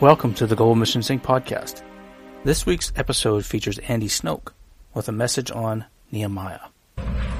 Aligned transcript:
Welcome 0.00 0.34
to 0.34 0.46
the 0.46 0.54
Global 0.54 0.74
Mission 0.74 1.02
Sync 1.02 1.22
podcast. 1.22 1.82
This 2.44 2.66
week's 2.66 2.92
episode 2.94 3.46
features 3.46 3.78
Andy 3.78 4.08
Snoke 4.08 4.52
with 4.92 5.08
a 5.08 5.12
message 5.12 5.50
on 5.50 5.86
Nehemiah. 6.12 6.60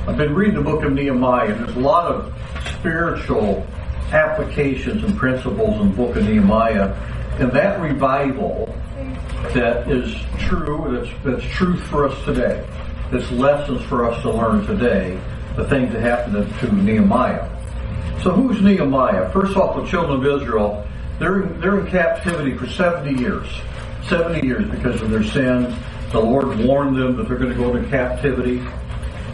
I've 0.06 0.16
been 0.16 0.34
reading 0.34 0.54
the 0.54 0.62
book 0.62 0.82
of 0.82 0.94
Nehemiah, 0.94 1.52
and 1.52 1.66
there's 1.66 1.76
a 1.76 1.80
lot 1.80 2.06
of 2.06 2.34
spiritual 2.78 3.66
applications 4.12 5.04
and 5.04 5.14
principles 5.14 5.78
in 5.78 5.90
the 5.90 5.94
book 5.94 6.16
of 6.16 6.24
Nehemiah. 6.24 6.94
And 7.38 7.52
that 7.52 7.80
revival 7.80 8.74
that 9.54 9.90
is 9.90 10.14
true, 10.38 10.88
that's, 10.90 11.24
that's 11.24 11.54
truth 11.54 11.82
for 11.84 12.08
us 12.08 12.24
today, 12.24 12.66
that's 13.10 13.30
lessons 13.32 13.82
for 13.82 14.10
us 14.10 14.20
to 14.22 14.30
learn 14.30 14.66
today, 14.66 15.20
the 15.56 15.68
things 15.68 15.92
that 15.92 16.02
happened 16.02 16.52
to 16.60 16.74
Nehemiah. 16.74 17.48
So 18.22 18.30
who's 18.30 18.60
Nehemiah? 18.60 19.30
First 19.32 19.56
off, 19.56 19.76
the 19.76 19.86
children 19.86 20.18
of 20.18 20.42
Israel 20.42 20.84
they're 21.18 21.42
in, 21.42 21.60
they're 21.60 21.80
in 21.80 21.90
captivity 21.90 22.56
for 22.56 22.68
70 22.68 23.20
years. 23.20 23.48
70 24.08 24.46
years 24.46 24.70
because 24.70 25.00
of 25.02 25.10
their 25.10 25.24
sins. 25.24 25.74
The 26.12 26.20
Lord 26.20 26.58
warned 26.60 26.96
them 26.96 27.16
that 27.16 27.28
they're 27.28 27.36
going 27.36 27.52
to 27.52 27.58
go 27.58 27.74
into 27.74 27.88
captivity. 27.90 28.60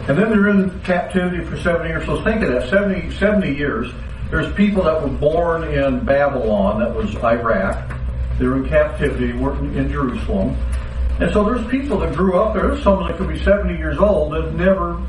And 0.07 0.17
then 0.17 0.29
they're 0.29 0.49
in 0.49 0.79
captivity 0.81 1.43
for 1.45 1.57
70 1.57 1.89
years. 1.89 2.05
So 2.05 2.23
think 2.23 2.41
of 2.41 2.49
that 2.49 2.69
70, 2.69 3.11
70 3.11 3.55
years. 3.55 3.91
There's 4.29 4.53
people 4.55 4.83
that 4.83 5.01
were 5.01 5.09
born 5.09 5.63
in 5.63 6.03
Babylon, 6.03 6.79
that 6.79 6.93
was 6.93 7.15
Iraq. 7.17 7.94
They're 8.39 8.55
in 8.57 8.67
captivity, 8.67 9.33
working 9.33 9.75
in 9.75 9.89
Jerusalem. 9.89 10.55
And 11.19 11.31
so 11.31 11.45
there's 11.45 11.65
people 11.67 11.99
that 11.99 12.13
grew 12.13 12.37
up 12.37 12.53
there. 12.53 12.67
There's 12.67 12.83
someone 12.83 13.07
that 13.09 13.17
could 13.17 13.29
be 13.29 13.39
70 13.39 13.77
years 13.77 13.97
old 13.97 14.33
that 14.33 14.53
never, 14.53 15.01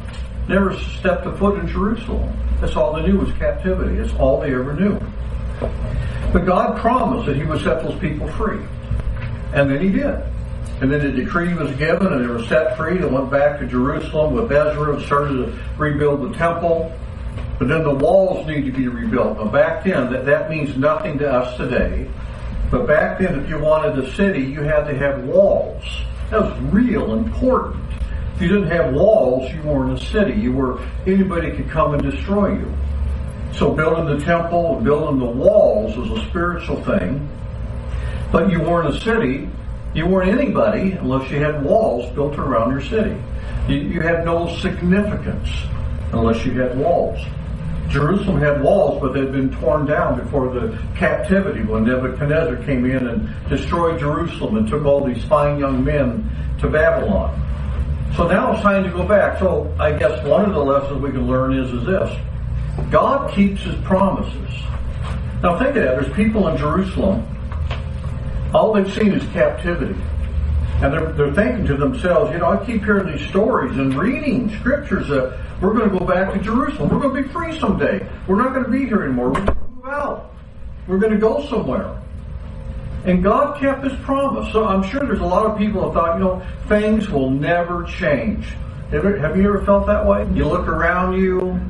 never 0.48 0.78
stepped 0.78 1.27
a 1.27 1.36
foot 1.36 1.58
in 1.58 1.66
Jerusalem. 1.66 2.32
That's 2.60 2.77
all 2.77 2.94
they 2.94 3.06
knew 3.06 3.19
was 3.19 3.32
captivity. 3.34 3.97
That's 3.97 4.14
all 4.14 4.41
they 4.41 4.54
ever 4.54 4.72
knew. 4.72 5.00
But 6.32 6.47
God 6.47 6.78
promised 6.78 7.27
that 7.27 7.36
He 7.36 7.44
would 7.44 7.60
set 7.62 7.82
those 7.82 7.98
people 7.98 8.28
free. 8.32 8.64
And 9.52 9.69
then 9.70 9.80
He 9.80 9.88
did. 9.88 10.22
And 10.80 10.92
then 10.92 11.00
the 11.00 11.10
decree 11.10 11.54
was 11.54 11.74
given 11.77 12.06
and 12.08 12.22
they 12.22 12.28
were 12.28 12.44
set 12.44 12.77
free. 12.77 12.98
They 12.98 13.06
went 13.06 13.30
back 13.30 13.58
to 13.60 13.66
Jerusalem 13.66 14.34
with 14.34 14.52
Ezra 14.52 14.94
and 14.94 15.04
started 15.04 15.34
to 15.34 15.58
rebuild 15.78 16.30
the 16.30 16.36
temple. 16.36 16.94
But 17.58 17.69
then 17.69 17.82
the 17.82 17.94
walls 17.94 18.47
need 18.47 18.66
to 18.66 18.72
be 18.72 18.86
rebuilt. 18.86 19.38
Now 19.38 19.48
back 19.48 19.84
then, 19.84 20.12
that, 20.12 20.27
that 20.27 20.50
means 20.50 20.77
nothing 20.77 21.19
to 21.19 21.32
us 21.32 21.56
today. 21.56 22.08
But 22.70 22.86
back 22.86 23.19
then, 23.19 23.41
if 23.41 23.48
you 23.48 23.59
wanted 23.59 23.98
a 23.98 24.12
city, 24.14 24.42
you 24.42 24.62
had 24.62 24.86
to 24.86 24.97
have 24.97 25.22
walls. 25.25 25.84
That 26.31 26.41
was 26.42 26.61
real 26.72 27.12
important. 27.14 27.84
If 28.34 28.42
you 28.42 28.48
didn't 28.48 28.69
have 28.69 28.92
walls, 28.92 29.53
you 29.53 29.62
weren't 29.62 29.98
a 29.98 30.05
city. 30.05 30.34
You 30.34 30.53
were 30.53 30.81
anybody 31.06 31.53
could 31.53 31.70
come 31.70 31.94
and 31.94 32.03
destroy 32.03 32.55
you. 32.55 32.72
So 33.55 33.70
building 33.72 34.19
the 34.19 34.25
temple, 34.25 34.77
and 34.77 34.84
building 34.84 35.19
the 35.20 35.25
walls 35.25 35.97
was 35.97 36.11
a 36.11 36.28
spiritual 36.28 36.83
thing. 36.84 37.28
But 38.33 38.50
you 38.50 38.61
weren't 38.61 38.94
a 38.94 39.00
city. 39.00 39.48
You 39.94 40.06
weren't 40.06 40.28
anybody 40.28 40.92
unless 40.92 41.31
you 41.31 41.39
had 41.39 41.64
walls 41.64 42.12
built 42.14 42.37
around 42.37 42.72
your 42.72 42.83
city. 42.83 43.17
You, 43.69 43.77
you 43.77 44.00
had 44.00 44.25
no 44.25 44.55
significance 44.59 45.48
unless 46.12 46.44
you 46.44 46.61
had 46.61 46.77
walls. 46.77 47.25
Jerusalem 47.88 48.40
had 48.40 48.62
walls, 48.62 49.00
but 49.00 49.12
they'd 49.12 49.32
been 49.32 49.50
torn 49.50 49.86
down 49.86 50.18
before 50.18 50.52
the 50.52 50.78
captivity 50.96 51.62
when 51.62 51.84
Nebuchadnezzar 51.84 52.56
came 52.64 52.84
in 52.84 53.06
and 53.06 53.48
destroyed 53.48 54.00
Jerusalem 54.00 54.56
and 54.56 54.68
took 54.68 54.84
all 54.84 55.04
these 55.04 55.24
fine 55.24 55.58
young 55.58 55.84
men 55.84 56.28
to 56.60 56.68
Babylon. 56.68 57.42
So 58.16 58.26
now 58.26 58.52
it's 58.52 58.62
time 58.62 58.82
to 58.84 58.90
go 58.90 59.06
back. 59.06 59.38
So 59.38 59.72
I 59.78 59.92
guess 59.92 60.24
one 60.24 60.44
of 60.44 60.54
the 60.54 60.64
lessons 60.64 61.00
we 61.02 61.10
can 61.10 61.26
learn 61.26 61.52
is, 61.52 61.70
is 61.72 61.84
this. 61.84 62.19
God 62.91 63.32
keeps 63.34 63.62
his 63.62 63.75
promises. 63.82 64.50
Now 65.42 65.58
think 65.58 65.70
of 65.70 65.75
that. 65.76 66.00
There's 66.00 66.12
people 66.14 66.48
in 66.48 66.56
Jerusalem. 66.56 67.26
All 68.54 68.72
they've 68.72 68.92
seen 68.92 69.12
is 69.12 69.22
captivity. 69.32 69.98
And 70.82 70.92
they're, 70.92 71.12
they're 71.12 71.34
thinking 71.34 71.66
to 71.66 71.76
themselves, 71.76 72.32
you 72.32 72.38
know, 72.38 72.50
I 72.50 72.64
keep 72.64 72.84
hearing 72.84 73.16
these 73.16 73.26
stories 73.28 73.76
and 73.78 73.94
reading 73.94 74.50
scriptures 74.59 75.09
that 75.09 75.38
we're 75.60 75.72
going 75.72 75.91
to 75.91 75.98
go 75.98 76.04
back 76.04 76.34
to 76.34 76.41
Jerusalem. 76.41 76.91
We're 76.91 77.00
going 77.00 77.14
to 77.16 77.22
be 77.22 77.28
free 77.32 77.59
someday. 77.59 78.06
We're 78.26 78.37
not 78.37 78.53
going 78.53 78.64
to 78.64 78.70
be 78.70 78.87
here 78.87 79.03
anymore. 79.03 79.28
We're 79.28 79.44
going 79.44 79.47
to 79.47 79.69
move 79.75 79.87
out. 79.87 80.34
We're 80.87 80.98
going 80.98 81.12
to 81.12 81.19
go 81.19 81.47
somewhere. 81.48 82.03
And 83.04 83.22
God 83.22 83.59
kept 83.59 83.84
his 83.84 83.98
promise. 84.00 84.53
So 84.53 84.66
I'm 84.66 84.82
sure 84.82 85.00
there's 85.00 85.20
a 85.20 85.26
lot 85.26 85.47
of 85.47 85.56
people 85.56 85.87
that 85.87 85.94
thought, 85.94 86.19
you 86.19 86.25
know, 86.25 86.47
things 86.69 87.08
will 87.08 87.31
never 87.31 87.84
change. 87.84 88.47
Have 88.91 89.37
you 89.37 89.48
ever 89.48 89.64
felt 89.64 89.87
that 89.87 90.04
way? 90.06 90.28
You 90.34 90.47
look 90.47 90.69
around 90.69 91.20
you, 91.20 91.60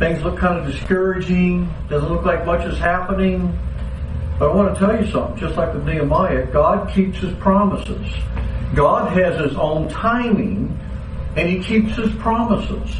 Things 0.00 0.22
look 0.22 0.38
kind 0.38 0.58
of 0.58 0.64
discouraging. 0.64 1.68
Doesn't 1.90 2.08
look 2.08 2.24
like 2.24 2.46
much 2.46 2.64
is 2.64 2.78
happening. 2.78 3.52
But 4.40 4.52
I 4.52 4.54
want 4.54 4.74
to 4.74 4.80
tell 4.80 4.98
you 4.98 5.10
something. 5.12 5.38
Just 5.38 5.56
like 5.56 5.74
with 5.74 5.84
Nehemiah, 5.84 6.46
God 6.46 6.90
keeps 6.94 7.18
His 7.18 7.34
promises. 7.34 8.10
God 8.74 9.12
has 9.12 9.38
His 9.38 9.54
own 9.58 9.90
timing, 9.90 10.80
and 11.36 11.46
He 11.46 11.62
keeps 11.62 11.94
His 11.94 12.10
promises. 12.14 12.90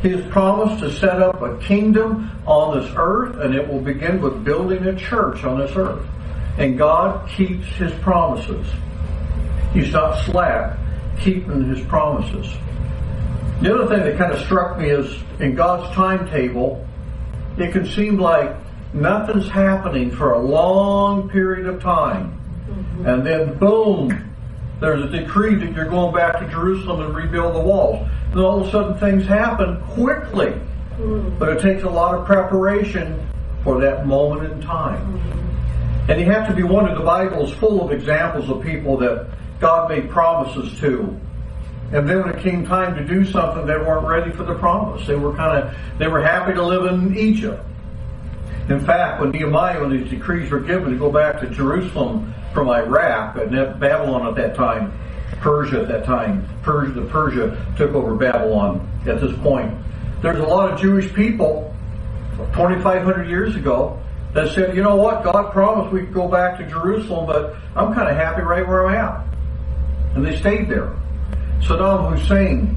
He 0.00 0.08
has 0.08 0.24
promised 0.32 0.82
to 0.82 0.90
set 0.90 1.20
up 1.20 1.42
a 1.42 1.58
kingdom 1.58 2.30
on 2.46 2.80
this 2.80 2.90
earth, 2.96 3.36
and 3.36 3.54
it 3.54 3.68
will 3.68 3.82
begin 3.82 4.22
with 4.22 4.42
building 4.44 4.86
a 4.86 4.96
church 4.96 5.44
on 5.44 5.58
this 5.58 5.76
earth. 5.76 6.06
And 6.56 6.78
God 6.78 7.28
keeps 7.28 7.66
His 7.76 7.92
promises. 7.96 8.66
He's 9.74 9.92
not 9.92 10.24
slack 10.24 10.78
keeping 11.20 11.68
His 11.68 11.86
promises. 11.86 12.50
The 13.60 13.74
other 13.74 13.94
thing 13.94 14.04
that 14.04 14.16
kind 14.16 14.32
of 14.32 14.40
struck 14.46 14.78
me 14.78 14.88
is 14.88 15.22
in 15.38 15.54
God's 15.54 15.94
timetable, 15.94 16.86
it 17.58 17.72
can 17.72 17.84
seem 17.84 18.16
like 18.16 18.56
nothing's 18.92 19.48
happening 19.48 20.10
for 20.10 20.32
a 20.32 20.38
long 20.38 21.28
period 21.28 21.66
of 21.66 21.82
time. 21.82 22.38
Mm-hmm. 22.68 23.06
And 23.06 23.26
then 23.26 23.58
boom, 23.58 24.34
there's 24.80 25.02
a 25.02 25.08
decree 25.08 25.56
that 25.56 25.72
you're 25.72 25.88
going 25.88 26.14
back 26.14 26.38
to 26.40 26.48
Jerusalem 26.48 27.00
and 27.02 27.14
rebuild 27.14 27.54
the 27.54 27.60
walls. 27.60 28.08
And 28.30 28.40
all 28.40 28.60
of 28.60 28.68
a 28.68 28.70
sudden 28.70 28.98
things 28.98 29.26
happen 29.26 29.80
quickly. 29.82 30.52
Mm-hmm. 30.96 31.38
But 31.38 31.50
it 31.50 31.60
takes 31.60 31.82
a 31.82 31.90
lot 31.90 32.14
of 32.14 32.26
preparation 32.26 33.26
for 33.62 33.80
that 33.80 34.06
moment 34.06 34.52
in 34.52 34.60
time. 34.60 35.00
Mm-hmm. 35.00 36.10
And 36.10 36.20
you 36.20 36.26
have 36.26 36.48
to 36.48 36.54
be 36.54 36.62
one 36.62 36.88
of 36.88 36.96
the 36.96 37.04
Bible's 37.04 37.52
full 37.54 37.84
of 37.84 37.92
examples 37.92 38.48
of 38.48 38.62
people 38.62 38.96
that 38.98 39.28
God 39.60 39.90
made 39.90 40.08
promises 40.08 40.78
to 40.80 41.18
and 41.90 42.08
then 42.08 42.22
when 42.22 42.34
it 42.34 42.42
came 42.42 42.66
time 42.66 42.94
to 42.96 43.04
do 43.04 43.24
something, 43.24 43.66
they 43.66 43.76
weren't 43.76 44.06
ready 44.06 44.30
for 44.30 44.42
the 44.42 44.54
promise. 44.54 45.06
They 45.06 45.16
were 45.16 45.34
kind 45.34 45.62
of, 45.62 45.74
they 45.98 46.06
were 46.06 46.22
happy 46.22 46.52
to 46.52 46.62
live 46.62 46.84
in 46.92 47.16
Egypt. 47.16 47.64
In 48.68 48.84
fact, 48.84 49.20
when 49.20 49.30
Nehemiah, 49.30 49.80
when 49.80 49.90
these 49.90 50.10
decrees 50.10 50.50
were 50.50 50.60
given 50.60 50.92
to 50.92 50.98
go 50.98 51.10
back 51.10 51.40
to 51.40 51.48
Jerusalem 51.48 52.34
from 52.52 52.68
Iraq, 52.68 53.36
and 53.36 53.50
Babylon 53.80 54.26
at 54.26 54.34
that 54.34 54.54
time, 54.54 54.92
Persia 55.40 55.82
at 55.82 55.88
that 55.88 56.04
time, 56.04 56.46
Persia, 56.62 56.92
the 56.92 57.06
Persia 57.06 57.74
took 57.76 57.92
over 57.94 58.14
Babylon 58.14 58.86
at 59.06 59.20
this 59.20 59.36
point. 59.38 59.74
There's 60.20 60.38
a 60.38 60.46
lot 60.46 60.72
of 60.72 60.80
Jewish 60.80 61.12
people 61.14 61.74
2,500 62.36 63.28
years 63.28 63.56
ago 63.56 63.98
that 64.34 64.54
said, 64.54 64.76
you 64.76 64.82
know 64.82 64.96
what, 64.96 65.24
God 65.24 65.52
promised 65.52 65.92
we 65.92 66.00
could 66.00 66.12
go 66.12 66.28
back 66.28 66.58
to 66.58 66.68
Jerusalem, 66.68 67.26
but 67.26 67.56
I'm 67.74 67.94
kind 67.94 68.08
of 68.08 68.16
happy 68.16 68.42
right 68.42 68.66
where 68.66 68.86
I'm 68.86 68.94
at. 68.94 69.26
And 70.14 70.26
they 70.26 70.36
stayed 70.36 70.68
there. 70.68 70.94
Saddam 71.60 72.16
Hussein, 72.16 72.74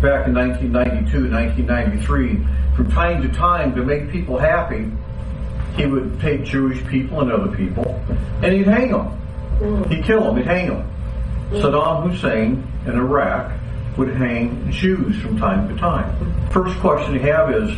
back 0.00 0.26
in 0.26 0.34
1992, 0.34 1.30
1993, 1.30 2.74
from 2.74 2.90
time 2.90 3.20
to 3.22 3.28
time 3.28 3.74
to 3.74 3.84
make 3.84 4.10
people 4.10 4.38
happy, 4.38 4.90
he 5.80 5.86
would 5.86 6.20
take 6.20 6.44
Jewish 6.44 6.84
people 6.86 7.20
and 7.20 7.32
other 7.32 7.54
people, 7.56 8.02
and 8.42 8.52
he'd 8.52 8.66
hang 8.66 8.92
them. 8.92 9.18
Mm. 9.58 9.90
He'd 9.90 10.04
kill 10.04 10.24
them, 10.24 10.36
he'd 10.36 10.46
hang 10.46 10.68
them. 10.68 10.90
Mm. 11.50 11.62
Saddam 11.62 12.10
Hussein 12.10 12.66
in 12.86 12.92
Iraq 12.92 13.52
would 13.96 14.14
hang 14.14 14.70
Jews 14.70 15.20
from 15.20 15.38
time 15.38 15.68
to 15.68 15.76
time. 15.76 16.50
First 16.50 16.78
question 16.78 17.14
you 17.14 17.20
have 17.20 17.50
is, 17.54 17.76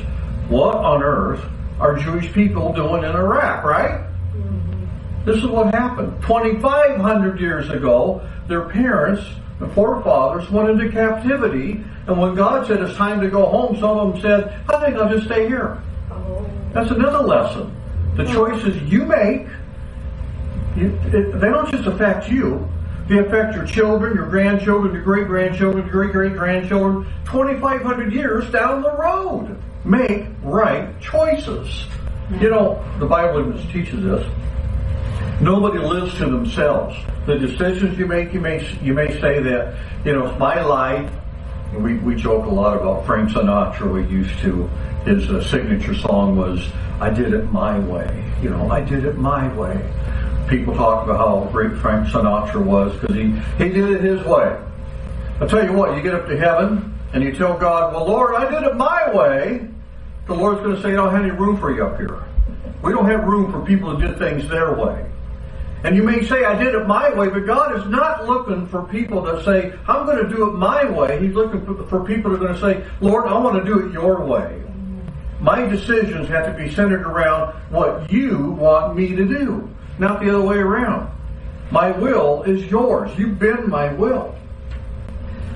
what 0.48 0.74
on 0.74 1.02
earth 1.02 1.44
are 1.80 1.96
Jewish 1.96 2.32
people 2.32 2.72
doing 2.72 3.04
in 3.04 3.10
Iraq, 3.10 3.64
right? 3.64 4.00
Mm-hmm. 4.36 5.24
This 5.24 5.36
is 5.36 5.46
what 5.46 5.74
happened. 5.74 6.20
2,500 6.22 7.40
years 7.40 7.70
ago, 7.70 8.28
their 8.48 8.68
parents 8.68 9.24
the 9.62 9.68
forefathers 9.68 10.50
went 10.50 10.70
into 10.70 10.90
captivity, 10.90 11.84
and 12.08 12.20
when 12.20 12.34
God 12.34 12.66
said 12.66 12.82
it's 12.82 12.96
time 12.96 13.20
to 13.20 13.28
go 13.28 13.46
home, 13.46 13.76
some 13.78 13.96
of 13.96 14.12
them 14.12 14.20
said, 14.20 14.60
I 14.68 14.84
think 14.84 14.96
I'll 14.96 15.08
just 15.08 15.26
stay 15.26 15.46
here. 15.46 15.80
Oh. 16.10 16.44
That's 16.72 16.90
another 16.90 17.20
lesson. 17.20 17.72
The 18.16 18.24
choices 18.24 18.82
you 18.82 19.04
make, 19.04 19.46
you, 20.76 20.98
it, 21.06 21.40
they 21.40 21.48
don't 21.48 21.70
just 21.70 21.86
affect 21.86 22.28
you. 22.28 22.68
They 23.08 23.18
affect 23.18 23.54
your 23.54 23.66
children, 23.66 24.14
your 24.14 24.28
grandchildren, 24.28 24.94
your 24.94 25.02
great 25.02 25.26
grandchildren, 25.26 25.84
your 25.84 25.92
great 25.92 26.12
great 26.12 26.34
grandchildren, 26.34 27.06
2,500 27.26 28.12
years 28.12 28.50
down 28.50 28.82
the 28.82 28.92
road. 28.92 29.56
Make 29.84 30.26
right 30.42 30.98
choices. 31.00 31.86
You 32.40 32.50
know, 32.50 32.82
the 32.98 33.06
Bible 33.06 33.52
teaches 33.72 34.06
us 34.06 34.24
Nobody 35.42 35.80
lives 35.80 36.14
to 36.18 36.26
themselves. 36.26 36.96
The 37.26 37.36
decisions 37.36 37.98
you 37.98 38.06
make, 38.06 38.32
you 38.32 38.40
may 38.40 38.64
you 38.80 38.94
may 38.94 39.20
say 39.20 39.40
that 39.42 39.76
you 40.04 40.12
know 40.12 40.28
it's 40.28 40.38
my 40.38 40.62
life. 40.62 41.10
We 41.76 41.94
we 41.94 42.14
joke 42.14 42.46
a 42.46 42.48
lot 42.48 42.76
about 42.76 43.04
Frank 43.06 43.30
Sinatra. 43.30 43.92
We 43.92 44.06
used 44.06 44.38
to 44.42 44.70
his 45.04 45.28
uh, 45.30 45.42
signature 45.44 45.94
song 45.94 46.36
was 46.36 46.66
"I 47.00 47.10
did 47.10 47.34
it 47.34 47.50
my 47.52 47.78
way." 47.78 48.32
You 48.42 48.50
know, 48.50 48.70
I 48.70 48.80
did 48.80 49.04
it 49.04 49.18
my 49.18 49.52
way. 49.54 49.80
People 50.48 50.74
talk 50.74 51.04
about 51.04 51.18
how 51.18 51.48
great 51.52 51.76
Frank 51.78 52.08
Sinatra 52.08 52.62
was 52.62 52.92
because 52.98 53.16
he 53.16 53.30
he 53.58 53.68
did 53.72 53.90
it 53.90 54.00
his 54.00 54.24
way. 54.24 54.58
I'll 55.40 55.48
tell 55.48 55.64
you 55.64 55.72
what, 55.72 55.96
you 55.96 56.02
get 56.02 56.14
up 56.14 56.26
to 56.28 56.36
heaven 56.36 56.98
and 57.12 57.22
you 57.22 57.32
tell 57.32 57.56
God, 57.58 57.94
"Well, 57.94 58.06
Lord, 58.06 58.34
I 58.34 58.50
did 58.50 58.62
it 58.62 58.76
my 58.76 59.12
way." 59.14 59.68
The 60.26 60.34
Lord's 60.34 60.60
going 60.60 60.76
to 60.76 60.82
say, 60.82 60.90
"I 60.90 60.94
don't 60.94 61.10
have 61.10 61.22
any 61.22 61.32
room 61.32 61.58
for 61.58 61.74
you 61.74 61.84
up 61.84 61.96
here. 61.96 62.22
We 62.82 62.92
don't 62.92 63.06
have 63.06 63.24
room 63.24 63.50
for 63.52 63.60
people 63.64 63.96
to 63.96 64.06
do 64.06 64.14
things 64.18 64.48
their 64.48 64.74
way." 64.74 65.06
And 65.84 65.96
you 65.96 66.04
may 66.04 66.24
say, 66.26 66.44
I 66.44 66.56
did 66.62 66.76
it 66.76 66.86
my 66.86 67.12
way, 67.12 67.28
but 67.28 67.44
God 67.44 67.76
is 67.76 67.84
not 67.90 68.28
looking 68.28 68.68
for 68.68 68.84
people 68.84 69.24
to 69.24 69.42
say, 69.42 69.72
I'm 69.88 70.06
going 70.06 70.24
to 70.24 70.28
do 70.28 70.48
it 70.48 70.52
my 70.52 70.84
way. 70.88 71.20
He's 71.20 71.34
looking 71.34 71.60
for 71.88 72.04
people 72.04 72.30
who 72.30 72.36
are 72.36 72.38
going 72.38 72.54
to 72.54 72.60
say, 72.60 72.86
Lord, 73.00 73.26
I 73.26 73.36
want 73.36 73.56
to 73.58 73.64
do 73.64 73.84
it 73.84 73.92
your 73.92 74.24
way. 74.24 74.62
My 75.42 75.66
decisions 75.66 76.28
have 76.28 76.46
to 76.46 76.52
be 76.52 76.72
centered 76.72 77.02
around 77.02 77.52
what 77.70 78.12
you 78.12 78.52
want 78.52 78.96
me 78.96 79.08
to 79.08 79.26
do, 79.26 79.68
not 79.98 80.20
the 80.20 80.28
other 80.28 80.40
way 80.40 80.58
around. 80.58 81.10
My 81.72 81.90
will 81.90 82.44
is 82.44 82.64
yours. 82.70 83.10
You 83.18 83.32
bend 83.32 83.66
my 83.66 83.92
will. 83.92 84.36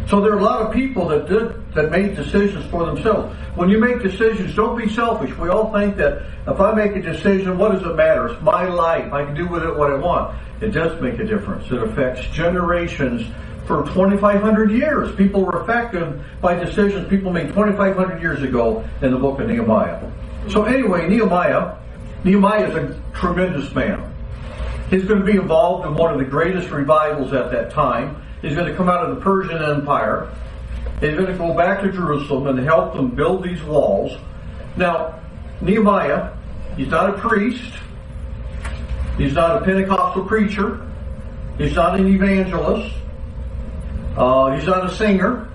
So 0.09 0.21
there 0.21 0.33
are 0.33 0.39
a 0.39 0.43
lot 0.43 0.63
of 0.63 0.73
people 0.75 1.07
that 1.09 1.29
did 1.29 1.75
that 1.75 1.93
made 1.93 2.17
decisions 2.17 2.65
for 2.67 2.85
themselves. 2.85 3.37
When 3.55 3.69
you 3.69 3.79
make 3.79 4.03
decisions, 4.03 4.57
don't 4.57 4.77
be 4.77 4.89
selfish. 4.89 5.37
We 5.37 5.51
all 5.51 5.73
think 5.73 5.97
that 5.99 6.23
if 6.49 6.61
I 6.61 6.75
make 6.75 6.97
a 6.97 7.03
decision, 7.03 7.57
what 7.57 7.71
does 7.71 7.83
it 7.83 7.95
matter? 7.95 8.27
It's 8.27 8.43
my 8.43 8.67
life. 8.67 9.13
I 9.13 9.25
can 9.25 9.35
do 9.35 9.47
with 9.47 9.63
it 9.63 9.77
what 9.77 9.93
I 9.93 9.97
want. 9.97 10.37
It 10.61 10.71
does 10.71 11.01
make 11.01 11.21
a 11.21 11.25
difference. 11.25 11.71
It 11.71 11.81
affects 11.81 12.27
generations 12.29 13.23
for 13.67 13.85
2,500 13.87 14.71
years. 14.71 15.15
People 15.17 15.45
were 15.45 15.63
affected 15.63 16.21
by 16.41 16.55
decisions 16.55 17.09
people 17.09 17.33
made 17.33 17.49
2,500 17.49 18.21
years 18.21 18.43
ago 18.43 18.85
in 19.03 19.11
the 19.11 19.19
book 19.19 19.41
of 19.41 19.49
Nehemiah. 19.49 20.11
So 20.49 20.65
anyway, 20.65 21.09
Nehemiah, 21.09 21.77
Nehemiah 22.25 22.69
is 22.69 22.77
a 22.77 23.03
tremendous 23.13 23.75
man. 23.75 24.13
He's 24.91 25.05
going 25.05 25.19
to 25.19 25.27
be 25.27 25.37
involved 25.37 25.87
in 25.87 25.95
one 25.95 26.13
of 26.13 26.19
the 26.19 26.25
greatest 26.25 26.71
revivals 26.71 27.33
at 27.33 27.51
that 27.51 27.73
time. 27.73 28.23
He's 28.41 28.55
going 28.55 28.71
to 28.71 28.77
come 28.77 28.89
out 28.89 29.09
of 29.09 29.17
the 29.17 29.21
Persian 29.21 29.61
Empire. 29.61 30.31
He's 31.01 31.15
going 31.15 31.27
to 31.27 31.37
go 31.37 31.53
back 31.55 31.83
to 31.83 31.91
Jerusalem 31.91 32.47
and 32.47 32.59
help 32.61 32.95
them 32.95 33.11
build 33.11 33.43
these 33.43 33.63
walls. 33.65 34.17
Now, 34.77 35.21
Nehemiah, 35.61 36.33
he's 36.77 36.89
not 36.89 37.11
a 37.11 37.19
priest. 37.19 37.73
He's 39.19 39.33
not 39.33 39.61
a 39.61 39.65
Pentecostal 39.65 40.25
preacher. 40.25 40.87
He's 41.59 41.75
not 41.75 41.99
an 41.99 42.07
evangelist. 42.07 42.95
Uh, 44.17 44.57
he's 44.57 44.67
not 44.67 44.87
a 44.87 44.95
singer. 44.97 45.49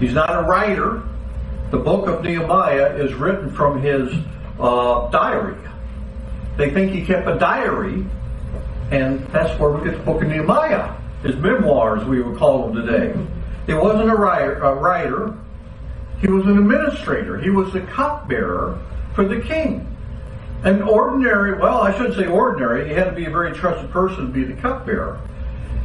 He's 0.00 0.14
not 0.14 0.30
a 0.30 0.42
writer. 0.42 1.02
The 1.70 1.78
book 1.78 2.06
of 2.08 2.22
Nehemiah 2.22 2.96
is 2.96 3.14
written 3.14 3.52
from 3.54 3.80
his 3.80 4.12
uh, 4.58 5.08
diary. 5.10 5.56
They 6.56 6.70
think 6.70 6.92
he 6.92 7.04
kept 7.04 7.28
a 7.28 7.38
diary, 7.38 8.04
and 8.90 9.20
that's 9.28 9.58
where 9.60 9.70
we 9.70 9.88
get 9.88 9.98
the 9.98 10.04
book 10.04 10.22
of 10.22 10.28
Nehemiah 10.28 10.96
his 11.26 11.36
memoirs, 11.36 12.04
we 12.04 12.20
would 12.22 12.38
call 12.38 12.68
them 12.68 12.86
today. 12.86 13.14
He 13.66 13.74
wasn't 13.74 14.10
a 14.10 14.14
writer, 14.14 14.62
a 14.62 14.74
writer. 14.74 15.36
He 16.20 16.28
was 16.28 16.46
an 16.46 16.58
administrator. 16.58 17.38
He 17.38 17.50
was 17.50 17.72
the 17.72 17.80
cupbearer 17.80 18.78
for 19.14 19.24
the 19.24 19.40
king. 19.40 19.92
An 20.62 20.82
ordinary, 20.82 21.58
well, 21.58 21.80
I 21.80 21.96
shouldn't 21.96 22.14
say 22.14 22.26
ordinary, 22.26 22.88
he 22.88 22.94
had 22.94 23.04
to 23.04 23.12
be 23.12 23.26
a 23.26 23.30
very 23.30 23.52
trusted 23.52 23.90
person 23.90 24.26
to 24.26 24.32
be 24.32 24.44
the 24.44 24.60
cupbearer. 24.60 25.20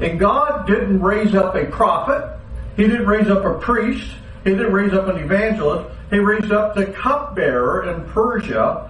And 0.01 0.19
God 0.19 0.65
didn't 0.65 0.99
raise 1.01 1.35
up 1.35 1.55
a 1.55 1.65
prophet. 1.65 2.37
He 2.75 2.83
didn't 2.83 3.05
raise 3.05 3.29
up 3.29 3.45
a 3.45 3.59
priest. 3.59 4.11
He 4.43 4.49
didn't 4.49 4.73
raise 4.73 4.93
up 4.93 5.07
an 5.07 5.17
evangelist. 5.17 5.89
He 6.09 6.17
raised 6.17 6.51
up 6.51 6.75
the 6.75 6.87
cupbearer 6.87 7.89
in 7.89 8.03
Persia, 8.09 8.89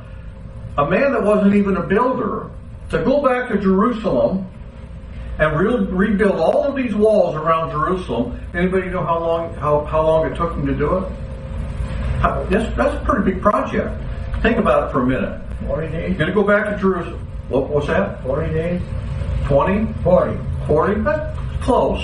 a 0.77 0.89
man 0.89 1.11
that 1.11 1.21
wasn't 1.21 1.55
even 1.55 1.77
a 1.77 1.83
builder, 1.83 2.49
to 2.89 3.03
go 3.03 3.21
back 3.21 3.49
to 3.49 3.59
Jerusalem 3.59 4.47
and 5.37 5.59
re- 5.59 5.85
rebuild 5.85 6.39
all 6.39 6.63
of 6.63 6.75
these 6.75 6.95
walls 6.95 7.35
around 7.35 7.71
Jerusalem. 7.71 8.39
Anybody 8.53 8.89
know 8.89 9.03
how 9.03 9.19
long 9.19 9.53
how, 9.55 9.83
how 9.85 10.05
long 10.05 10.31
it 10.31 10.35
took 10.35 10.53
him 10.53 10.65
to 10.65 10.73
do 10.73 10.97
it? 10.97 11.11
How, 12.21 12.43
that's, 12.49 12.75
that's 12.77 12.95
a 12.95 13.05
pretty 13.05 13.31
big 13.31 13.41
project. 13.41 13.89
Think 14.41 14.57
about 14.57 14.89
it 14.89 14.91
for 14.91 15.01
a 15.01 15.05
minute. 15.05 15.41
40 15.67 15.87
days? 15.89 16.09
You're 16.09 16.17
going 16.17 16.29
to 16.29 16.33
go 16.33 16.43
back 16.43 16.69
to 16.69 16.77
Jerusalem. 16.79 17.27
What, 17.49 17.69
what's 17.69 17.87
that? 17.87 18.23
40 18.23 18.53
days? 18.53 18.81
20? 19.45 19.93
40. 20.03 20.50
40? 20.67 21.01
That's 21.01 21.39
close. 21.61 22.03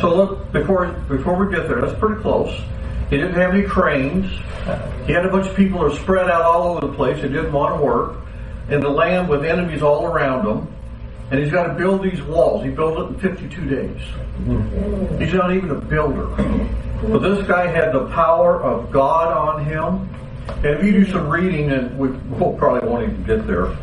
So 0.00 0.14
look, 0.14 0.52
before, 0.52 0.86
before 1.08 1.34
we 1.34 1.54
get 1.54 1.68
there, 1.68 1.80
that's 1.80 1.98
pretty 1.98 2.20
close. 2.20 2.52
He 3.08 3.16
didn't 3.16 3.34
have 3.34 3.54
any 3.54 3.64
cranes. 3.64 4.30
He 5.06 5.12
had 5.12 5.26
a 5.26 5.30
bunch 5.30 5.46
of 5.46 5.56
people 5.56 5.80
that 5.80 5.90
were 5.90 5.96
spread 5.96 6.30
out 6.30 6.42
all 6.42 6.68
over 6.68 6.86
the 6.86 6.92
place. 6.92 7.20
They 7.22 7.28
didn't 7.28 7.52
want 7.52 7.76
to 7.76 7.84
work. 7.84 8.18
In 8.68 8.80
the 8.80 8.88
land 8.88 9.28
with 9.28 9.44
enemies 9.44 9.82
all 9.82 10.06
around 10.06 10.46
him. 10.46 10.68
And 11.30 11.40
he's 11.40 11.50
got 11.52 11.68
to 11.68 11.74
build 11.74 12.02
these 12.02 12.22
walls. 12.22 12.64
He 12.64 12.70
built 12.70 12.98
it 12.98 13.24
in 13.24 13.36
52 13.36 13.68
days. 13.68 14.00
He's 15.20 15.34
not 15.34 15.54
even 15.54 15.70
a 15.70 15.80
builder. 15.80 16.26
But 17.02 17.20
this 17.20 17.46
guy 17.46 17.66
had 17.66 17.92
the 17.92 18.06
power 18.08 18.62
of 18.62 18.90
God 18.90 19.32
on 19.32 19.64
him. 19.64 20.08
And 20.48 20.66
if 20.66 20.84
you 20.84 20.92
do 20.92 21.10
some 21.10 21.28
reading, 21.28 21.70
and 21.70 21.96
we 21.98 22.08
we'll 22.08 22.52
probably 22.54 22.88
won't 22.88 23.04
even 23.04 23.24
get 23.24 23.46
there, 23.46 23.76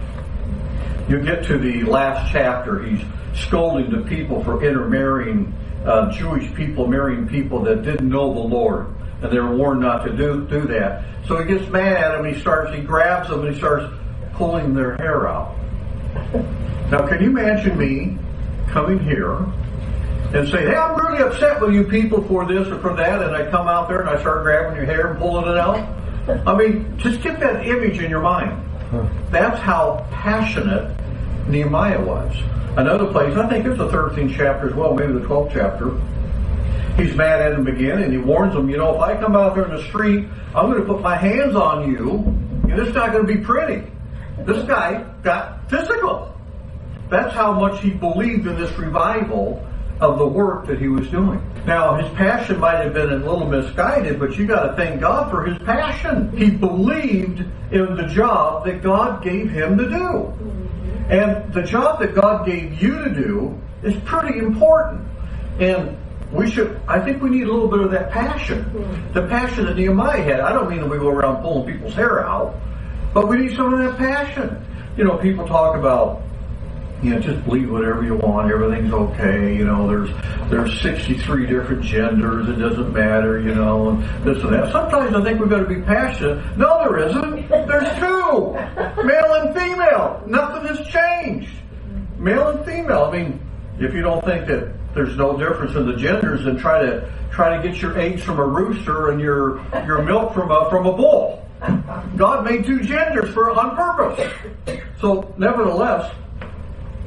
you 1.08 1.22
get 1.22 1.46
to 1.46 1.58
the 1.58 1.84
last 1.84 2.32
chapter. 2.32 2.84
He's 2.84 3.04
scolding 3.34 3.90
the 3.90 4.08
people 4.08 4.44
for 4.44 4.64
intermarrying 4.64 5.54
uh, 5.86 6.12
Jewish 6.12 6.54
people, 6.54 6.88
marrying 6.88 7.28
people 7.28 7.62
that 7.64 7.84
didn't 7.84 8.10
know 8.10 8.34
the 8.34 8.40
Lord. 8.40 8.94
And 9.22 9.32
they 9.32 9.40
were 9.40 9.56
warned 9.56 9.82
not 9.82 10.06
to 10.06 10.16
do, 10.16 10.46
do 10.48 10.62
that. 10.68 11.06
So 11.28 11.42
he 11.42 11.46
gets 11.46 11.70
mad 11.72 11.98
at 11.98 12.12
them. 12.18 12.34
He 12.34 12.40
starts, 12.40 12.76
he 12.76 12.82
grabs 12.82 13.30
them 13.30 13.46
and 13.46 13.54
he 13.54 13.58
starts 13.58 13.92
pulling 14.34 14.74
their 14.74 14.96
hair 14.98 15.28
out. 15.28 15.56
Now, 16.92 17.08
can 17.08 17.22
you 17.22 17.30
imagine 17.30 17.78
me 17.78 18.18
coming 18.68 19.00
here 19.00 19.38
and 20.34 20.48
say, 20.50 20.66
hey, 20.66 20.76
I'm 20.76 20.96
really 20.98 21.24
upset 21.24 21.62
with 21.62 21.74
you 21.74 21.86
people 21.86 22.22
for 22.28 22.46
this 22.46 22.68
or 22.68 22.80
for 22.80 22.96
that, 22.96 23.22
and 23.22 23.36
I 23.36 23.50
come 23.50 23.68
out 23.68 23.88
there 23.88 24.02
and 24.02 24.10
I 24.10 24.20
start 24.20 24.44
grabbing 24.44 24.76
your 24.76 24.86
hair 24.86 25.12
and 25.12 25.20
pulling 25.20 25.50
it 25.50 25.58
out? 25.58 25.88
I 26.46 26.56
mean, 26.56 26.98
just 26.98 27.22
get 27.22 27.40
that 27.40 27.66
image 27.66 28.00
in 28.00 28.10
your 28.10 28.22
mind. 28.22 28.67
That's 29.32 29.60
how 29.60 30.06
passionate 30.12 30.96
Nehemiah 31.48 32.02
was. 32.02 32.36
Another 32.78 33.12
place, 33.12 33.36
I 33.36 33.48
think 33.50 33.66
it's 33.66 33.78
the 33.78 33.88
13th 33.88 34.36
chapter 34.36 34.70
as 34.70 34.76
well, 34.76 34.94
maybe 34.94 35.14
the 35.14 35.22
12th 35.22 35.52
chapter. 35.54 35.92
He's 37.02 37.16
mad 37.16 37.42
at 37.42 37.54
him 37.54 37.68
again, 37.68 38.02
and 38.02 38.12
he 38.12 38.18
warns 38.18 38.56
him, 38.56 38.70
you 38.70 38.78
know, 38.78 38.96
if 38.96 39.02
I 39.02 39.16
come 39.20 39.36
out 39.36 39.56
there 39.56 39.66
in 39.66 39.76
the 39.76 39.84
street, 39.84 40.28
I'm 40.56 40.72
going 40.72 40.80
to 40.80 40.86
put 40.86 41.02
my 41.02 41.16
hands 41.16 41.56
on 41.56 41.92
you, 41.92 42.20
and 42.70 42.80
it's 42.80 42.94
not 42.96 43.12
going 43.12 43.26
to 43.26 43.34
be 43.34 43.40
pretty. 43.44 43.90
This 44.40 44.64
guy 44.68 45.04
got 45.24 45.70
physical. 45.70 46.34
That's 47.10 47.34
how 47.34 47.54
much 47.54 47.82
he 47.82 47.92
believed 47.92 48.48
in 48.48 48.58
this 48.58 48.72
revival 48.78 49.66
of 50.00 50.20
the 50.20 50.28
work 50.28 50.68
that 50.68 50.80
he 50.80 50.88
was 50.88 51.08
doing. 51.10 51.40
Now, 51.68 51.96
his 51.96 52.10
passion 52.16 52.62
might 52.62 52.78
have 52.78 52.94
been 52.94 53.12
a 53.12 53.18
little 53.18 53.46
misguided, 53.46 54.20
but 54.20 54.38
you 54.38 54.48
got 54.48 54.68
to 54.68 54.74
thank 54.78 55.02
God 55.02 55.30
for 55.30 55.44
his 55.44 55.62
passion. 55.64 56.32
He 56.38 56.50
believed 56.50 57.40
in 57.74 57.98
the 57.98 58.08
job 58.08 58.64
that 58.66 58.82
God 58.82 59.22
gave 59.22 59.52
him 59.52 59.78
to 59.78 59.90
do. 59.90 60.34
And 61.10 61.54
the 61.54 61.64
job 61.64 62.00
that 62.00 62.16
God 62.16 62.46
gave 62.46 62.82
you 62.82 63.04
to 63.04 63.14
do 63.14 63.62
is 63.84 63.94
pretty 64.06 64.40
important. 64.40 65.06
And 65.60 65.98
we 66.32 66.50
should, 66.50 66.80
I 66.88 67.02
think 67.02 67.22
we 67.22 67.32
need 67.32 67.48
a 67.48 67.52
little 67.52 67.68
bit 67.68 67.82
of 67.82 67.92
that 67.92 68.12
passion. 68.12 69.12
The 69.14 69.28
passion 69.28 69.66
that 69.66 69.76
Nehemiah 69.76 70.24
had. 70.24 70.40
I 70.40 70.54
don't 70.54 70.70
mean 70.70 70.80
that 70.80 70.90
we 70.90 70.98
go 70.98 71.10
around 71.10 71.42
pulling 71.42 71.74
people's 71.74 71.96
hair 71.96 72.26
out, 72.26 72.56
but 73.14 73.28
we 73.28 73.40
need 73.40 73.58
some 73.58 73.74
of 73.74 73.80
that 73.80 73.98
passion. 73.98 74.64
You 74.96 75.04
know, 75.04 75.18
people 75.18 75.46
talk 75.46 75.76
about 75.76 76.22
you 77.04 77.12
know, 77.12 77.20
just 77.20 77.44
believe 77.46 77.70
whatever 77.70 78.04
you 78.04 78.16
want. 78.16 78.52
Everything's 78.52 78.92
okay. 78.92 79.56
You 79.56 79.66
know, 79.66 79.88
there's 79.88 80.10
there's 80.50 80.82
63 80.82 81.46
different 81.46 81.84
genders. 81.84 82.50
It 82.50 82.56
doesn't 82.56 82.92
matter. 82.92 83.40
You 83.40 83.54
know, 83.54 83.90
and 83.90 84.04
this 84.26 84.44
and 84.44 84.54
that. 84.54 84.72
Sometimes 84.72 85.16
I 85.16 85.24
think 85.24 85.40
we've 85.40 85.50
got 85.50 85.60
to 85.60 85.68
be 85.68 85.82
passionate. 85.82 86.58
No, 86.58 86.80
there 86.80 87.08
isn't. 87.08 87.50
There's 87.50 88.00
two, 88.00 89.04
male 89.04 89.34
and 89.36 89.56
female. 89.56 90.24
Nothing 90.26 90.76
has 90.76 90.88
changed. 90.88 91.52
Male 92.18 92.48
and 92.50 92.66
female. 92.66 93.04
I 93.04 93.12
mean, 93.12 93.40
if 93.80 93.94
you 93.94 94.02
don't 94.02 94.26
think 94.26 94.48
that 94.48 94.74
there's 94.96 95.16
no 95.16 95.38
difference 95.38 95.76
in 95.76 95.86
the 95.86 95.96
genders, 95.96 96.46
then 96.46 96.58
try 96.58 96.82
to 96.82 97.12
try 97.32 97.56
to 97.56 97.68
get 97.68 97.80
your 97.80 97.98
eggs 98.00 98.24
from 98.24 98.40
a 98.40 98.46
rooster 98.46 99.12
and 99.12 99.22
your 99.22 99.62
your 99.86 100.02
milk 100.02 100.34
from 100.34 100.50
a 100.50 100.68
from 100.72 100.88
a 100.88 100.94
bull. 100.94 101.44
God 102.16 102.46
made 102.46 102.66
two 102.66 102.82
genders 102.82 103.30
for 103.34 103.52
on 103.52 103.76
purpose. 103.76 104.32
So, 105.00 105.34
nevertheless, 105.38 106.14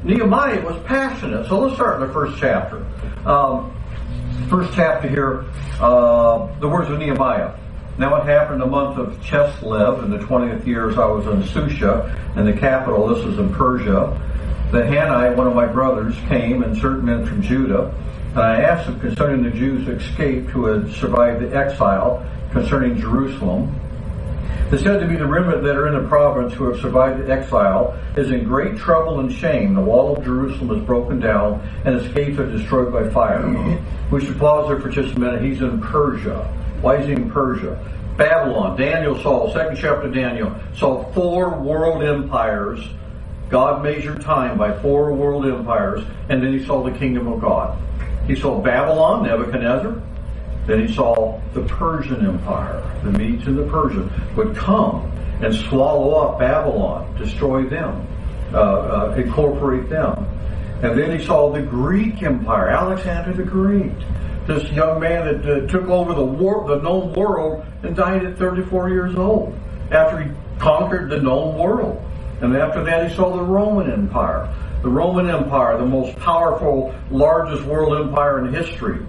Nehemiah 0.03 0.61
was 0.61 0.81
passionate. 0.83 1.47
So 1.47 1.59
let's 1.59 1.75
start 1.75 2.01
in 2.01 2.07
the 2.07 2.13
first 2.13 2.39
chapter. 2.39 2.85
Um, 3.25 3.75
first 4.49 4.73
chapter 4.73 5.07
here, 5.07 5.45
uh, 5.79 6.47
the 6.59 6.67
words 6.67 6.89
of 6.89 6.97
Nehemiah. 6.97 7.53
Now 7.97 8.15
it 8.15 8.25
happened 8.25 8.55
in 8.55 8.59
the 8.61 8.65
month 8.65 8.97
of 8.97 9.19
Chislev 9.21 10.03
in 10.03 10.09
the 10.09 10.17
20th 10.17 10.65
year 10.65 10.89
as 10.89 10.97
I 10.97 11.05
was 11.05 11.27
in 11.27 11.43
Susha, 11.43 12.35
in 12.35 12.45
the 12.45 12.53
capital. 12.53 13.07
This 13.09 13.23
is 13.25 13.37
in 13.37 13.53
Persia. 13.53 14.19
the 14.71 14.85
Hanani, 14.85 15.35
one 15.35 15.45
of 15.45 15.53
my 15.53 15.67
brothers, 15.67 16.15
came 16.27 16.63
and 16.63 16.75
certain 16.77 17.05
men 17.05 17.25
from 17.25 17.41
Judah. 17.43 17.93
And 18.29 18.39
I 18.39 18.61
asked 18.61 18.87
them 18.87 18.99
concerning 18.99 19.43
the 19.43 19.51
Jews 19.51 19.85
who 19.85 19.91
escaped 19.91 20.49
who 20.49 20.65
had 20.65 20.91
survived 20.93 21.41
the 21.41 21.55
exile, 21.55 22.25
concerning 22.51 22.99
Jerusalem. 22.99 23.79
They 24.69 24.77
said 24.77 24.99
to 24.99 25.07
be 25.07 25.17
the 25.17 25.27
remnant 25.27 25.63
that 25.63 25.75
are 25.75 25.87
in 25.87 26.01
the 26.01 26.07
province 26.07 26.53
who 26.53 26.71
have 26.71 26.79
survived 26.79 27.25
the 27.25 27.31
exile 27.31 27.99
is 28.15 28.31
in 28.31 28.45
great 28.45 28.77
trouble 28.77 29.19
and 29.19 29.31
shame. 29.31 29.73
The 29.73 29.81
wall 29.81 30.15
of 30.15 30.23
Jerusalem 30.23 30.71
is 30.71 30.85
broken 30.85 31.19
down, 31.19 31.59
and 31.83 31.95
its 31.95 32.07
gates 32.13 32.39
are 32.39 32.49
destroyed 32.49 32.93
by 32.93 33.09
fire. 33.09 33.41
Mm-hmm. 33.41 34.15
We 34.15 34.25
should 34.25 34.39
pause 34.39 34.69
there 34.69 34.79
for 34.79 34.89
just 34.89 35.15
a 35.15 35.19
minute. 35.19 35.41
He's 35.41 35.61
in 35.61 35.81
Persia. 35.81 36.37
Why 36.81 36.97
is 36.97 37.05
he 37.05 37.13
in 37.13 37.29
Persia? 37.29 37.79
Babylon. 38.17 38.77
Daniel 38.77 39.21
saw, 39.21 39.51
second 39.51 39.75
chapter 39.75 40.07
of 40.07 40.13
Daniel, 40.13 40.55
saw 40.75 41.03
four 41.11 41.59
world 41.59 42.03
empires. 42.03 42.87
God 43.49 43.83
measured 43.83 44.21
time 44.21 44.57
by 44.57 44.79
four 44.81 45.13
world 45.13 45.45
empires, 45.45 46.05
and 46.29 46.41
then 46.41 46.57
he 46.57 46.65
saw 46.65 46.81
the 46.83 46.97
kingdom 46.97 47.27
of 47.27 47.41
God. 47.41 47.77
He 48.25 48.35
saw 48.35 48.61
Babylon, 48.61 49.23
Nebuchadnezzar. 49.23 50.01
Then 50.71 50.87
he 50.87 50.93
saw 50.93 51.37
the 51.53 51.63
Persian 51.63 52.25
Empire, 52.25 52.81
the 53.03 53.11
Medes 53.11 53.45
and 53.45 53.57
the 53.57 53.65
Persians 53.65 54.09
would 54.37 54.55
come 54.55 55.11
and 55.41 55.53
swallow 55.53 56.13
up 56.13 56.39
Babylon, 56.39 57.13
destroy 57.17 57.67
them, 57.67 58.07
uh, 58.53 58.57
uh, 58.57 59.15
incorporate 59.17 59.89
them. 59.89 60.25
And 60.81 60.97
then 60.97 61.19
he 61.19 61.25
saw 61.25 61.51
the 61.51 61.61
Greek 61.61 62.23
Empire, 62.23 62.69
Alexander 62.69 63.33
the 63.33 63.43
Great, 63.43 63.91
this 64.47 64.63
young 64.71 65.01
man 65.01 65.25
that 65.25 65.45
uh, 65.45 65.67
took 65.67 65.89
over 65.89 66.13
the 66.13 66.23
war, 66.23 66.65
the 66.65 66.81
known 66.81 67.11
world 67.15 67.65
and 67.83 67.93
died 67.93 68.23
at 68.25 68.37
34 68.37 68.91
years 68.91 69.13
old 69.17 69.53
after 69.91 70.23
he 70.23 70.31
conquered 70.57 71.09
the 71.09 71.19
known 71.19 71.57
world. 71.57 72.01
And 72.39 72.55
after 72.55 72.81
that, 72.85 73.09
he 73.09 73.15
saw 73.17 73.35
the 73.35 73.43
Roman 73.43 73.91
Empire. 73.91 74.47
The 74.83 74.89
Roman 74.89 75.29
Empire, 75.29 75.77
the 75.77 75.85
most 75.85 76.15
powerful, 76.19 76.95
largest 77.09 77.63
world 77.65 78.07
empire 78.07 78.39
in 78.45 78.53
history, 78.53 79.05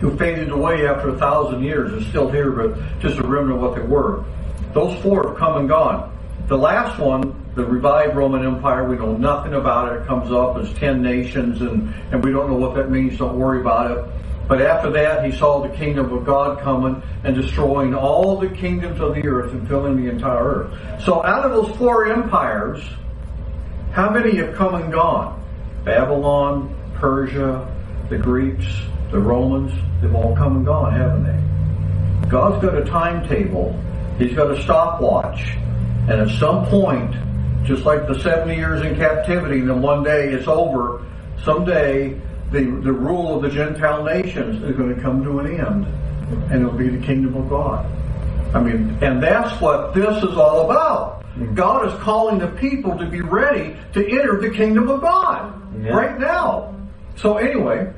who 0.00 0.16
faded 0.16 0.50
away 0.50 0.86
after 0.86 1.10
a 1.10 1.18
thousand 1.18 1.62
years, 1.62 1.92
is 1.92 2.06
still 2.08 2.30
here, 2.30 2.50
but 2.50 2.98
just 3.00 3.18
a 3.18 3.26
remnant 3.26 3.56
of 3.56 3.60
what 3.60 3.74
they 3.74 3.82
were. 3.82 4.24
Those 4.72 5.00
four 5.02 5.28
have 5.28 5.38
come 5.38 5.56
and 5.56 5.68
gone. 5.68 6.16
The 6.46 6.56
last 6.56 6.98
one, 6.98 7.34
the 7.54 7.64
revived 7.64 8.16
Roman 8.16 8.44
Empire, 8.44 8.88
we 8.88 8.96
know 8.96 9.16
nothing 9.16 9.54
about 9.54 9.92
it. 9.92 10.02
It 10.02 10.06
comes 10.06 10.30
up 10.30 10.56
as 10.56 10.72
ten 10.74 11.02
nations, 11.02 11.60
and, 11.60 11.92
and 12.12 12.24
we 12.24 12.30
don't 12.32 12.50
know 12.50 12.56
what 12.56 12.74
that 12.76 12.90
means. 12.90 13.18
Don't 13.18 13.38
worry 13.38 13.60
about 13.60 13.90
it. 13.90 14.04
But 14.48 14.62
after 14.62 14.90
that, 14.92 15.26
he 15.26 15.32
saw 15.32 15.60
the 15.60 15.76
kingdom 15.76 16.10
of 16.10 16.24
God 16.24 16.60
coming 16.60 17.02
and 17.22 17.34
destroying 17.34 17.94
all 17.94 18.38
the 18.38 18.48
kingdoms 18.48 18.98
of 18.98 19.14
the 19.14 19.26
earth 19.26 19.52
and 19.52 19.68
filling 19.68 20.02
the 20.02 20.10
entire 20.10 20.42
earth. 20.42 21.04
So 21.04 21.22
out 21.22 21.44
of 21.44 21.52
those 21.52 21.76
four 21.76 22.06
empires, 22.06 22.82
how 23.92 24.08
many 24.08 24.36
have 24.36 24.54
come 24.54 24.74
and 24.74 24.90
gone? 24.90 25.44
Babylon, 25.84 26.74
Persia, 26.94 27.66
the 28.08 28.16
Greeks, 28.16 28.64
the 29.10 29.18
Romans, 29.18 29.72
they've 30.00 30.14
all 30.14 30.36
come 30.36 30.56
and 30.56 30.66
gone, 30.66 30.92
haven't 30.92 31.24
they? 31.24 32.28
God's 32.28 32.62
got 32.62 32.76
a 32.76 32.84
timetable. 32.84 33.78
He's 34.18 34.34
got 34.34 34.50
a 34.50 34.62
stopwatch. 34.62 35.56
And 36.08 36.20
at 36.20 36.28
some 36.38 36.66
point, 36.66 37.14
just 37.64 37.84
like 37.84 38.06
the 38.06 38.18
70 38.20 38.54
years 38.54 38.84
in 38.84 38.96
captivity, 38.96 39.60
then 39.60 39.80
one 39.80 40.02
day 40.02 40.28
it's 40.32 40.48
over, 40.48 41.04
someday 41.44 42.20
the, 42.50 42.60
the 42.60 42.92
rule 42.92 43.36
of 43.36 43.42
the 43.42 43.50
Gentile 43.50 44.04
nations 44.04 44.62
is 44.62 44.76
going 44.76 44.94
to 44.94 45.00
come 45.00 45.22
to 45.22 45.38
an 45.40 45.46
end, 45.46 45.86
and 46.50 46.62
it'll 46.62 46.72
be 46.72 46.88
the 46.88 47.04
kingdom 47.04 47.36
of 47.36 47.48
God. 47.48 47.86
I 48.54 48.60
mean, 48.60 48.96
and 49.02 49.22
that's 49.22 49.60
what 49.60 49.94
this 49.94 50.22
is 50.22 50.36
all 50.36 50.70
about. 50.70 51.24
God 51.54 51.86
is 51.86 51.94
calling 52.00 52.38
the 52.38 52.48
people 52.48 52.96
to 52.98 53.06
be 53.06 53.20
ready 53.20 53.76
to 53.92 54.04
enter 54.04 54.40
the 54.40 54.50
kingdom 54.50 54.88
of 54.88 55.00
God 55.00 55.54
yeah. 55.80 55.90
right 55.90 56.18
now. 56.18 56.74
So 57.16 57.36
anyway, 57.36 57.92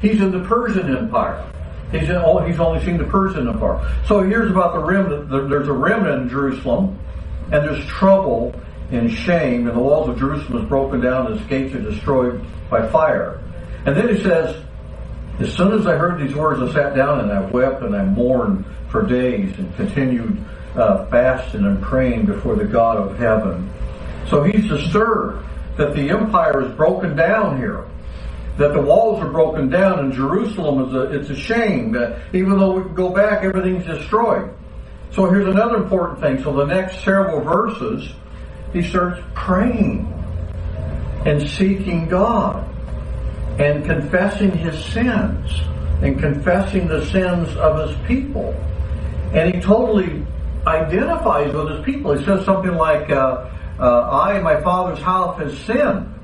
he's 0.00 0.20
in 0.20 0.30
the 0.30 0.44
Persian 0.44 0.94
Empire. 0.96 1.44
He's 1.90 2.08
in, 2.08 2.46
he's 2.46 2.60
only 2.60 2.84
seen 2.84 2.98
the 2.98 3.04
Persian 3.04 3.48
Empire. 3.48 3.96
So 4.06 4.22
he 4.22 4.28
hears 4.28 4.50
about 4.50 4.74
the 4.74 4.80
remnant. 4.80 5.30
There's 5.30 5.68
a 5.68 5.72
remnant 5.72 6.22
in 6.22 6.28
Jerusalem, 6.28 6.98
and 7.50 7.64
there's 7.64 7.84
trouble 7.86 8.54
and 8.90 9.10
shame, 9.10 9.66
and 9.66 9.76
the 9.76 9.80
walls 9.80 10.08
of 10.08 10.18
Jerusalem 10.18 10.62
is 10.62 10.68
broken 10.68 11.00
down, 11.00 11.26
and 11.26 11.40
its 11.40 11.48
gates 11.48 11.74
are 11.74 11.80
destroyed 11.80 12.44
by 12.70 12.88
fire. 12.88 13.40
And 13.86 13.96
then 13.96 14.14
he 14.14 14.22
says, 14.22 14.62
As 15.40 15.54
soon 15.54 15.72
as 15.72 15.86
I 15.86 15.96
heard 15.96 16.20
these 16.20 16.34
words, 16.34 16.60
I 16.60 16.72
sat 16.74 16.94
down 16.94 17.20
and 17.20 17.32
I 17.32 17.40
wept 17.40 17.82
and 17.82 17.94
I 17.94 18.04
mourned 18.04 18.64
for 18.90 19.06
days 19.06 19.56
and 19.58 19.74
continued 19.76 20.44
uh, 20.74 21.06
fasting 21.06 21.64
and 21.64 21.82
praying 21.82 22.26
before 22.26 22.56
the 22.56 22.64
God 22.64 22.96
of 22.98 23.18
heaven. 23.18 23.70
So 24.28 24.42
he's 24.42 24.68
disturbed 24.68 25.46
that 25.76 25.94
the 25.94 26.10
empire 26.10 26.62
is 26.62 26.72
broken 26.74 27.16
down 27.16 27.56
here. 27.56 27.84
That 28.58 28.72
the 28.72 28.80
walls 28.80 29.22
are 29.22 29.30
broken 29.30 29.68
down 29.68 30.00
and 30.00 30.12
Jerusalem 30.12 30.88
is 30.88 30.94
a, 30.94 31.02
it's 31.12 31.30
a 31.30 31.36
shame 31.36 31.92
that 31.92 32.20
even 32.34 32.58
though 32.58 32.80
we 32.80 32.94
go 32.94 33.10
back, 33.10 33.44
everything's 33.44 33.86
destroyed. 33.86 34.52
So 35.12 35.30
here's 35.30 35.46
another 35.46 35.76
important 35.76 36.20
thing. 36.20 36.42
So 36.42 36.52
the 36.52 36.66
next 36.66 37.02
several 37.04 37.40
verses, 37.40 38.12
he 38.72 38.82
starts 38.82 39.20
praying 39.34 40.12
and 41.24 41.48
seeking 41.48 42.08
God 42.08 42.68
and 43.58 43.84
confessing 43.84 44.52
his 44.52 44.84
sins 44.86 45.50
and 46.02 46.18
confessing 46.18 46.88
the 46.88 47.04
sins 47.06 47.48
of 47.56 47.88
his 47.88 48.06
people. 48.06 48.54
And 49.32 49.54
he 49.54 49.60
totally 49.60 50.24
identifies 50.66 51.52
with 51.52 51.70
his 51.70 51.84
people. 51.84 52.16
He 52.16 52.24
says 52.24 52.44
something 52.44 52.74
like, 52.74 53.10
uh, 53.10 53.50
uh, 53.78 54.00
I 54.10 54.34
and 54.34 54.44
my 54.44 54.60
father's 54.62 55.00
house 55.00 55.38
have 55.38 55.56
sinned 55.58 56.14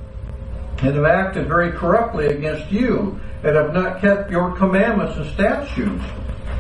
and 0.79 0.95
have 0.95 1.05
acted 1.05 1.47
very 1.47 1.73
corruptly 1.73 2.27
against 2.27 2.71
you 2.71 3.19
and 3.43 3.57
have 3.57 3.73
not 3.73 4.01
kept 4.01 4.31
your 4.31 4.53
commandments 4.57 5.17
and 5.17 5.31
statutes. 5.35 6.05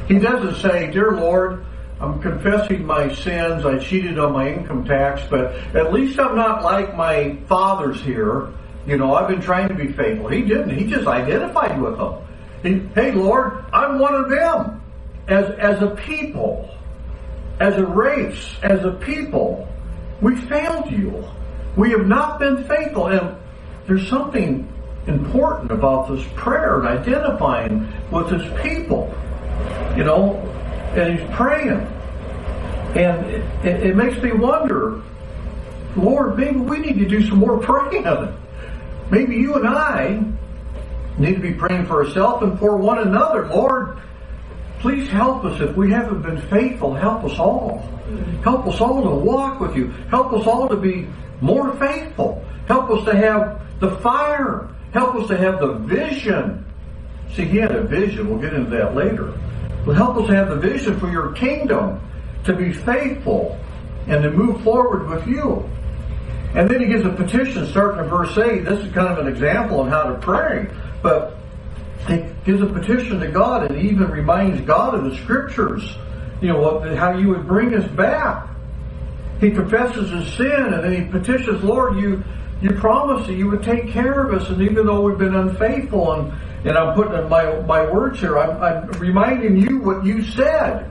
He 0.08 0.18
doesn't 0.18 0.56
say, 0.56 0.90
Dear 0.90 1.12
Lord, 1.12 1.64
I'm 2.00 2.20
confessing 2.20 2.84
my 2.84 3.12
sins. 3.14 3.64
I 3.64 3.78
cheated 3.78 4.18
on 4.18 4.32
my 4.32 4.52
income 4.52 4.84
tax, 4.84 5.22
but 5.30 5.54
at 5.74 5.92
least 5.92 6.18
I'm 6.18 6.36
not 6.36 6.62
like 6.62 6.96
my 6.96 7.36
fathers 7.48 8.00
here 8.02 8.52
you 8.86 8.98
know, 8.98 9.14
I've 9.14 9.28
been 9.28 9.40
trying 9.40 9.68
to 9.68 9.74
be 9.74 9.92
faithful. 9.92 10.28
He 10.28 10.42
didn't. 10.42 10.76
He 10.76 10.86
just 10.86 11.06
identified 11.06 11.80
with 11.80 11.96
them. 11.96 12.14
He, 12.62 12.80
hey, 12.94 13.12
Lord, 13.12 13.64
I'm 13.72 13.98
one 13.98 14.14
of 14.14 14.28
them. 14.28 14.82
As, 15.26 15.50
as 15.58 15.82
a 15.82 15.88
people, 15.88 16.70
as 17.60 17.76
a 17.76 17.86
race, 17.86 18.56
as 18.62 18.84
a 18.84 18.92
people, 18.92 19.66
we 20.20 20.36
failed 20.36 20.90
you. 20.90 21.24
We 21.76 21.90
have 21.92 22.06
not 22.06 22.38
been 22.38 22.64
faithful. 22.64 23.06
And 23.06 23.36
there's 23.86 24.08
something 24.08 24.68
important 25.06 25.70
about 25.70 26.08
this 26.08 26.24
prayer 26.34 26.80
and 26.80 26.88
identifying 26.88 27.92
with 28.10 28.30
his 28.30 28.62
people. 28.62 29.14
You 29.96 30.04
know, 30.04 30.36
and 30.96 31.18
he's 31.18 31.30
praying. 31.36 31.86
And 32.96 33.26
it, 33.26 33.64
it, 33.64 33.86
it 33.88 33.96
makes 33.96 34.20
me 34.22 34.32
wonder, 34.32 35.02
Lord, 35.96 36.36
maybe 36.38 36.58
we 36.58 36.78
need 36.78 36.98
to 36.98 37.08
do 37.08 37.26
some 37.28 37.38
more 37.38 37.58
praying. 37.58 38.04
Maybe 39.10 39.36
you 39.36 39.54
and 39.54 39.68
I 39.68 40.24
need 41.18 41.34
to 41.34 41.40
be 41.40 41.54
praying 41.54 41.86
for 41.86 42.04
ourselves 42.04 42.42
and 42.42 42.58
for 42.58 42.76
one 42.76 42.98
another. 42.98 43.46
Lord, 43.48 43.98
please 44.80 45.08
help 45.10 45.44
us 45.44 45.60
if 45.60 45.76
we 45.76 45.90
haven't 45.90 46.22
been 46.22 46.40
faithful. 46.42 46.94
Help 46.94 47.24
us 47.24 47.38
all. 47.38 47.78
Help 48.42 48.66
us 48.66 48.80
all 48.80 49.02
to 49.02 49.10
walk 49.10 49.60
with 49.60 49.76
you. 49.76 49.88
Help 50.10 50.32
us 50.32 50.46
all 50.46 50.68
to 50.68 50.76
be 50.76 51.06
more 51.40 51.74
faithful. 51.76 52.44
Help 52.66 52.90
us 52.90 53.04
to 53.04 53.14
have 53.14 53.60
the 53.84 53.96
fire. 53.98 54.68
Help 54.92 55.16
us 55.16 55.28
to 55.28 55.36
have 55.36 55.60
the 55.60 55.74
vision. 55.74 56.64
See, 57.34 57.44
he 57.44 57.58
had 57.58 57.72
a 57.72 57.82
vision. 57.82 58.28
We'll 58.28 58.38
get 58.38 58.54
into 58.54 58.70
that 58.70 58.94
later. 58.94 59.32
But 59.84 59.96
help 59.96 60.16
us 60.16 60.28
to 60.28 60.34
have 60.34 60.48
the 60.48 60.56
vision 60.56 60.98
for 60.98 61.10
your 61.10 61.32
kingdom, 61.32 62.00
to 62.44 62.54
be 62.54 62.72
faithful, 62.72 63.58
and 64.06 64.22
to 64.22 64.30
move 64.30 64.62
forward 64.62 65.08
with 65.08 65.26
you. 65.26 65.68
And 66.54 66.70
then 66.70 66.80
he 66.80 66.86
gives 66.86 67.04
a 67.04 67.10
petition 67.10 67.66
starting 67.66 68.04
in 68.04 68.10
verse 68.10 68.36
8. 68.38 68.64
This 68.64 68.80
is 68.84 68.92
kind 68.92 69.08
of 69.08 69.18
an 69.18 69.26
example 69.26 69.80
of 69.80 69.88
how 69.88 70.04
to 70.04 70.14
pray. 70.20 70.68
But 71.02 71.36
he 72.06 72.24
gives 72.44 72.62
a 72.62 72.66
petition 72.66 73.18
to 73.20 73.28
God 73.28 73.70
and 73.70 73.78
even 73.82 74.08
reminds 74.10 74.60
God 74.60 74.94
of 74.94 75.04
the 75.04 75.16
scriptures, 75.16 75.82
you 76.40 76.48
know, 76.48 76.60
what, 76.60 76.96
how 76.96 77.16
you 77.18 77.28
would 77.30 77.46
bring 77.46 77.74
us 77.74 77.90
back. 77.90 78.48
He 79.40 79.50
confesses 79.50 80.10
his 80.10 80.32
sin 80.34 80.72
and 80.72 80.84
then 80.84 80.92
he 80.92 81.10
petitions, 81.10 81.62
Lord, 81.64 81.98
you 81.98 82.22
you 82.64 82.72
promised 82.72 83.26
that 83.26 83.34
you 83.34 83.50
would 83.50 83.62
take 83.62 83.90
care 83.90 84.26
of 84.26 84.32
us, 84.32 84.48
and 84.48 84.62
even 84.62 84.86
though 84.86 85.02
we've 85.02 85.18
been 85.18 85.34
unfaithful, 85.34 86.12
and, 86.12 86.32
and 86.66 86.78
I'm 86.78 86.94
putting 86.94 87.28
my, 87.28 87.60
my 87.60 87.84
words 87.84 88.20
here, 88.20 88.38
I'm, 88.38 88.62
I'm 88.62 88.90
reminding 88.92 89.58
you 89.58 89.80
what 89.80 90.06
you 90.06 90.24
said. 90.24 90.90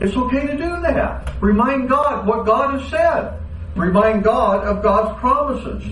It's 0.00 0.16
okay 0.16 0.48
to 0.48 0.56
do 0.56 0.82
that. 0.82 1.40
Remind 1.40 1.88
God 1.88 2.26
what 2.26 2.44
God 2.44 2.80
has 2.80 2.90
said. 2.90 3.40
Remind 3.76 4.24
God 4.24 4.66
of 4.66 4.82
God's 4.82 5.16
promises. 5.20 5.84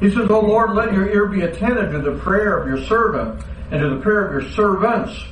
He 0.00 0.08
says, 0.08 0.30
O 0.30 0.40
Lord, 0.40 0.74
let 0.74 0.94
your 0.94 1.06
ear 1.10 1.26
be 1.26 1.42
attentive 1.42 1.92
to 1.92 1.98
the 1.98 2.18
prayer 2.18 2.56
of 2.58 2.66
your 2.66 2.82
servant 2.86 3.44
and 3.70 3.78
to 3.82 3.90
the 3.90 4.00
prayer 4.00 4.26
of 4.26 4.32
your 4.42 4.52
servants 4.52 5.22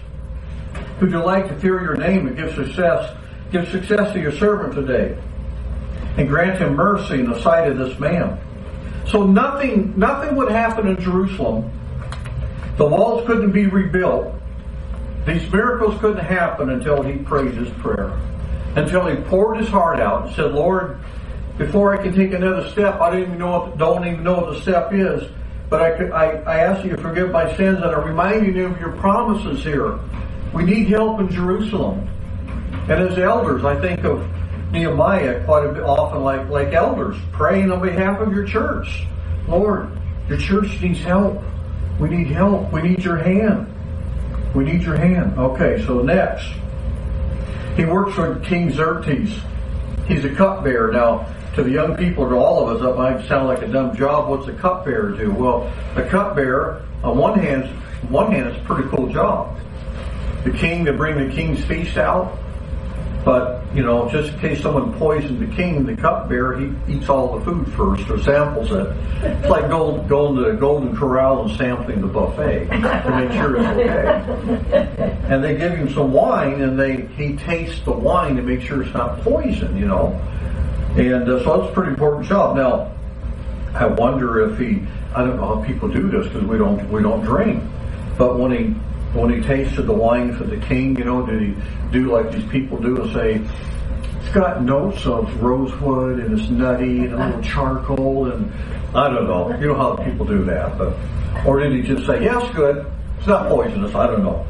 who 1.01 1.07
delight 1.07 1.49
to 1.49 1.59
fear 1.61 1.83
your 1.83 1.97
name 1.97 2.27
and 2.27 2.37
give 2.37 2.55
success, 2.55 3.17
give 3.53 3.67
success 3.69 4.13
to 4.13 4.21
your 4.21 4.33
servant 4.33 4.75
today. 4.75 5.19
And 6.19 6.29
grant 6.29 6.61
him 6.61 6.75
mercy 6.75 7.21
in 7.21 7.31
the 7.31 7.41
sight 7.41 7.71
of 7.71 7.79
this 7.79 7.99
man. 7.99 8.39
So 9.09 9.25
nothing, 9.25 9.99
nothing 9.99 10.37
would 10.37 10.51
happen 10.51 10.87
in 10.89 11.01
Jerusalem. 11.01 11.71
The 12.77 12.87
walls 12.87 13.27
couldn't 13.27 13.53
be 13.53 13.67
rebuilt. 13.67 14.35
These 15.27 15.51
miracles 15.53 16.01
couldn't 16.01 16.25
happen 16.25 16.71
until 16.71 17.03
he 17.03 17.19
prayed 17.19 17.55
his 17.55 17.69
prayer. 17.81 18.19
Until 18.75 19.07
he 19.07 19.17
poured 19.17 19.59
his 19.59 19.69
heart 19.69 20.01
out 20.01 20.27
and 20.27 20.35
said, 20.35 20.53
Lord, 20.53 20.99
before 21.59 21.99
I 21.99 22.03
can 22.03 22.15
take 22.15 22.33
another 22.33 22.69
step, 22.71 23.01
I 23.01 23.11
don't 23.11 23.23
even 23.23 23.39
know 23.39 23.61
what, 23.61 23.79
don't 23.79 24.07
even 24.07 24.25
know 24.25 24.41
what 24.41 24.55
the 24.55 24.61
step 24.63 24.93
is. 24.93 25.31
But 25.69 25.83
I, 25.83 26.07
I, 26.09 26.27
I 26.43 26.59
ask 26.59 26.85
you 26.85 26.91
to 26.91 26.97
forgive 26.97 27.31
my 27.31 27.55
sins 27.57 27.79
and 27.79 27.87
I'm 27.87 28.07
reminding 28.07 28.57
you 28.57 28.67
of 28.67 28.81
your 28.81 28.93
promises 28.93 29.63
here. 29.63 29.99
We 30.53 30.65
need 30.65 30.89
help 30.89 31.21
in 31.21 31.31
Jerusalem. 31.31 32.09
And 32.89 32.93
as 32.93 33.19
elders, 33.19 33.65
I 33.65 33.81
think 33.81 34.05
of 34.05 34.27
Nehemiah 34.73 35.45
quite 35.45 35.73
bit 35.75 35.83
often 35.83 36.23
like, 36.23 36.49
like 36.49 36.73
elders, 36.73 37.17
praying 37.31 37.71
on 37.71 37.83
behalf 37.83 38.21
of 38.21 38.33
your 38.33 38.47
church. 38.47 39.07
Lord, 39.47 39.91
your 40.29 40.39
church 40.39 40.81
needs 40.81 41.01
help. 41.01 41.43
We 42.01 42.09
need 42.09 42.29
help. 42.29 42.73
We 42.73 42.81
need 42.81 43.05
your 43.05 43.19
hand. 43.19 43.67
We 44.55 44.65
need 44.65 44.83
your 44.83 44.97
hand. 44.97 45.39
Okay, 45.39 45.85
so 45.87 46.01
next. 46.01 46.51
He 47.77 47.85
works 47.85 48.15
for 48.15 48.39
King 48.41 48.71
Xerxes. 48.71 49.39
He's 50.07 50.25
a 50.25 50.35
cupbearer. 50.35 50.91
Now, 50.91 51.27
to 51.55 51.63
the 51.63 51.71
young 51.71 51.97
people, 51.97 52.29
to 52.29 52.35
all 52.35 52.67
of 52.67 52.77
us, 52.77 52.83
that 52.83 52.97
might 52.97 53.29
sound 53.29 53.49
like 53.49 53.61
a 53.61 53.69
dumb 53.69 53.95
job. 53.95 54.31
What's 54.31 54.49
a 54.49 54.55
cupbearer 54.55 55.11
do? 55.11 55.33
Well, 55.33 55.71
a 55.97 56.03
cupbearer, 56.09 56.83
on 57.05 57.19
one 57.19 57.39
hand, 57.39 57.65
on 58.05 58.11
one 58.11 58.33
hand, 58.33 58.49
it's 58.49 58.59
a 58.59 58.65
pretty 58.65 58.89
cool 58.89 59.09
job. 59.13 59.59
The 60.45 60.51
king 60.51 60.87
to 60.87 60.93
bring 60.93 61.29
the 61.29 61.35
king's 61.35 61.63
feast 61.65 61.99
out, 61.99 62.39
but, 63.25 63.65
you 63.75 63.83
know, 63.85 64.09
just 64.11 64.33
in 64.33 64.41
case 64.41 64.63
someone 64.63 64.93
poisoned 64.95 65.39
the 65.39 65.55
king, 65.55 65.87
the 65.87 65.97
cupbearer, 65.97 66.59
he 66.59 66.73
eats 66.89 67.09
all 67.09 67.39
the 67.39 67.45
food 67.45 67.73
first 67.73 68.11
or 68.11 68.21
samples 68.21 68.73
it. 68.73 68.89
It's 69.23 69.49
like 69.49 69.69
going, 69.69 70.09
going 70.09 70.35
to 70.37 70.51
the 70.51 70.55
Golden 70.55 70.97
Corral 70.97 71.43
and 71.47 71.57
sampling 71.57 72.01
the 72.01 72.09
buffet 72.09 72.67
to 72.67 73.11
make 73.17 73.33
sure 73.33 73.57
it's 73.57 73.67
okay. 73.67 75.19
And 75.29 75.45
they 75.45 75.57
give 75.57 75.73
him 75.73 75.93
some 75.95 76.13
wine 76.13 76.63
and 76.63 76.79
they 76.79 77.07
he 77.17 77.37
tastes 77.37 77.81
the 77.85 77.93
wine 77.93 78.35
to 78.37 78.43
make 78.43 78.61
sure 78.61 78.83
it's 78.83 78.93
not 78.93 79.21
poison, 79.21 79.77
you 79.77 79.87
know. 79.87 80.09
And 80.97 81.29
uh, 81.29 81.45
so 81.45 81.63
it's 81.63 81.71
a 81.71 81.75
pretty 81.75 81.93
important 81.93 82.27
job. 82.27 82.57
Now, 82.57 82.93
I 83.75 83.87
wonder 83.87 84.51
if 84.51 84.59
he, 84.59 84.83
I 85.15 85.25
don't 85.25 85.37
know 85.37 85.57
how 85.57 85.65
people 85.65 85.89
do 85.89 86.11
this 86.11 86.27
because 86.27 86.45
we 86.45 86.59
don't, 86.59 86.91
we 86.91 87.03
don't 87.03 87.25
drink. 87.25 87.63
But 88.19 88.39
when 88.39 88.51
he 88.51 88.75
when 89.13 89.31
he 89.31 89.41
tasted 89.41 89.83
the 89.83 89.93
wine 89.93 90.37
for 90.37 90.45
the 90.45 90.57
king, 90.57 90.97
you 90.97 91.05
know, 91.05 91.25
did 91.27 91.41
he 91.41 91.55
do 91.91 92.11
like 92.13 92.33
these 92.33 92.49
people 92.51 92.79
do 92.79 93.03
and 93.03 93.13
say, 93.13 93.41
it's 94.21 94.35
got 94.35 94.63
notes 94.63 95.05
of 95.07 95.43
rosewood 95.43 96.19
and 96.19 96.39
it's 96.39 96.49
nutty 96.49 97.01
and 97.01 97.15
a 97.15 97.17
little 97.17 97.33
uh-huh. 97.33 97.43
charcoal 97.43 98.31
and 98.33 98.51
I 98.97 99.09
don't 99.09 99.27
know. 99.27 99.55
You 99.59 99.69
know 99.69 99.75
how 99.75 99.97
people 99.97 100.27
do 100.27 100.45
that, 100.45 100.79
but 100.79 100.97
or 101.47 101.61
did 101.61 101.73
he 101.73 101.83
just 101.83 102.07
say, 102.07 102.23
yes, 102.23 102.55
good, 102.55 102.87
it's 103.19 103.27
not 103.27 103.49
poisonous, 103.49 103.95
I 103.95 104.07
don't 104.07 104.23
know. 104.23 104.47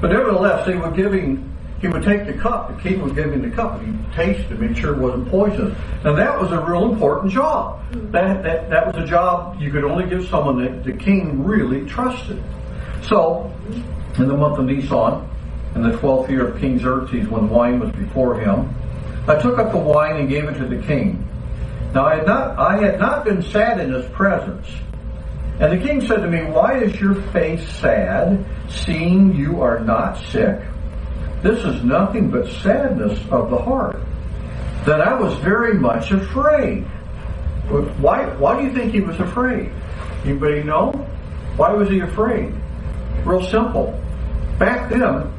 But 0.00 0.12
nevertheless, 0.12 0.66
they 0.66 0.76
were 0.76 0.90
giving 0.90 1.48
he 1.80 1.86
would 1.86 2.02
take 2.02 2.26
the 2.26 2.32
cup, 2.32 2.74
the 2.74 2.82
king 2.82 3.00
would 3.02 3.14
give 3.14 3.32
him 3.32 3.42
the 3.42 3.54
cup, 3.54 3.80
and 3.80 4.04
He 4.06 4.14
tasted 4.16 4.48
to 4.48 4.54
make 4.56 4.76
sure 4.76 4.94
it 4.94 4.98
wasn't 4.98 5.28
poisonous. 5.28 5.78
And 6.04 6.18
that 6.18 6.40
was 6.40 6.50
a 6.50 6.60
real 6.60 6.92
important 6.92 7.32
job. 7.32 7.80
Hmm. 7.92 8.10
That, 8.10 8.42
that, 8.42 8.70
that 8.70 8.86
was 8.86 8.96
a 8.96 9.06
job 9.06 9.60
you 9.60 9.70
could 9.70 9.84
only 9.84 10.08
give 10.08 10.28
someone 10.28 10.62
that 10.64 10.82
the 10.84 10.92
king 10.92 11.44
really 11.44 11.88
trusted. 11.88 12.42
So, 13.02 13.52
in 14.18 14.28
the 14.28 14.36
month 14.36 14.58
of 14.58 14.64
Nisan, 14.66 15.28
in 15.74 15.82
the 15.82 15.96
twelfth 15.98 16.30
year 16.30 16.48
of 16.48 16.60
King 16.60 16.78
Xerxes, 16.78 17.28
when 17.28 17.48
wine 17.48 17.78
was 17.78 17.90
before 17.92 18.40
him, 18.40 18.74
I 19.28 19.40
took 19.40 19.58
up 19.58 19.72
the 19.72 19.78
wine 19.78 20.16
and 20.16 20.28
gave 20.28 20.44
it 20.44 20.54
to 20.58 20.66
the 20.66 20.82
king. 20.82 21.24
Now 21.94 22.06
I 22.06 22.16
had 22.16 22.26
not, 22.26 22.58
I 22.58 22.78
had 22.78 22.98
not 22.98 23.24
been 23.24 23.42
sad 23.42 23.80
in 23.80 23.92
his 23.92 24.06
presence. 24.10 24.66
And 25.60 25.72
the 25.72 25.84
king 25.84 26.00
said 26.00 26.18
to 26.18 26.28
me, 26.28 26.44
Why 26.44 26.78
is 26.78 27.00
your 27.00 27.14
face 27.32 27.66
sad, 27.68 28.44
seeing 28.68 29.34
you 29.34 29.60
are 29.60 29.80
not 29.80 30.18
sick? 30.30 30.60
This 31.42 31.64
is 31.64 31.84
nothing 31.84 32.30
but 32.30 32.48
sadness 32.48 33.18
of 33.30 33.50
the 33.50 33.58
heart. 33.58 34.00
Then 34.84 35.00
I 35.00 35.14
was 35.14 35.34
very 35.38 35.74
much 35.74 36.10
afraid. 36.10 36.84
Why, 38.00 38.26
why 38.36 38.60
do 38.60 38.66
you 38.66 38.74
think 38.74 38.92
he 38.92 39.00
was 39.00 39.18
afraid? 39.20 39.70
Anybody 40.24 40.62
know? 40.62 40.92
Why 41.56 41.72
was 41.72 41.88
he 41.88 42.00
afraid? 42.00 42.54
Real 43.24 43.44
simple. 43.50 44.00
Back 44.58 44.90
then, 44.90 45.32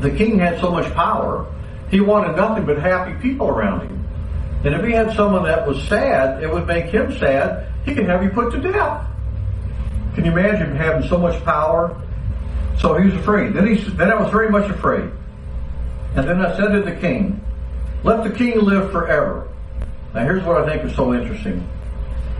the 0.00 0.10
king 0.10 0.38
had 0.38 0.60
so 0.60 0.70
much 0.70 0.92
power, 0.94 1.46
he 1.90 2.00
wanted 2.00 2.36
nothing 2.36 2.66
but 2.66 2.78
happy 2.78 3.14
people 3.20 3.48
around 3.48 3.88
him. 3.88 4.04
And 4.64 4.74
if 4.74 4.84
he 4.84 4.92
had 4.92 5.14
someone 5.14 5.44
that 5.44 5.66
was 5.66 5.82
sad, 5.88 6.42
it 6.42 6.50
would 6.50 6.66
make 6.66 6.86
him 6.86 7.16
sad. 7.18 7.68
He 7.84 7.94
could 7.94 8.06
have 8.06 8.22
you 8.22 8.30
put 8.30 8.52
to 8.52 8.60
death. 8.60 9.06
Can 10.14 10.24
you 10.24 10.32
imagine 10.32 10.74
having 10.74 11.06
so 11.08 11.18
much 11.18 11.42
power? 11.44 12.00
So 12.78 12.94
he 12.96 13.06
was 13.10 13.14
afraid. 13.16 13.52
Then 13.52 13.66
he 13.66 13.74
then 13.90 14.10
I 14.10 14.14
was 14.14 14.30
very 14.30 14.48
much 14.48 14.70
afraid. 14.70 15.10
And 16.16 16.28
then 16.28 16.40
I 16.44 16.56
said 16.56 16.68
to 16.68 16.82
the 16.82 16.96
king, 16.96 17.44
Let 18.04 18.24
the 18.24 18.30
king 18.30 18.60
live 18.60 18.90
forever. 18.90 19.48
Now 20.14 20.24
here's 20.24 20.44
what 20.44 20.56
I 20.56 20.68
think 20.68 20.90
is 20.90 20.96
so 20.96 21.12
interesting. 21.12 21.60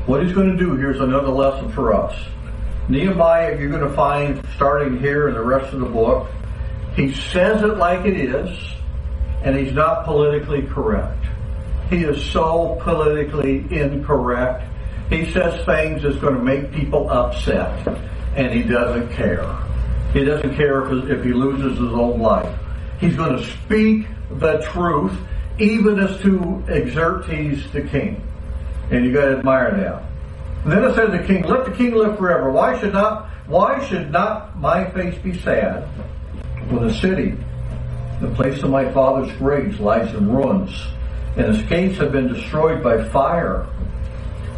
What 0.07 0.23
he's 0.23 0.33
going 0.33 0.51
to 0.51 0.57
do 0.57 0.77
here's 0.77 1.01
another 1.01 1.29
lesson 1.29 1.71
for 1.73 1.93
us. 1.93 2.17
Nehemiah, 2.89 3.59
you're 3.59 3.71
going 3.71 3.89
to 3.89 3.97
find 3.97 4.45
starting 4.57 4.99
here 4.99 5.29
in 5.29 5.35
the 5.35 5.43
rest 5.43 5.73
of 5.73 5.81
the 5.81 5.87
book, 5.87 6.31
he 6.95 7.13
says 7.13 7.63
it 7.63 7.79
like 7.79 8.05
it 8.05 8.17
is, 8.17 8.57
and 9.43 9.57
he's 9.57 9.73
not 9.73 10.05
politically 10.05 10.63
correct. 10.63 11.25
He 11.91 12.05
is 12.05 12.23
so 12.31 12.79
politically 12.83 13.67
incorrect. 13.71 14.71
He 15.11 15.31
says 15.33 15.65
things 15.65 16.03
that's 16.03 16.17
going 16.17 16.35
to 16.35 16.43
make 16.43 16.73
people 16.73 17.11
upset, 17.11 17.87
and 18.37 18.53
he 18.53 18.63
doesn't 18.63 19.13
care. 19.13 19.47
He 20.13 20.25
doesn't 20.25 20.55
care 20.55 20.85
if, 20.85 21.11
if 21.11 21.25
he 21.25 21.33
loses 21.33 21.79
his 21.79 21.93
own 21.93 22.21
life. 22.21 22.59
He's 23.01 23.17
going 23.17 23.37
to 23.37 23.45
speak 23.45 24.07
the 24.31 24.59
truth, 24.73 25.13
even 25.59 25.99
as 25.99 26.21
to 26.21 26.63
Xerxes 26.67 27.71
the 27.73 27.83
king. 27.83 28.23
And 28.91 29.05
you 29.05 29.13
got 29.13 29.27
to 29.27 29.39
admire 29.39 29.77
that. 29.77 30.14
Then 30.65 30.83
it 30.83 30.95
says 30.95 31.11
the 31.11 31.27
king, 31.27 31.43
let 31.45 31.67
the 31.67 31.73
king 31.73 31.95
live 31.95 32.17
forever. 32.19 32.51
Why 32.51 32.79
should 32.79 32.95
not, 32.95 33.29
why 33.47 33.85
should 33.87 34.11
not 34.11 34.59
my 34.59 34.91
face 34.91 35.17
be 35.19 35.39
sad 35.41 35.83
when 36.71 36.89
the 36.89 36.95
city, 36.95 37.37
the 38.21 38.31
place 38.31 38.63
of 38.63 38.71
my 38.71 38.91
father's 38.93 39.31
graves, 39.37 39.79
lies 39.79 40.15
in 40.15 40.31
ruins, 40.31 40.71
and 41.37 41.55
its 41.55 41.69
gates 41.69 41.99
have 41.99 42.13
been 42.13 42.33
destroyed 42.33 42.83
by 42.83 43.07
fire? 43.11 43.67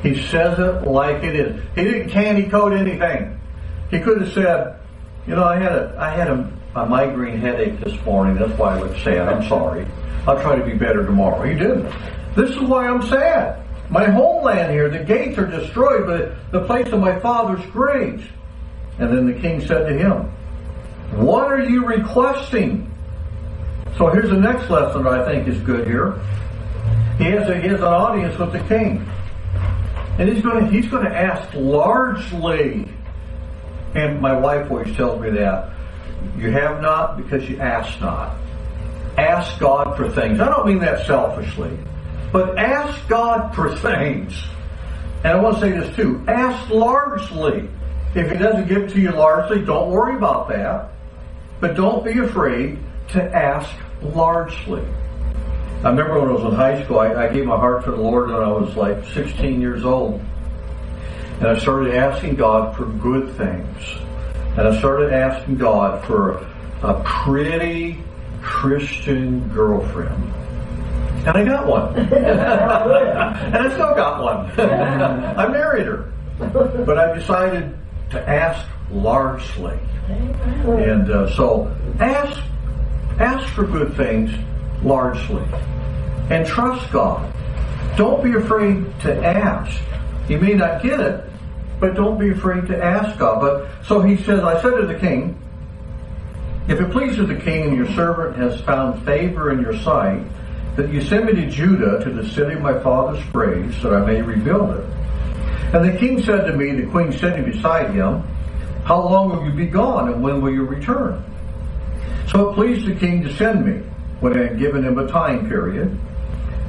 He 0.02 0.14
says 0.28 0.58
it 0.60 0.86
like 0.86 1.24
it 1.24 1.34
is. 1.34 1.60
He 1.74 1.82
didn't 1.82 2.10
candy 2.10 2.48
coat 2.48 2.72
anything. 2.72 3.40
He 3.90 3.98
could 3.98 4.20
have 4.20 4.32
said, 4.32 4.78
you 5.26 5.34
know, 5.34 5.42
I 5.42 5.56
had 5.56 5.72
a, 5.72 5.96
I 5.98 6.10
had 6.10 6.28
a, 6.28 6.52
a 6.76 6.86
migraine 6.86 7.38
headache 7.38 7.80
this 7.80 8.00
morning. 8.04 8.36
That's 8.36 8.56
why 8.56 8.76
I 8.76 8.80
look 8.80 8.96
sad. 8.98 9.28
I'm 9.28 9.48
sorry. 9.48 9.84
I'll 10.28 10.40
try 10.40 10.54
to 10.54 10.64
be 10.64 10.74
better 10.74 11.04
tomorrow. 11.04 11.42
He 11.42 11.54
didn't. 11.54 11.92
This 12.36 12.50
is 12.50 12.60
why 12.60 12.86
I'm 12.86 13.02
sad. 13.08 13.65
My 13.90 14.04
homeland 14.08 14.72
here, 14.72 14.88
the 14.88 15.04
gates 15.04 15.38
are 15.38 15.46
destroyed, 15.46 16.06
but 16.06 16.50
the 16.50 16.66
place 16.66 16.92
of 16.92 17.00
my 17.00 17.18
father's 17.20 17.64
graves. 17.66 18.24
And 18.98 19.16
then 19.16 19.26
the 19.26 19.40
king 19.40 19.60
said 19.60 19.88
to 19.88 19.96
him, 19.96 20.30
What 21.20 21.52
are 21.52 21.62
you 21.62 21.86
requesting? 21.86 22.92
So 23.96 24.08
here's 24.08 24.30
the 24.30 24.36
next 24.36 24.68
lesson 24.68 25.04
that 25.04 25.12
I 25.12 25.24
think 25.24 25.48
is 25.48 25.58
good 25.60 25.86
here. 25.86 26.20
He 27.18 27.24
has, 27.24 27.48
a, 27.48 27.60
he 27.60 27.68
has 27.68 27.80
an 27.80 27.86
audience 27.86 28.38
with 28.38 28.52
the 28.52 28.60
king. 28.60 29.06
And 30.18 30.28
he's 30.28 30.42
going 30.42 30.70
he's 30.70 30.86
going 30.86 31.04
to 31.04 31.14
ask 31.14 31.52
largely, 31.54 32.88
and 33.94 34.20
my 34.20 34.32
wife 34.32 34.70
always 34.70 34.94
tells 34.96 35.20
me 35.20 35.30
that, 35.30 35.72
you 36.38 36.50
have 36.50 36.80
not 36.80 37.18
because 37.18 37.48
you 37.48 37.58
ask 37.60 38.00
not. 38.00 38.36
Ask 39.18 39.58
God 39.58 39.96
for 39.96 40.10
things. 40.10 40.40
I 40.40 40.48
don't 40.48 40.66
mean 40.66 40.78
that 40.80 41.06
selfishly. 41.06 41.78
But 42.36 42.58
ask 42.58 43.08
God 43.08 43.54
for 43.54 43.74
things. 43.76 44.44
And 45.24 45.28
I 45.28 45.40
want 45.40 45.54
to 45.54 45.60
say 45.62 45.70
this 45.70 45.96
too. 45.96 46.22
Ask 46.28 46.68
largely. 46.68 47.66
If 48.14 48.30
He 48.30 48.36
doesn't 48.36 48.68
give 48.68 48.92
to 48.92 49.00
you 49.00 49.12
largely, 49.12 49.64
don't 49.64 49.90
worry 49.90 50.16
about 50.16 50.50
that. 50.50 50.90
But 51.60 51.76
don't 51.76 52.04
be 52.04 52.18
afraid 52.18 52.78
to 53.12 53.22
ask 53.34 53.74
largely. 54.02 54.84
I 55.82 55.88
remember 55.88 56.20
when 56.20 56.28
I 56.28 56.32
was 56.32 56.44
in 56.44 56.54
high 56.54 56.84
school, 56.84 56.98
I, 56.98 57.14
I 57.14 57.32
gave 57.32 57.46
my 57.46 57.56
heart 57.56 57.86
to 57.86 57.92
the 57.92 57.96
Lord 57.96 58.28
when 58.28 58.42
I 58.42 58.52
was 58.52 58.76
like 58.76 59.02
16 59.14 59.58
years 59.58 59.86
old. 59.86 60.22
And 61.40 61.46
I 61.46 61.58
started 61.58 61.94
asking 61.94 62.34
God 62.34 62.76
for 62.76 62.84
good 62.84 63.34
things. 63.38 63.82
And 64.58 64.68
I 64.68 64.78
started 64.78 65.10
asking 65.10 65.56
God 65.56 66.04
for 66.04 66.46
a 66.82 67.02
pretty 67.02 67.98
Christian 68.42 69.48
girlfriend. 69.54 70.34
And 71.26 71.36
I 71.36 71.44
got 71.44 71.66
one. 71.66 71.96
and 71.96 73.56
I 73.56 73.68
still 73.72 73.94
got 73.96 74.22
one. 74.22 74.46
I 74.60 75.48
married 75.48 75.86
her. 75.86 76.12
But 76.38 76.98
I 76.98 77.18
decided 77.18 77.76
to 78.10 78.28
ask 78.28 78.64
largely. 78.92 79.76
And 80.08 81.10
uh, 81.10 81.34
so 81.34 81.74
ask, 81.98 82.40
ask 83.18 83.52
for 83.54 83.64
good 83.64 83.96
things 83.96 84.30
largely. 84.84 85.42
And 86.30 86.46
trust 86.46 86.92
God. 86.92 87.32
Don't 87.96 88.22
be 88.22 88.34
afraid 88.34 88.84
to 89.00 89.26
ask. 89.26 89.82
You 90.28 90.38
may 90.38 90.54
not 90.54 90.80
get 90.80 91.00
it, 91.00 91.24
but 91.80 91.94
don't 91.94 92.20
be 92.20 92.30
afraid 92.30 92.68
to 92.68 92.80
ask 92.80 93.18
God. 93.18 93.40
But 93.40 93.84
so 93.84 94.00
he 94.00 94.16
says, 94.16 94.44
I 94.44 94.62
said 94.62 94.76
to 94.76 94.86
the 94.86 94.98
king, 94.98 95.40
if 96.68 96.80
it 96.80 96.90
pleases 96.92 97.26
the 97.26 97.36
king 97.36 97.64
and 97.64 97.76
your 97.76 97.90
servant 97.94 98.36
has 98.36 98.60
found 98.60 99.04
favor 99.04 99.50
in 99.50 99.60
your 99.60 99.76
sight, 99.78 100.24
that 100.76 100.92
you 100.92 101.00
send 101.00 101.26
me 101.26 101.32
to 101.32 101.46
Judah, 101.50 102.04
to 102.04 102.10
the 102.10 102.28
city 102.28 102.54
of 102.54 102.60
my 102.60 102.78
father's 102.80 103.24
graves, 103.26 103.82
that 103.82 103.94
I 103.94 104.04
may 104.04 104.20
rebuild 104.20 104.76
it. 104.76 104.84
And 105.74 105.84
the 105.84 105.98
king 105.98 106.22
said 106.22 106.46
to 106.46 106.52
me, 106.52 106.72
the 106.72 106.86
queen 106.90 107.12
sitting 107.12 107.50
beside 107.50 107.90
him, 107.94 108.22
How 108.84 109.02
long 109.02 109.30
will 109.30 109.44
you 109.44 109.52
be 109.52 109.66
gone, 109.66 110.12
and 110.12 110.22
when 110.22 110.40
will 110.40 110.52
you 110.52 110.64
return? 110.64 111.24
So 112.28 112.50
it 112.50 112.54
pleased 112.54 112.86
the 112.86 112.94
king 112.94 113.22
to 113.22 113.34
send 113.36 113.64
me, 113.64 113.82
when 114.20 114.38
I 114.38 114.48
had 114.48 114.58
given 114.58 114.84
him 114.84 114.98
a 114.98 115.06
time 115.08 115.48
period. 115.48 115.98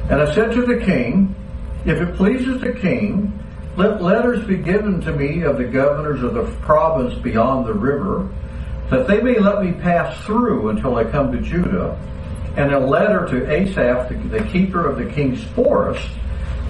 And 0.10 0.22
I 0.22 0.34
said 0.34 0.54
to 0.54 0.65
the 0.65 0.84
king, 0.84 1.36
If 1.86 2.00
it 2.00 2.15
pleases 2.15 2.62
the 2.62 2.72
king, 2.72 3.38
let 3.76 4.02
letters 4.02 4.46
be 4.48 4.58
given 4.58 5.02
to 5.02 5.12
me 5.12 5.41
of 5.43 5.58
the 5.58 5.65
governors 5.65 6.24
of 6.24 6.34
the 6.34 6.43
province 6.62 7.13
beyond 7.15 7.67
the 7.67 7.74
river, 7.74 8.28
that 8.89 9.06
they 9.06 9.20
may 9.22 9.38
let 9.38 9.62
me 9.62 9.74
pass 9.74 10.17
through 10.26 10.70
until 10.70 10.96
I 10.96 11.04
come 11.04 11.32
to 11.34 11.41
Judah, 11.41 12.00
and 12.58 12.74
a 12.74 12.80
letter 12.80 13.26
to 13.28 13.50
Asaph, 13.50 14.10
the, 14.10 14.15
the 14.39 14.43
keeper 14.46 14.86
of 14.86 14.98
the 14.98 15.06
king's 15.13 15.43
forest, 15.54 16.10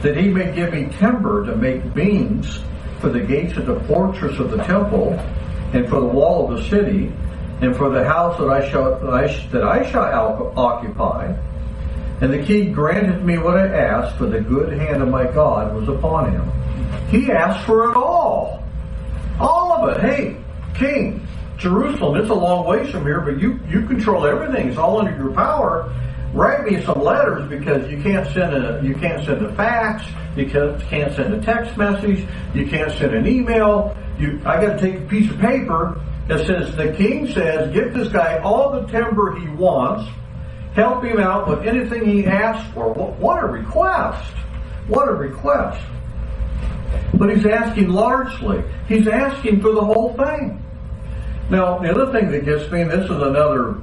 that 0.01 0.15
he 0.15 0.27
may 0.27 0.53
give 0.53 0.73
me 0.73 0.89
timber 0.99 1.45
to 1.45 1.55
make 1.55 1.93
beams 1.93 2.59
for 2.99 3.09
the 3.09 3.19
gates 3.19 3.57
of 3.57 3.65
the 3.65 3.79
fortress 3.81 4.37
of 4.39 4.51
the 4.51 4.63
temple, 4.63 5.13
and 5.73 5.87
for 5.89 5.99
the 5.99 6.07
wall 6.07 6.51
of 6.51 6.57
the 6.57 6.69
city, 6.69 7.11
and 7.61 7.75
for 7.75 7.89
the 7.89 8.03
house 8.03 8.37
that 8.37 8.49
I 8.49 8.69
shall 8.69 8.99
that 8.99 9.13
I, 9.13 9.49
that 9.51 9.63
I 9.63 9.89
shall 9.89 10.53
occupy. 10.55 11.35
And 12.21 12.33
the 12.33 12.43
king 12.43 12.73
granted 12.73 13.23
me 13.23 13.37
what 13.37 13.57
I 13.57 13.67
asked, 13.67 14.17
for 14.17 14.25
the 14.25 14.41
good 14.41 14.73
hand 14.73 15.01
of 15.03 15.09
my 15.09 15.25
God 15.25 15.75
was 15.75 15.87
upon 15.87 16.31
him. 16.31 16.51
He 17.09 17.31
asked 17.31 17.65
for 17.65 17.91
it 17.91 17.95
all. 17.95 18.63
All 19.39 19.71
of 19.73 19.95
it. 19.95 20.01
Hey, 20.01 20.37
king, 20.73 21.26
Jerusalem, 21.57 22.21
it's 22.21 22.29
a 22.29 22.35
long 22.35 22.67
ways 22.67 22.91
from 22.91 23.03
here, 23.03 23.19
but 23.21 23.39
you, 23.39 23.59
you 23.67 23.85
control 23.87 24.25
everything. 24.25 24.69
It's 24.69 24.77
all 24.77 24.99
under 24.99 25.15
your 25.15 25.33
power. 25.33 25.91
Write 26.33 26.65
me 26.65 26.83
some 26.83 27.01
letters 27.01 27.49
because 27.49 27.89
you 27.89 28.01
can't 28.03 28.27
send 28.33 28.53
a 28.53 28.79
you 28.83 28.93
can't 28.95 29.25
send 29.25 29.43
a 29.43 29.53
fax, 29.55 30.05
you 30.35 30.47
can't, 30.47 30.79
can't 30.81 31.15
send 31.15 31.33
a 31.33 31.41
text 31.41 31.75
message, 31.77 32.27
you 32.53 32.67
can't 32.67 32.91
send 32.91 33.15
an 33.15 33.25
email. 33.25 33.97
You 34.19 34.39
I 34.45 34.61
got 34.61 34.77
to 34.77 34.79
take 34.79 35.01
a 35.01 35.05
piece 35.05 35.31
of 35.31 35.39
paper 35.39 35.99
that 36.27 36.45
says 36.45 36.75
the 36.75 36.93
king 36.93 37.31
says 37.33 37.73
give 37.73 37.93
this 37.93 38.09
guy 38.09 38.37
all 38.39 38.71
the 38.71 38.85
timber 38.87 39.39
he 39.39 39.47
wants, 39.47 40.11
help 40.73 41.03
him 41.03 41.19
out 41.19 41.47
with 41.47 41.65
anything 41.65 42.05
he 42.05 42.25
asks 42.27 42.71
for. 42.73 42.93
What, 42.93 43.13
what 43.13 43.43
a 43.43 43.47
request! 43.47 44.33
What 44.87 45.07
a 45.07 45.13
request! 45.13 45.83
But 47.13 47.35
he's 47.35 47.45
asking 47.45 47.89
largely. 47.89 48.63
He's 48.87 49.07
asking 49.07 49.61
for 49.61 49.71
the 49.71 49.81
whole 49.81 50.13
thing. 50.13 50.63
Now, 51.49 51.79
the 51.79 51.89
other 51.89 52.11
thing 52.11 52.29
that 52.31 52.43
gets 52.43 52.69
me, 52.71 52.81
and 52.81 52.91
this 52.91 53.05
is 53.05 53.11
another 53.11 53.77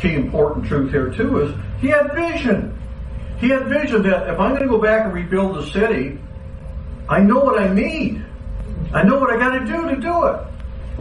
key 0.00 0.14
important 0.14 0.66
truth 0.66 0.90
here 0.90 1.10
too, 1.10 1.42
is 1.42 1.54
he 1.80 1.88
had 1.88 2.14
vision. 2.14 2.78
He 3.38 3.48
had 3.48 3.66
vision 3.66 4.02
that 4.04 4.28
if 4.30 4.40
I'm 4.40 4.50
going 4.50 4.62
to 4.62 4.68
go 4.68 4.78
back 4.78 5.04
and 5.04 5.12
rebuild 5.12 5.56
the 5.56 5.66
city, 5.70 6.18
I 7.08 7.20
know 7.20 7.40
what 7.40 7.60
I 7.60 7.72
need. 7.72 8.24
I 8.94 9.02
know 9.02 9.18
what 9.18 9.30
I 9.30 9.36
got 9.36 9.58
to 9.58 9.66
do 9.66 9.88
to 9.88 9.96
do 9.96 10.24
it. 10.24 10.40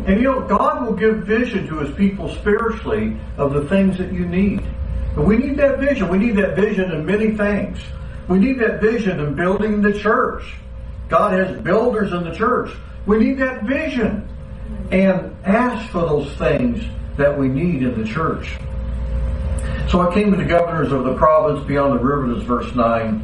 And 0.07 0.17
you 0.17 0.23
know, 0.23 0.41
God 0.41 0.85
will 0.85 0.95
give 0.95 1.19
vision 1.19 1.67
to 1.67 1.79
his 1.79 1.95
people 1.95 2.33
spiritually 2.35 3.17
of 3.37 3.53
the 3.53 3.67
things 3.69 3.97
that 3.97 4.11
you 4.11 4.25
need. 4.25 4.63
But 5.15 5.25
we 5.25 5.37
need 5.37 5.57
that 5.57 5.79
vision. 5.79 6.09
We 6.09 6.17
need 6.17 6.35
that 6.37 6.55
vision 6.55 6.91
in 6.91 7.05
many 7.05 7.35
things. 7.37 7.79
We 8.27 8.39
need 8.39 8.59
that 8.59 8.81
vision 8.81 9.19
in 9.19 9.35
building 9.35 9.81
the 9.81 9.97
church. 9.97 10.55
God 11.09 11.33
has 11.33 11.61
builders 11.61 12.13
in 12.13 12.23
the 12.23 12.33
church. 12.33 12.71
We 13.05 13.17
need 13.17 13.37
that 13.39 13.63
vision 13.63 14.27
and 14.91 15.35
ask 15.45 15.89
for 15.91 16.01
those 16.01 16.33
things 16.35 16.83
that 17.17 17.37
we 17.37 17.47
need 17.47 17.81
in 17.81 18.01
the 18.01 18.07
church. 18.07 18.57
So 19.89 20.01
I 20.01 20.13
came 20.13 20.31
to 20.31 20.37
the 20.37 20.45
governors 20.45 20.91
of 20.91 21.03
the 21.03 21.15
province 21.15 21.65
beyond 21.65 21.99
the 21.99 22.03
river, 22.03 22.33
this 22.33 22.43
verse 22.43 22.73
9, 22.75 23.23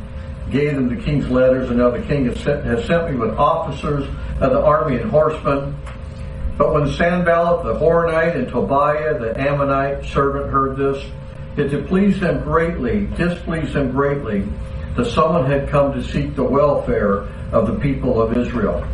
gave 0.52 0.76
them 0.76 0.90
the 0.94 1.02
king's 1.02 1.30
letters, 1.30 1.70
and 1.70 1.78
now 1.78 1.90
the 1.90 2.02
king 2.02 2.26
has 2.26 2.40
sent, 2.40 2.66
has 2.66 2.86
sent 2.86 3.12
me 3.12 3.18
with 3.18 3.38
officers 3.38 4.08
of 4.42 4.52
the 4.52 4.62
army 4.62 4.98
and 4.98 5.10
horsemen. 5.12 5.76
But 6.58 6.74
when 6.74 6.92
Sanballat 6.92 7.66
the 7.66 7.74
Horonite 7.80 8.36
and 8.36 8.48
Tobiah 8.48 9.20
the 9.20 9.40
Ammonite 9.40 10.06
servant 10.06 10.52
heard 10.52 10.78
this, 10.78 11.06
it 11.58 11.88
pleased 11.88 12.20
them 12.20 12.44
greatly, 12.44 13.08
displeased 13.18 13.74
them 13.74 13.92
greatly, 13.92 14.48
that 14.96 15.06
someone 15.06 15.46
had 15.46 15.70
come 15.70 15.94
to 15.94 16.04
seek 16.04 16.36
the 16.36 16.44
welfare 16.44 17.28
of 17.52 17.68
the 17.68 17.80
people 17.80 18.22
of 18.22 18.38
Israel. 18.38 18.86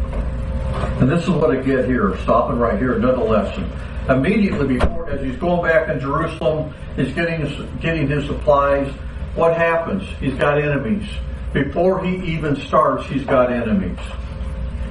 And 0.74 1.10
this 1.10 1.24
is 1.24 1.30
what 1.30 1.52
I 1.52 1.62
get 1.62 1.86
here, 1.86 2.18
stopping 2.24 2.58
right 2.58 2.78
here, 2.78 2.94
another 2.94 3.24
lesson. 3.24 3.72
Immediately 4.10 4.80
before, 4.80 5.10
as 5.10 5.22
he's 5.22 5.38
going 5.38 5.64
back 5.64 5.90
in 5.90 6.00
Jerusalem, 6.00 6.74
he's 6.96 7.14
getting 7.14 7.46
his, 7.46 7.70
getting 7.80 8.08
his 8.08 8.26
supplies. 8.26 8.92
What 9.36 9.56
happens? 9.56 10.04
He's 10.20 10.36
got 10.36 10.62
enemies. 10.62 11.08
Before 11.54 12.04
he 12.04 12.16
even 12.34 12.56
starts, 12.56 13.08
he's 13.08 13.24
got 13.26 13.52
enemies. 13.52 14.00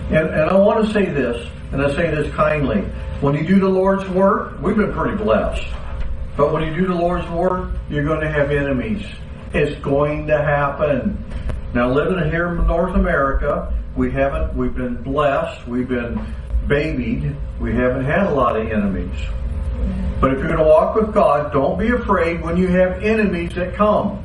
And, 0.08 0.28
and 0.28 0.50
I 0.50 0.54
want 0.54 0.86
to 0.86 0.92
say 0.92 1.06
this, 1.06 1.48
and 1.72 1.82
I 1.82 1.94
say 1.94 2.14
this 2.14 2.32
kindly. 2.34 2.82
When 3.20 3.34
you 3.34 3.46
do 3.46 3.60
the 3.60 3.68
Lord's 3.68 4.08
work, 4.10 4.60
we've 4.60 4.76
been 4.76 4.92
pretty 4.92 5.16
blessed. 5.16 5.66
But 6.36 6.52
when 6.52 6.62
you 6.62 6.74
do 6.74 6.86
the 6.86 6.94
Lord's 6.94 7.28
work, 7.30 7.70
you're 7.90 8.04
going 8.04 8.20
to 8.20 8.30
have 8.30 8.50
enemies. 8.50 9.04
It's 9.52 9.80
going 9.82 10.26
to 10.28 10.38
happen. 10.38 11.22
Now, 11.74 11.90
living 11.90 12.30
here 12.30 12.48
in 12.48 12.66
North 12.66 12.94
America, 12.94 13.72
we 13.96 14.10
haven't, 14.10 14.56
we've 14.56 14.74
been 14.74 15.02
blessed, 15.02 15.66
we've 15.66 15.88
been 15.88 16.34
babied, 16.66 17.36
we 17.60 17.72
haven't 17.72 18.04
had 18.04 18.26
a 18.26 18.34
lot 18.34 18.56
of 18.56 18.70
enemies. 18.70 19.16
But 20.20 20.32
if 20.32 20.38
you're 20.38 20.48
going 20.48 20.58
to 20.58 20.64
walk 20.64 20.94
with 20.94 21.12
God, 21.12 21.52
don't 21.52 21.78
be 21.78 21.90
afraid 21.90 22.42
when 22.42 22.56
you 22.56 22.68
have 22.68 23.02
enemies 23.02 23.54
that 23.54 23.74
come. 23.74 24.22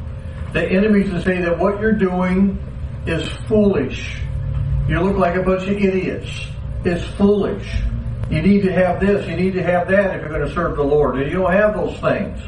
The 0.53 0.63
enemies 0.63 1.11
that 1.11 1.23
say 1.23 1.41
that 1.41 1.57
what 1.57 1.79
you're 1.79 1.93
doing 1.93 2.57
is 3.05 3.27
foolish. 3.47 4.19
You 4.87 5.01
look 5.01 5.17
like 5.17 5.35
a 5.35 5.43
bunch 5.43 5.63
of 5.63 5.71
idiots. 5.71 6.29
It's 6.85 7.03
foolish. 7.15 7.67
You 8.29 8.41
need 8.41 8.61
to 8.63 8.71
have 8.71 8.99
this, 8.99 9.27
you 9.27 9.35
need 9.35 9.53
to 9.53 9.63
have 9.63 9.87
that 9.89 10.15
if 10.15 10.21
you're 10.21 10.29
going 10.29 10.47
to 10.47 10.53
serve 10.53 10.77
the 10.77 10.83
Lord. 10.83 11.17
And 11.17 11.31
you 11.31 11.39
don't 11.39 11.51
have 11.51 11.73
those 11.73 11.97
things. 11.99 12.39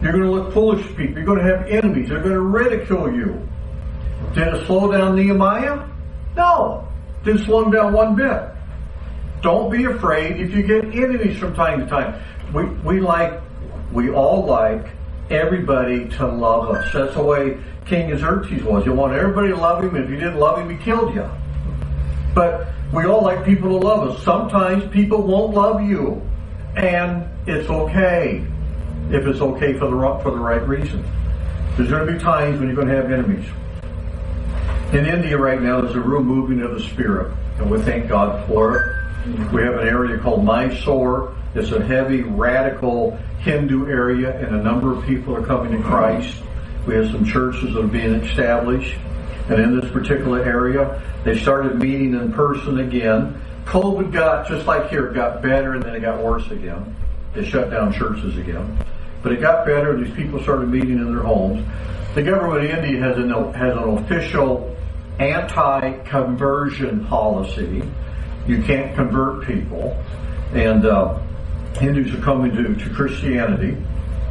You're 0.00 0.12
going 0.12 0.24
to 0.24 0.30
look 0.30 0.52
foolish 0.52 0.86
to 0.86 0.94
people. 0.94 1.14
You're 1.14 1.24
going 1.24 1.38
to 1.38 1.56
have 1.56 1.66
enemies. 1.66 2.08
They're 2.08 2.20
going 2.20 2.34
to 2.34 2.40
ridicule 2.40 3.12
you. 3.12 3.48
Did 4.34 4.48
it 4.54 4.66
slow 4.66 4.92
down 4.92 5.16
Nehemiah? 5.16 5.88
No. 6.36 6.88
Didn't 7.24 7.44
slow 7.44 7.64
him 7.64 7.70
down 7.70 7.92
one 7.92 8.14
bit. 8.14 8.42
Don't 9.42 9.70
be 9.70 9.84
afraid 9.84 10.40
if 10.40 10.52
you 10.54 10.62
get 10.62 10.84
enemies 10.84 11.38
from 11.38 11.54
time 11.54 11.80
to 11.80 11.86
time. 11.86 12.22
We, 12.52 12.64
we 12.64 13.00
like, 13.00 13.40
we 13.92 14.10
all 14.10 14.44
like 14.44 14.86
everybody 15.30 16.08
to 16.10 16.26
love 16.26 16.70
us. 16.70 16.92
That's 16.92 17.14
the 17.14 17.22
way 17.22 17.58
King 17.86 18.16
Xerxes 18.16 18.62
was. 18.62 18.84
You 18.86 18.92
want 18.92 19.14
everybody 19.14 19.48
to 19.48 19.56
love 19.56 19.82
him. 19.84 19.96
If 19.96 20.08
you 20.08 20.16
didn't 20.16 20.38
love 20.38 20.58
him, 20.58 20.70
he 20.70 20.82
killed 20.82 21.14
you. 21.14 21.28
But 22.34 22.68
we 22.92 23.04
all 23.04 23.22
like 23.22 23.44
people 23.44 23.68
to 23.68 23.86
love 23.86 24.10
us. 24.10 24.22
Sometimes 24.24 24.90
people 24.92 25.22
won't 25.22 25.54
love 25.54 25.82
you. 25.82 26.22
And 26.76 27.28
it's 27.46 27.68
okay 27.68 28.44
if 29.10 29.26
it's 29.26 29.40
okay 29.40 29.74
for 29.74 29.90
the, 29.90 30.22
for 30.22 30.30
the 30.30 30.38
right 30.38 30.66
reason. 30.66 31.04
There's 31.76 31.90
going 31.90 32.06
to 32.06 32.12
be 32.12 32.18
times 32.18 32.58
when 32.58 32.68
you're 32.68 32.76
going 32.76 32.88
to 32.88 32.94
have 32.94 33.10
enemies. 33.12 33.46
In 34.92 35.06
India 35.06 35.36
right 35.36 35.60
now, 35.60 35.80
there's 35.80 35.96
a 35.96 36.00
real 36.00 36.22
moving 36.22 36.62
of 36.62 36.72
the 36.72 36.80
spirit, 36.80 37.34
and 37.58 37.70
we 37.70 37.80
thank 37.80 38.08
God 38.08 38.46
for 38.46 38.76
it. 38.76 39.52
We 39.52 39.62
have 39.62 39.74
an 39.74 39.88
area 39.88 40.18
called 40.18 40.44
Mysore. 40.44 41.34
It's 41.54 41.72
a 41.72 41.84
heavy, 41.84 42.22
radical 42.22 43.16
Hindu 43.40 43.88
area, 43.88 44.38
and 44.38 44.54
a 44.54 44.62
number 44.62 44.92
of 44.96 45.04
people 45.04 45.34
are 45.34 45.44
coming 45.44 45.72
to 45.72 45.82
Christ. 45.82 46.36
We 46.86 46.94
have 46.94 47.10
some 47.10 47.24
churches 47.24 47.74
that 47.74 47.84
are 47.84 47.88
being 47.88 48.14
established. 48.14 48.96
And 49.48 49.60
in 49.60 49.80
this 49.80 49.90
particular 49.90 50.42
area, 50.44 51.02
they 51.24 51.38
started 51.38 51.78
meeting 51.78 52.14
in 52.14 52.32
person 52.32 52.80
again. 52.80 53.40
COVID 53.64 54.12
got, 54.12 54.46
just 54.48 54.66
like 54.66 54.90
here, 54.90 55.06
it 55.06 55.14
got 55.14 55.42
better 55.42 55.74
and 55.74 55.82
then 55.82 55.94
it 55.94 56.00
got 56.00 56.22
worse 56.22 56.50
again. 56.50 56.94
They 57.34 57.44
shut 57.44 57.70
down 57.70 57.92
churches 57.92 58.36
again. 58.38 58.78
But 59.22 59.32
it 59.32 59.40
got 59.40 59.66
better. 59.66 59.96
These 60.02 60.14
people 60.14 60.42
started 60.42 60.68
meeting 60.68 60.98
in 60.98 61.12
their 61.12 61.22
homes. 61.24 61.66
The 62.14 62.22
government 62.22 62.64
of 62.64 62.78
India 62.78 63.00
has 63.00 63.16
an, 63.16 63.30
has 63.54 63.76
an 63.76 63.98
official 63.98 64.73
anti-conversion 65.18 67.06
policy. 67.06 67.82
You 68.46 68.62
can't 68.62 68.94
convert 68.94 69.46
people, 69.46 69.96
and 70.52 70.84
uh, 70.84 71.18
Hindus 71.78 72.14
are 72.14 72.20
coming 72.22 72.54
to, 72.54 72.74
to 72.74 72.94
Christianity, 72.94 73.76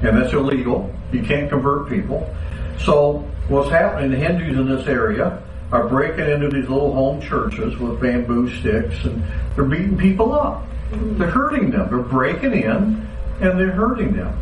and 0.01 0.17
that's 0.17 0.33
illegal. 0.33 0.93
You 1.11 1.23
can't 1.23 1.49
convert 1.49 1.89
people. 1.89 2.33
So 2.79 3.19
what's 3.47 3.69
happening? 3.69 4.11
The 4.11 4.17
Hindus 4.17 4.57
in 4.57 4.67
this 4.67 4.87
area 4.87 5.41
are 5.71 5.87
breaking 5.87 6.29
into 6.29 6.49
these 6.49 6.69
little 6.69 6.93
home 6.93 7.21
churches 7.21 7.77
with 7.77 7.99
bamboo 7.99 8.49
sticks, 8.59 9.03
and 9.05 9.23
they're 9.55 9.65
beating 9.65 9.97
people 9.97 10.33
up. 10.33 10.63
They're 10.91 11.31
hurting 11.31 11.71
them. 11.71 11.89
They're 11.89 11.99
breaking 11.99 12.53
in, 12.53 13.07
and 13.41 13.59
they're 13.59 13.71
hurting 13.71 14.13
them. 14.13 14.37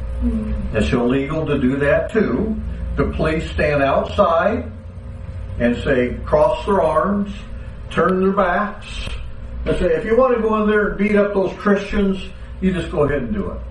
It's 0.73 0.91
illegal 0.91 1.45
to 1.45 1.58
do 1.58 1.77
that 1.77 2.12
too. 2.12 2.56
The 2.97 3.06
police 3.12 3.49
stand 3.51 3.82
outside 3.82 4.69
and 5.62 5.82
say, 5.84 6.17
cross 6.26 6.65
their 6.65 6.82
arms, 6.82 7.32
turn 7.91 8.19
their 8.19 8.32
backs 8.32 9.08
and 9.65 9.78
say, 9.78 9.93
if 9.93 10.04
you 10.04 10.17
want 10.17 10.36
to 10.36 10.41
go 10.41 10.62
in 10.62 10.69
there 10.69 10.89
and 10.89 10.97
beat 10.97 11.15
up 11.15 11.36
those 11.36 11.54
Christians, 11.54 12.19
you 12.62 12.74
just 12.74 12.91
go 12.91 13.04
ahead 13.04 13.21
and 13.21 13.34
do 13.34 13.52
it. 13.52 13.62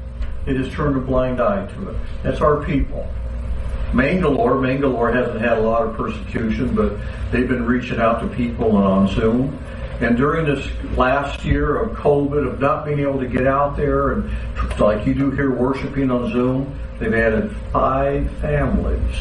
It 0.46 0.56
has 0.56 0.72
turned 0.72 0.96
a 0.96 1.00
blind 1.00 1.40
eye 1.40 1.66
to 1.66 1.90
it. 1.90 1.96
That's 2.22 2.40
our 2.40 2.64
people. 2.64 3.06
Mangalore, 3.92 4.60
Mangalore 4.60 5.10
hasn't 5.10 5.40
had 5.40 5.58
a 5.58 5.62
lot 5.62 5.82
of 5.82 5.96
persecution, 5.96 6.76
but 6.76 6.96
they've 7.32 7.48
been 7.48 7.66
reaching 7.66 7.98
out 7.98 8.20
to 8.20 8.28
people 8.28 8.76
on 8.76 9.08
Zoom. 9.08 9.58
And 10.00 10.16
during 10.16 10.46
this 10.46 10.64
last 10.96 11.44
year 11.44 11.76
of 11.76 11.96
COVID, 11.96 12.46
of 12.46 12.60
not 12.60 12.84
being 12.84 13.00
able 13.00 13.18
to 13.18 13.26
get 13.26 13.48
out 13.48 13.76
there 13.76 14.12
and 14.12 14.30
like 14.78 15.04
you 15.06 15.12
do 15.12 15.32
here 15.32 15.50
worshiping 15.50 16.10
on 16.12 16.30
Zoom, 16.30 16.78
they've 17.00 17.12
added 17.12 17.54
five 17.72 18.30
families 18.36 19.16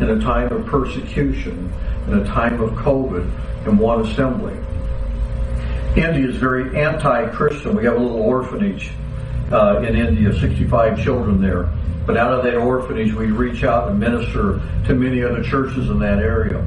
in 0.00 0.10
a 0.10 0.20
time 0.20 0.52
of 0.52 0.66
persecution, 0.66 1.72
in 2.06 2.18
a 2.18 2.24
time 2.24 2.60
of 2.60 2.70
COVID, 2.70 3.66
in 3.66 3.78
one 3.78 4.06
assembly. 4.06 4.56
India 5.96 6.28
is 6.28 6.36
very 6.36 6.76
anti-Christian. 6.80 7.76
We 7.76 7.84
have 7.84 7.96
a 7.96 7.98
little 7.98 8.22
orphanage 8.22 8.90
uh, 9.52 9.82
in 9.86 9.94
India, 9.94 10.32
65 10.38 11.02
children 11.02 11.40
there. 11.40 11.68
But 12.06 12.16
out 12.16 12.32
of 12.32 12.44
that 12.44 12.56
orphanage, 12.56 13.12
we 13.12 13.26
reach 13.26 13.62
out 13.62 13.88
and 13.88 14.00
minister 14.00 14.60
to 14.86 14.94
many 14.94 15.22
other 15.22 15.42
churches 15.42 15.90
in 15.90 15.98
that 16.00 16.18
area. 16.18 16.58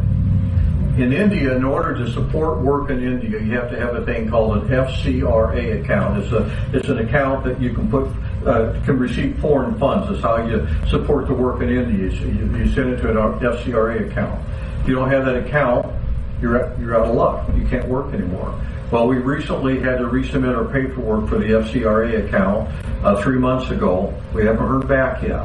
In 0.97 1.11
India, 1.11 1.53
in 1.53 1.65
order 1.65 1.93
to 1.93 2.09
support 2.11 2.61
work 2.61 2.89
in 2.89 3.03
India, 3.03 3.41
you 3.41 3.51
have 3.51 3.69
to 3.69 3.77
have 3.77 3.95
a 3.95 4.05
thing 4.05 4.29
called 4.29 4.57
an 4.57 4.69
FCRA 4.69 5.83
account. 5.83 6.23
It's 6.23 6.31
a 6.31 6.69
it's 6.71 6.87
an 6.87 6.99
account 6.99 7.43
that 7.43 7.59
you 7.59 7.73
can 7.73 7.91
put 7.91 8.07
uh, 8.47 8.79
can 8.85 8.97
receive 8.97 9.37
foreign 9.39 9.77
funds. 9.77 10.07
That's 10.09 10.21
how 10.21 10.45
you 10.47 10.65
support 10.87 11.27
the 11.27 11.33
work 11.33 11.61
in 11.61 11.69
India. 11.69 12.09
You, 12.11 12.57
you 12.57 12.73
send 12.73 12.91
it 12.91 13.01
to 13.01 13.09
an 13.09 13.17
FCRA 13.39 14.09
account. 14.09 14.39
If 14.85 14.89
you 14.89 14.95
don't 14.97 15.09
have 15.09 15.25
that 15.25 15.37
account, 15.37 15.91
you're 16.39 16.71
you're 16.79 16.95
out 16.95 17.09
of 17.09 17.15
luck. 17.15 17.49
You 17.55 17.65
can't 17.65 17.87
work 17.87 18.13
anymore. 18.13 18.53
Well, 18.91 19.07
we 19.07 19.17
recently 19.17 19.79
had 19.79 19.97
to 19.97 20.03
resubmit 20.03 20.55
our 20.55 20.71
paperwork 20.71 21.27
for 21.27 21.39
the 21.39 21.45
FCRA 21.45 22.27
account 22.27 22.69
uh, 23.03 23.19
three 23.23 23.39
months 23.39 23.71
ago. 23.71 24.13
We 24.31 24.45
haven't 24.45 24.67
heard 24.67 24.87
back 24.87 25.23
yet. 25.23 25.41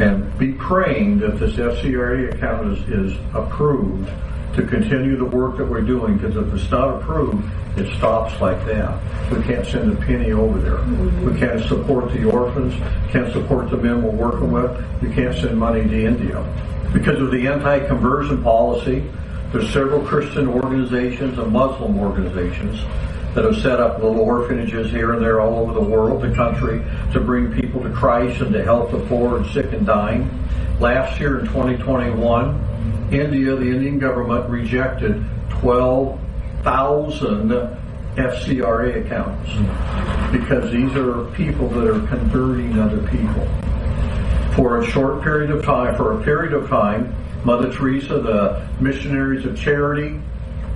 And 0.00 0.36
be 0.36 0.50
praying 0.50 1.20
that 1.20 1.38
this 1.38 1.54
FCRA 1.54 2.34
account 2.34 2.76
is, 2.76 3.12
is 3.12 3.18
approved 3.34 4.10
to 4.56 4.66
continue 4.66 5.16
the 5.16 5.26
work 5.26 5.56
that 5.58 5.66
we're 5.66 5.82
doing 5.82 6.18
because 6.18 6.36
if 6.36 6.52
it's 6.52 6.68
not 6.72 7.00
approved, 7.00 7.48
it 7.78 7.96
stops 7.98 8.40
like 8.40 8.66
that. 8.66 9.00
We 9.30 9.44
can't 9.44 9.64
send 9.64 9.92
a 9.92 9.96
penny 10.04 10.32
over 10.32 10.58
there. 10.58 10.82
We 11.22 11.38
can't 11.38 11.64
support 11.68 12.12
the 12.12 12.28
orphans, 12.28 12.74
can't 13.12 13.32
support 13.32 13.70
the 13.70 13.76
men 13.76 14.02
we're 14.02 14.10
working 14.10 14.50
with. 14.50 14.76
We 15.00 15.14
can't 15.14 15.36
send 15.36 15.56
money 15.56 15.88
to 15.88 16.04
India. 16.04 16.44
Because 16.94 17.20
of 17.20 17.30
the 17.32 17.48
anti-conversion 17.48 18.44
policy, 18.44 19.04
there's 19.52 19.70
several 19.72 20.06
Christian 20.06 20.46
organizations 20.48 21.36
and 21.38 21.52
Muslim 21.52 21.98
organizations 21.98 22.80
that 23.34 23.44
have 23.44 23.56
set 23.56 23.80
up 23.80 24.00
little 24.00 24.20
orphanages 24.20 24.92
here 24.92 25.12
and 25.12 25.20
there 25.20 25.40
all 25.40 25.58
over 25.58 25.74
the 25.74 25.80
world, 25.80 26.22
the 26.22 26.32
country, 26.36 26.84
to 27.12 27.18
bring 27.18 27.52
people 27.52 27.82
to 27.82 27.90
Christ 27.90 28.40
and 28.40 28.52
to 28.52 28.62
help 28.62 28.92
the 28.92 29.00
poor 29.06 29.38
and 29.38 29.46
sick 29.50 29.72
and 29.72 29.84
dying. 29.84 30.30
Last 30.78 31.18
year 31.18 31.40
in 31.40 31.46
2021, 31.46 33.10
India, 33.12 33.56
the 33.56 33.66
Indian 33.66 33.98
government 33.98 34.48
rejected 34.48 35.20
12,000 35.50 37.48
FCRA 38.14 39.04
accounts 39.04 39.50
because 40.30 40.70
these 40.70 40.94
are 40.94 41.24
people 41.32 41.66
that 41.70 41.88
are 41.88 42.06
converting 42.06 42.78
other 42.78 43.02
people. 43.08 43.48
For 44.54 44.80
a 44.80 44.86
short 44.86 45.22
period 45.22 45.50
of 45.50 45.64
time, 45.64 45.96
for 45.96 46.20
a 46.20 46.22
period 46.22 46.52
of 46.52 46.68
time, 46.68 47.14
Mother 47.44 47.72
Teresa, 47.72 48.20
the 48.20 48.66
Missionaries 48.80 49.44
of 49.44 49.58
Charity, 49.58 50.20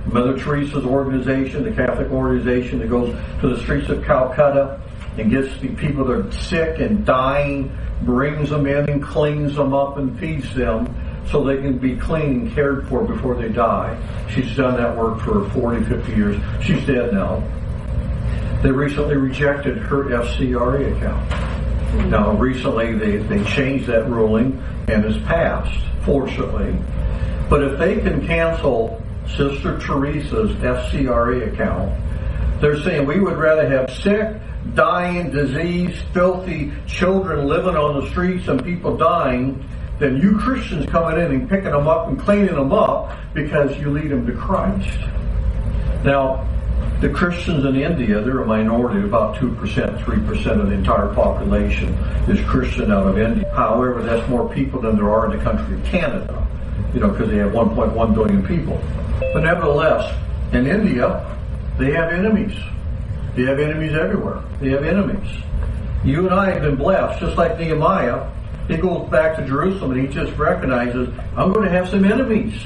Mother 0.05 0.37
Teresa's 0.37 0.85
organization, 0.85 1.63
the 1.63 1.71
Catholic 1.71 2.11
organization 2.11 2.79
that 2.79 2.89
goes 2.89 3.15
to 3.41 3.47
the 3.47 3.61
streets 3.61 3.89
of 3.89 4.03
Calcutta 4.03 4.81
and 5.17 5.31
gets 5.31 5.57
the 5.61 5.69
people 5.75 6.03
that 6.05 6.25
are 6.25 6.31
sick 6.31 6.79
and 6.79 7.05
dying, 7.05 7.75
brings 8.01 8.49
them 8.49 8.65
in 8.65 8.89
and 8.89 9.01
cleans 9.01 9.55
them 9.55 9.73
up 9.73 9.97
and 9.97 10.19
feeds 10.19 10.53
them 10.55 10.93
so 11.29 11.43
they 11.43 11.57
can 11.57 11.77
be 11.77 11.95
clean 11.95 12.41
and 12.41 12.53
cared 12.53 12.87
for 12.89 13.03
before 13.03 13.35
they 13.35 13.49
die. 13.49 13.97
She's 14.33 14.55
done 14.55 14.75
that 14.77 14.97
work 14.97 15.21
for 15.21 15.49
40, 15.51 15.85
50 15.85 16.11
years. 16.13 16.41
She's 16.61 16.85
dead 16.85 17.13
now. 17.13 17.43
They 18.61 18.71
recently 18.71 19.15
rejected 19.15 19.77
her 19.77 20.05
FCRA 20.05 20.97
account. 20.97 21.58
Now, 21.93 22.33
recently 22.33 22.93
they, 22.93 23.17
they 23.17 23.43
changed 23.43 23.87
that 23.87 24.07
ruling 24.07 24.63
and 24.87 25.05
it's 25.05 25.17
passed 25.25 25.79
fortunately. 26.03 26.75
But 27.49 27.63
if 27.63 27.79
they 27.79 27.99
can 27.99 28.25
cancel 28.25 29.01
Sister 29.27 29.77
Teresa's 29.79 30.51
FCRA 30.57 31.53
account, 31.53 31.91
they're 32.61 32.79
saying 32.81 33.05
we 33.05 33.19
would 33.19 33.37
rather 33.37 33.67
have 33.67 33.91
sick, 33.97 34.37
dying, 34.73 35.31
diseased, 35.31 36.03
filthy 36.13 36.71
children 36.87 37.47
living 37.47 37.75
on 37.75 38.01
the 38.01 38.09
streets 38.09 38.47
and 38.47 38.63
people 38.63 38.97
dying 38.97 39.63
than 39.99 40.17
you 40.17 40.37
Christians 40.37 40.85
coming 40.89 41.19
in 41.19 41.31
and 41.31 41.49
picking 41.49 41.71
them 41.71 41.87
up 41.87 42.07
and 42.07 42.19
cleaning 42.19 42.55
them 42.55 42.71
up 42.71 43.17
because 43.33 43.77
you 43.77 43.89
lead 43.89 44.09
them 44.09 44.25
to 44.25 44.33
Christ. 44.33 44.97
Now, 46.03 46.47
the 47.01 47.09
Christians 47.09 47.63
in 47.63 47.77
India, 47.77 48.21
they're 48.21 48.41
a 48.41 48.45
minority, 48.45 49.05
about 49.05 49.35
2%, 49.37 49.55
3% 49.55 50.45
of 50.59 50.67
the 50.67 50.73
entire 50.73 51.13
population 51.13 51.93
is 52.27 52.45
Christian 52.45 52.91
out 52.91 53.07
of 53.07 53.17
India. 53.17 53.49
However, 53.55 54.03
that's 54.03 54.27
more 54.29 54.49
people 54.53 54.81
than 54.81 54.97
there 54.97 55.09
are 55.09 55.31
in 55.31 55.37
the 55.37 55.43
country 55.43 55.77
of 55.77 55.85
Canada, 55.85 56.45
you 56.93 56.99
know, 56.99 57.09
because 57.09 57.29
they 57.29 57.37
have 57.37 57.53
1.1 57.53 58.13
billion 58.13 58.45
people. 58.45 58.81
But 59.33 59.43
nevertheless, 59.43 60.13
in 60.51 60.67
India, 60.67 61.37
they 61.77 61.93
have 61.93 62.11
enemies. 62.11 62.57
They 63.35 63.43
have 63.43 63.59
enemies 63.59 63.93
everywhere. 63.93 64.43
They 64.59 64.69
have 64.71 64.83
enemies. 64.83 65.29
You 66.03 66.25
and 66.25 66.37
I 66.37 66.51
have 66.51 66.63
been 66.63 66.75
blessed, 66.75 67.21
just 67.21 67.37
like 67.37 67.57
Nehemiah. 67.57 68.29
He 68.67 68.75
goes 68.75 69.09
back 69.09 69.37
to 69.37 69.47
Jerusalem 69.47 69.91
and 69.91 70.01
he 70.01 70.07
just 70.13 70.37
recognizes, 70.37 71.07
I'm 71.37 71.53
going 71.53 71.65
to 71.65 71.71
have 71.71 71.87
some 71.87 72.03
enemies. 72.03 72.59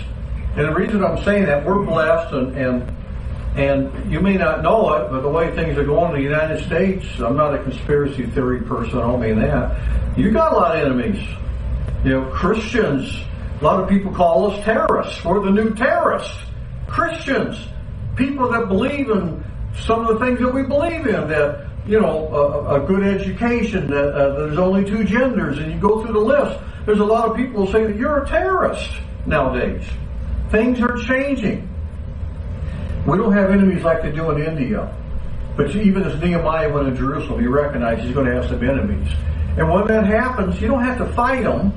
And 0.55 0.67
the 0.67 0.73
reason 0.73 1.03
I'm 1.03 1.23
saying 1.23 1.45
that, 1.45 1.63
we're 1.63 1.83
blessed 1.83 2.33
and, 2.33 2.55
and 2.55 2.95
and 3.55 4.11
you 4.11 4.19
may 4.19 4.35
not 4.35 4.63
know 4.63 4.93
it, 4.93 5.11
but 5.11 5.21
the 5.21 5.29
way 5.29 5.53
things 5.55 5.77
are 5.77 5.83
going 5.83 6.11
in 6.11 6.17
the 6.17 6.23
United 6.23 6.65
States, 6.65 7.05
I'm 7.19 7.37
not 7.37 7.53
a 7.53 7.61
conspiracy 7.61 8.25
theory 8.25 8.61
person, 8.61 8.97
I 8.97 9.01
don't 9.01 9.21
mean 9.21 9.39
that. 9.39 10.17
You 10.17 10.31
got 10.31 10.53
a 10.53 10.55
lot 10.55 10.75
of 10.75 10.85
enemies. 10.85 11.23
You 12.03 12.11
know, 12.11 12.25
Christians, 12.31 13.23
a 13.61 13.63
lot 13.63 13.79
of 13.79 13.87
people 13.87 14.11
call 14.11 14.51
us 14.51 14.63
terrorists. 14.63 15.23
We're 15.23 15.43
the 15.43 15.51
new 15.51 15.73
terrorists. 15.75 16.35
Christians, 16.87 17.57
people 18.15 18.49
that 18.51 18.67
believe 18.67 19.09
in 19.09 19.43
some 19.85 20.05
of 20.05 20.19
the 20.19 20.25
things 20.25 20.39
that 20.39 20.53
we 20.53 20.63
believe 20.63 21.05
in, 21.05 21.27
that, 21.27 21.67
you 21.85 21.99
know, 21.99 22.27
a, 22.33 22.81
a 22.81 22.87
good 22.87 23.03
education, 23.03 23.87
that 23.87 24.15
uh, 24.15 24.39
there's 24.39 24.57
only 24.57 24.83
two 24.83 25.03
genders, 25.03 25.59
and 25.59 25.71
you 25.71 25.79
go 25.79 26.03
through 26.03 26.13
the 26.13 26.19
list. 26.19 26.59
There's 26.85 26.99
a 26.99 27.05
lot 27.05 27.29
of 27.29 27.37
people 27.37 27.65
who 27.65 27.71
say 27.71 27.85
that 27.85 27.95
you're 27.95 28.23
a 28.23 28.27
terrorist 28.27 28.91
nowadays. 29.25 29.85
Things 30.49 30.81
are 30.81 30.97
changing. 30.97 31.69
We 33.05 33.17
don't 33.17 33.33
have 33.33 33.51
enemies 33.51 33.83
like 33.83 34.01
they 34.01 34.11
do 34.11 34.31
in 34.31 34.43
India. 34.43 34.95
But 35.55 35.75
even 35.75 36.03
as 36.03 36.19
Nehemiah 36.21 36.71
went 36.73 36.89
to 36.89 36.95
Jerusalem, 36.95 37.41
he 37.41 37.47
recognized 37.47 38.01
he's 38.01 38.13
going 38.13 38.25
to 38.25 38.33
have 38.33 38.49
some 38.49 38.63
enemies. 38.63 39.11
And 39.57 39.69
when 39.69 39.85
that 39.87 40.05
happens, 40.05 40.59
you 40.59 40.67
don't 40.67 40.83
have 40.83 40.97
to 40.97 41.05
fight 41.13 41.43
them. 41.43 41.73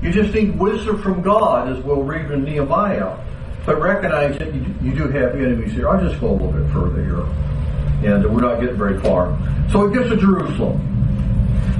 You 0.00 0.12
just 0.12 0.34
need 0.34 0.58
wisdom 0.58 1.02
from 1.02 1.22
God, 1.22 1.70
as 1.70 1.82
we'll 1.84 2.02
read 2.02 2.30
in 2.30 2.44
Nehemiah. 2.44 3.18
But 3.66 3.80
recognize 3.80 4.38
that 4.38 4.54
you, 4.54 4.92
do 4.92 5.08
have 5.08 5.34
enemies 5.34 5.72
here. 5.72 5.88
I'll 5.88 6.00
just 6.00 6.20
go 6.20 6.30
a 6.30 6.32
little 6.32 6.52
bit 6.52 6.70
further 6.70 7.02
here. 7.02 8.12
And 8.12 8.34
we're 8.34 8.42
not 8.42 8.60
getting 8.60 8.76
very 8.76 9.00
far. 9.00 9.36
So 9.70 9.86
it 9.86 9.94
gets 9.94 10.10
to 10.10 10.16
Jerusalem. 10.16 10.90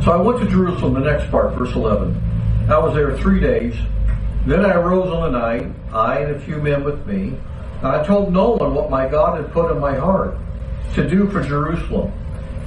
So 0.04 0.12
I 0.12 0.16
went 0.16 0.40
to 0.40 0.48
Jerusalem, 0.48 0.94
the 0.94 1.00
next 1.00 1.30
part, 1.30 1.54
verse 1.54 1.74
11. 1.74 2.20
I 2.68 2.78
was 2.78 2.94
there 2.94 3.16
three 3.18 3.40
days. 3.40 3.74
Then 4.46 4.64
I 4.64 4.74
arose 4.74 5.10
on 5.10 5.32
the 5.32 5.38
night, 5.38 5.70
I 5.92 6.18
and 6.20 6.36
a 6.36 6.40
few 6.40 6.56
men 6.56 6.84
with 6.84 7.06
me, 7.06 7.34
I 7.86 8.02
told 8.02 8.32
no 8.32 8.50
one 8.50 8.74
what 8.74 8.90
my 8.90 9.08
God 9.08 9.40
had 9.40 9.52
put 9.52 9.70
in 9.70 9.78
my 9.78 9.94
heart 9.94 10.38
to 10.94 11.08
do 11.08 11.28
for 11.28 11.42
Jerusalem. 11.42 12.12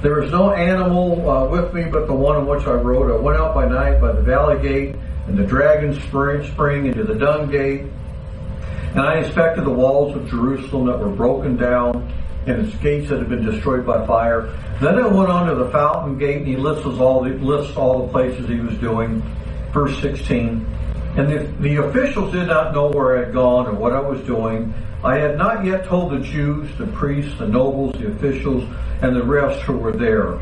There 0.00 0.20
was 0.20 0.30
no 0.30 0.52
animal 0.52 1.28
uh, 1.28 1.48
with 1.48 1.74
me 1.74 1.84
but 1.84 2.06
the 2.06 2.14
one 2.14 2.36
on 2.36 2.46
which 2.46 2.66
I 2.66 2.72
rode. 2.72 3.10
I 3.10 3.16
went 3.20 3.36
out 3.36 3.54
by 3.54 3.66
night 3.66 4.00
by 4.00 4.12
the 4.12 4.22
valley 4.22 4.60
gate 4.62 4.94
and 5.26 5.36
the 5.36 5.44
dragon 5.44 6.00
spring, 6.02 6.46
spring 6.52 6.86
into 6.86 7.02
the 7.02 7.14
dung 7.14 7.50
gate. 7.50 7.86
And 8.92 9.00
I 9.00 9.18
inspected 9.18 9.64
the 9.64 9.70
walls 9.70 10.14
of 10.16 10.28
Jerusalem 10.28 10.86
that 10.86 10.98
were 10.98 11.10
broken 11.10 11.56
down 11.56 12.12
and 12.46 12.66
its 12.66 12.76
gates 12.78 13.10
that 13.10 13.18
had 13.18 13.28
been 13.28 13.44
destroyed 13.44 13.84
by 13.84 14.06
fire. 14.06 14.56
Then 14.80 14.98
I 14.98 15.06
went 15.08 15.30
on 15.30 15.48
to 15.48 15.56
the 15.56 15.70
fountain 15.70 16.16
gate 16.16 16.38
and 16.38 16.46
he 16.46 16.56
lists 16.56 16.86
all 16.86 17.22
the, 17.22 17.30
lists 17.30 17.76
all 17.76 18.06
the 18.06 18.12
places 18.12 18.48
he 18.48 18.60
was 18.60 18.76
doing. 18.78 19.20
Verse 19.72 20.00
16. 20.00 20.77
And 21.18 21.28
the, 21.28 21.38
the 21.60 21.76
officials 21.84 22.32
did 22.32 22.46
not 22.46 22.72
know 22.72 22.90
where 22.90 23.18
I 23.18 23.24
had 23.24 23.32
gone 23.32 23.66
or 23.66 23.72
what 23.72 23.92
I 23.92 23.98
was 23.98 24.20
doing. 24.20 24.72
I 25.02 25.16
had 25.16 25.36
not 25.36 25.64
yet 25.64 25.84
told 25.86 26.12
the 26.12 26.20
Jews, 26.20 26.70
the 26.78 26.86
priests, 26.86 27.36
the 27.40 27.48
nobles, 27.48 27.94
the 27.94 28.06
officials, 28.12 28.62
and 29.02 29.16
the 29.16 29.24
rest 29.24 29.60
who 29.62 29.76
were 29.76 29.90
there 29.90 30.34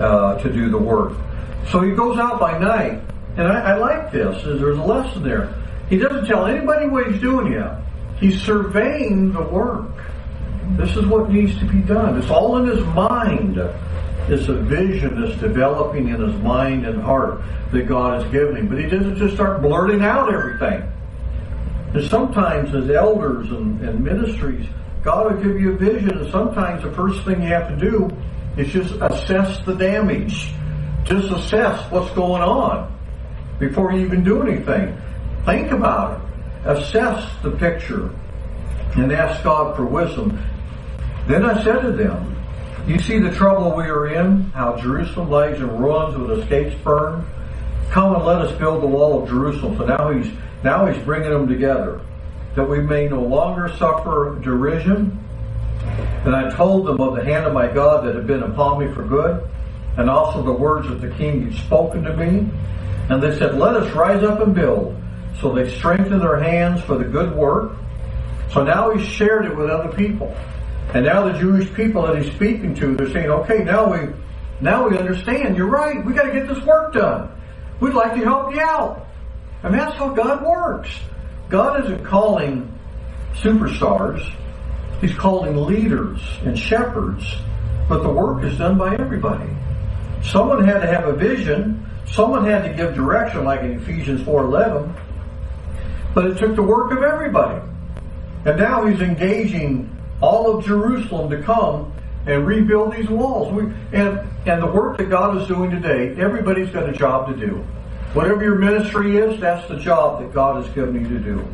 uh, 0.00 0.36
to 0.38 0.52
do 0.52 0.70
the 0.70 0.78
work. 0.78 1.16
So 1.70 1.82
he 1.82 1.92
goes 1.92 2.18
out 2.18 2.40
by 2.40 2.58
night, 2.58 3.00
and 3.36 3.46
I, 3.46 3.74
I 3.74 3.76
like 3.76 4.10
this. 4.10 4.42
There's 4.42 4.76
a 4.76 4.82
lesson 4.82 5.22
there. 5.22 5.54
He 5.88 5.98
doesn't 5.98 6.26
tell 6.26 6.46
anybody 6.46 6.88
what 6.88 7.06
he's 7.06 7.20
doing 7.20 7.52
yet. 7.52 7.78
He's 8.18 8.42
surveying 8.42 9.32
the 9.32 9.42
work. 9.42 9.86
This 10.70 10.96
is 10.96 11.06
what 11.06 11.30
needs 11.30 11.56
to 11.60 11.64
be 11.64 11.78
done. 11.78 12.18
It's 12.18 12.30
all 12.30 12.56
in 12.58 12.66
his 12.66 12.84
mind. 12.86 13.56
It's 14.28 14.48
a 14.48 14.54
vision 14.54 15.20
that's 15.20 15.38
developing 15.40 16.08
in 16.08 16.20
his 16.20 16.40
mind 16.42 16.86
and 16.86 17.02
heart 17.02 17.42
that 17.72 17.86
God 17.86 18.22
has 18.22 18.32
given 18.32 18.56
him. 18.56 18.68
But 18.68 18.78
he 18.78 18.86
doesn't 18.86 19.16
just 19.16 19.34
start 19.34 19.60
blurting 19.60 20.02
out 20.02 20.32
everything. 20.32 20.90
And 21.92 22.04
sometimes 22.10 22.74
as 22.74 22.90
elders 22.90 23.50
and, 23.50 23.80
and 23.82 24.02
ministries, 24.02 24.66
God 25.02 25.34
will 25.34 25.42
give 25.42 25.60
you 25.60 25.72
a 25.72 25.76
vision, 25.76 26.16
and 26.16 26.30
sometimes 26.32 26.82
the 26.82 26.92
first 26.92 27.22
thing 27.24 27.42
you 27.42 27.48
have 27.48 27.68
to 27.68 27.76
do 27.76 28.10
is 28.56 28.72
just 28.72 28.94
assess 29.00 29.64
the 29.66 29.74
damage. 29.74 30.52
Just 31.04 31.30
assess 31.30 31.90
what's 31.92 32.10
going 32.14 32.42
on 32.42 32.98
before 33.58 33.92
you 33.92 34.06
even 34.06 34.24
do 34.24 34.42
anything. 34.42 34.98
Think 35.44 35.70
about 35.70 36.20
it. 36.20 36.68
Assess 36.68 37.30
the 37.42 37.50
picture 37.50 38.10
and 38.96 39.12
ask 39.12 39.44
God 39.44 39.76
for 39.76 39.84
wisdom. 39.84 40.42
Then 41.26 41.44
I 41.44 41.62
said 41.62 41.80
to 41.82 41.92
them, 41.92 42.34
You 42.86 42.98
see 42.98 43.18
the 43.18 43.30
trouble 43.30 43.74
we 43.74 43.84
are 43.84 44.08
in, 44.08 44.42
how 44.50 44.76
Jerusalem 44.76 45.30
lays 45.30 45.58
in 45.58 45.74
ruins 45.74 46.18
with 46.18 46.38
its 46.38 46.48
gates 46.50 46.74
burned? 46.82 47.24
Come 47.90 48.14
and 48.14 48.26
let 48.26 48.42
us 48.42 48.58
build 48.58 48.82
the 48.82 48.86
wall 48.86 49.22
of 49.22 49.28
Jerusalem. 49.28 49.78
So 49.78 49.86
now 49.86 50.10
he's 50.10 50.30
now 50.62 50.84
he's 50.84 51.02
bringing 51.02 51.30
them 51.30 51.48
together, 51.48 52.02
that 52.54 52.68
we 52.68 52.80
may 52.80 53.08
no 53.08 53.22
longer 53.22 53.74
suffer 53.78 54.38
derision. 54.42 55.18
And 56.26 56.36
I 56.36 56.54
told 56.54 56.86
them 56.86 57.00
of 57.00 57.16
the 57.16 57.24
hand 57.24 57.46
of 57.46 57.54
my 57.54 57.68
God 57.68 58.06
that 58.06 58.14
had 58.16 58.26
been 58.26 58.42
upon 58.42 58.86
me 58.86 58.92
for 58.92 59.02
good, 59.02 59.48
and 59.96 60.10
also 60.10 60.42
the 60.42 60.52
words 60.52 60.86
that 60.88 61.00
the 61.00 61.10
king 61.10 61.50
had 61.50 61.54
spoken 61.64 62.02
to 62.04 62.14
me. 62.14 62.50
And 63.08 63.22
they 63.22 63.38
said, 63.38 63.56
Let 63.56 63.76
us 63.76 63.94
rise 63.94 64.22
up 64.22 64.40
and 64.40 64.54
build. 64.54 64.94
So 65.40 65.54
they 65.54 65.74
strengthened 65.74 66.20
their 66.20 66.38
hands 66.38 66.82
for 66.82 66.98
the 66.98 67.04
good 67.04 67.34
work. 67.34 67.78
So 68.50 68.62
now 68.62 68.90
he's 68.90 69.06
shared 69.06 69.46
it 69.46 69.56
with 69.56 69.70
other 69.70 69.90
people. 69.96 70.36
And 70.94 71.04
now 71.04 71.30
the 71.30 71.36
Jewish 71.36 71.74
people 71.74 72.06
that 72.06 72.22
he's 72.22 72.32
speaking 72.34 72.72
to, 72.76 72.94
they're 72.94 73.10
saying, 73.10 73.28
okay, 73.28 73.64
now 73.64 73.90
we, 73.90 74.14
now 74.60 74.88
we 74.88 74.96
understand. 74.96 75.56
You're 75.56 75.66
right. 75.66 76.04
We 76.04 76.12
got 76.12 76.22
to 76.26 76.32
get 76.32 76.46
this 76.46 76.64
work 76.64 76.94
done. 76.94 77.30
We'd 77.80 77.94
like 77.94 78.14
to 78.14 78.24
help 78.24 78.54
you 78.54 78.60
out. 78.60 79.04
And 79.64 79.74
that's 79.74 79.96
how 79.96 80.10
God 80.10 80.44
works. 80.44 80.90
God 81.48 81.84
isn't 81.84 82.04
calling 82.04 82.72
superstars. 83.32 84.24
He's 85.00 85.14
calling 85.16 85.56
leaders 85.56 86.20
and 86.44 86.56
shepherds. 86.56 87.26
But 87.88 88.04
the 88.04 88.10
work 88.10 88.44
is 88.44 88.56
done 88.56 88.78
by 88.78 88.94
everybody. 88.94 89.50
Someone 90.22 90.64
had 90.64 90.80
to 90.80 90.86
have 90.86 91.08
a 91.08 91.12
vision. 91.12 91.90
Someone 92.06 92.44
had 92.46 92.62
to 92.62 92.72
give 92.72 92.94
direction, 92.94 93.44
like 93.44 93.62
in 93.62 93.80
Ephesians 93.80 94.22
4.11. 94.22 94.94
But 96.14 96.26
it 96.26 96.38
took 96.38 96.54
the 96.54 96.62
work 96.62 96.92
of 96.92 97.02
everybody. 97.02 97.60
And 98.44 98.58
now 98.58 98.86
he's 98.86 99.00
engaging 99.00 99.93
all 100.20 100.56
of 100.56 100.64
Jerusalem 100.64 101.30
to 101.30 101.42
come 101.42 101.92
and 102.26 102.46
rebuild 102.46 102.94
these 102.94 103.08
walls. 103.08 103.52
We, 103.52 103.64
and, 103.92 104.20
and 104.46 104.62
the 104.62 104.66
work 104.66 104.98
that 104.98 105.10
God 105.10 105.40
is 105.40 105.46
doing 105.46 105.70
today, 105.70 106.14
everybody's 106.20 106.70
got 106.70 106.88
a 106.88 106.92
job 106.92 107.28
to 107.28 107.46
do. 107.46 107.56
Whatever 108.14 108.42
your 108.42 108.54
ministry 108.54 109.16
is, 109.16 109.40
that's 109.40 109.68
the 109.68 109.76
job 109.76 110.20
that 110.20 110.32
God 110.32 110.64
has 110.64 110.72
given 110.74 110.94
you 110.94 111.08
to 111.08 111.18
do. 111.18 111.48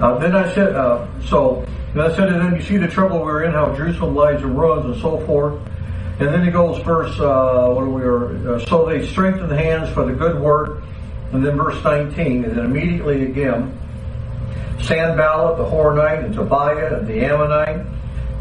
Uh, 0.00 0.18
then 0.18 0.34
I 0.34 0.52
said, 0.54 0.74
uh, 0.74 1.06
so, 1.22 1.66
then 1.94 2.10
I 2.10 2.16
said, 2.16 2.28
and 2.28 2.40
then 2.40 2.54
you 2.54 2.62
see 2.62 2.76
the 2.76 2.88
trouble 2.88 3.20
we're 3.20 3.44
in, 3.44 3.52
how 3.52 3.74
Jerusalem 3.76 4.14
lies 4.14 4.40
in 4.40 4.56
ruins 4.56 4.86
and 4.86 5.00
so 5.02 5.24
forth. 5.26 5.60
And 6.18 6.28
then 6.28 6.44
he 6.44 6.50
goes 6.50 6.82
verse, 6.84 7.18
uh, 7.18 7.72
what 7.72 7.82
are 7.82 7.88
we, 7.88 8.02
are, 8.02 8.54
uh, 8.54 8.66
so 8.66 8.86
they 8.86 9.06
strengthen 9.06 9.48
the 9.48 9.56
hands 9.56 9.92
for 9.92 10.06
the 10.06 10.12
good 10.12 10.40
work. 10.40 10.82
And 11.32 11.44
then 11.44 11.56
verse 11.56 11.82
19, 11.82 12.44
and 12.44 12.56
then 12.56 12.64
immediately 12.64 13.24
again, 13.24 13.78
Sanballat 14.82 15.58
the 15.58 15.64
Horonite 15.64 16.24
and 16.24 16.34
Tobiah 16.34 16.98
and 16.98 17.06
the 17.06 17.24
Ammonite 17.24 17.86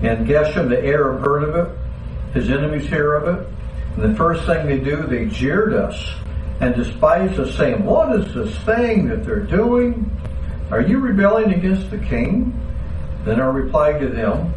and 0.02 0.28
Geshem 0.28 0.70
the 0.70 0.84
Arab 0.86 1.24
heard 1.24 1.44
of 1.44 1.56
it. 1.56 1.78
His 2.34 2.50
enemies 2.50 2.90
hear 2.90 3.14
of 3.14 3.28
it. 3.28 3.48
And 3.96 4.12
the 4.12 4.18
first 4.18 4.46
thing 4.46 4.66
they 4.66 4.80
do, 4.80 5.04
they 5.04 5.26
jeered 5.26 5.74
us 5.74 6.14
and 6.60 6.76
despised 6.76 7.40
us, 7.40 7.56
saying, 7.56 7.84
What 7.86 8.16
is 8.20 8.34
this 8.34 8.56
thing 8.60 9.08
that 9.10 9.26
they're 9.26 9.42
doing? 9.42 10.10
Are 10.72 10.82
you 10.82 11.00
rebelling 11.00 11.54
against 11.54 11.92
the 11.92 11.98
king? 11.98 12.58
Then 13.26 13.40
I 13.40 13.46
replied 13.46 14.00
to 14.00 14.08
them, 14.08 14.54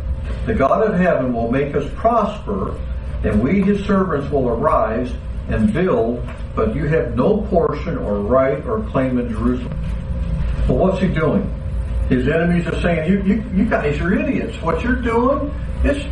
The 0.46 0.54
God 0.54 0.88
of 0.88 0.98
heaven 0.98 1.32
will 1.34 1.50
make 1.50 1.74
us 1.74 1.90
prosper, 1.96 2.80
and 3.24 3.42
we 3.42 3.62
his 3.62 3.84
servants 3.84 4.30
will 4.30 4.48
arise 4.48 5.12
and 5.48 5.72
build, 5.72 6.26
but 6.54 6.74
you 6.74 6.86
have 6.86 7.16
no 7.16 7.42
portion 7.42 7.98
or 7.98 8.20
right 8.20 8.64
or 8.64 8.82
claim 8.84 9.18
in 9.18 9.28
Jerusalem. 9.28 9.78
Well, 10.68 10.78
what's 10.78 11.00
he 11.00 11.08
doing? 11.08 11.52
His 12.08 12.28
enemies 12.28 12.66
are 12.66 12.80
saying, 12.82 13.10
you, 13.10 13.22
you, 13.22 13.44
you 13.54 13.64
guys 13.64 13.98
are 14.00 14.12
idiots. 14.12 14.60
What 14.60 14.82
you're 14.82 15.00
doing, 15.00 15.52
it's, 15.84 16.04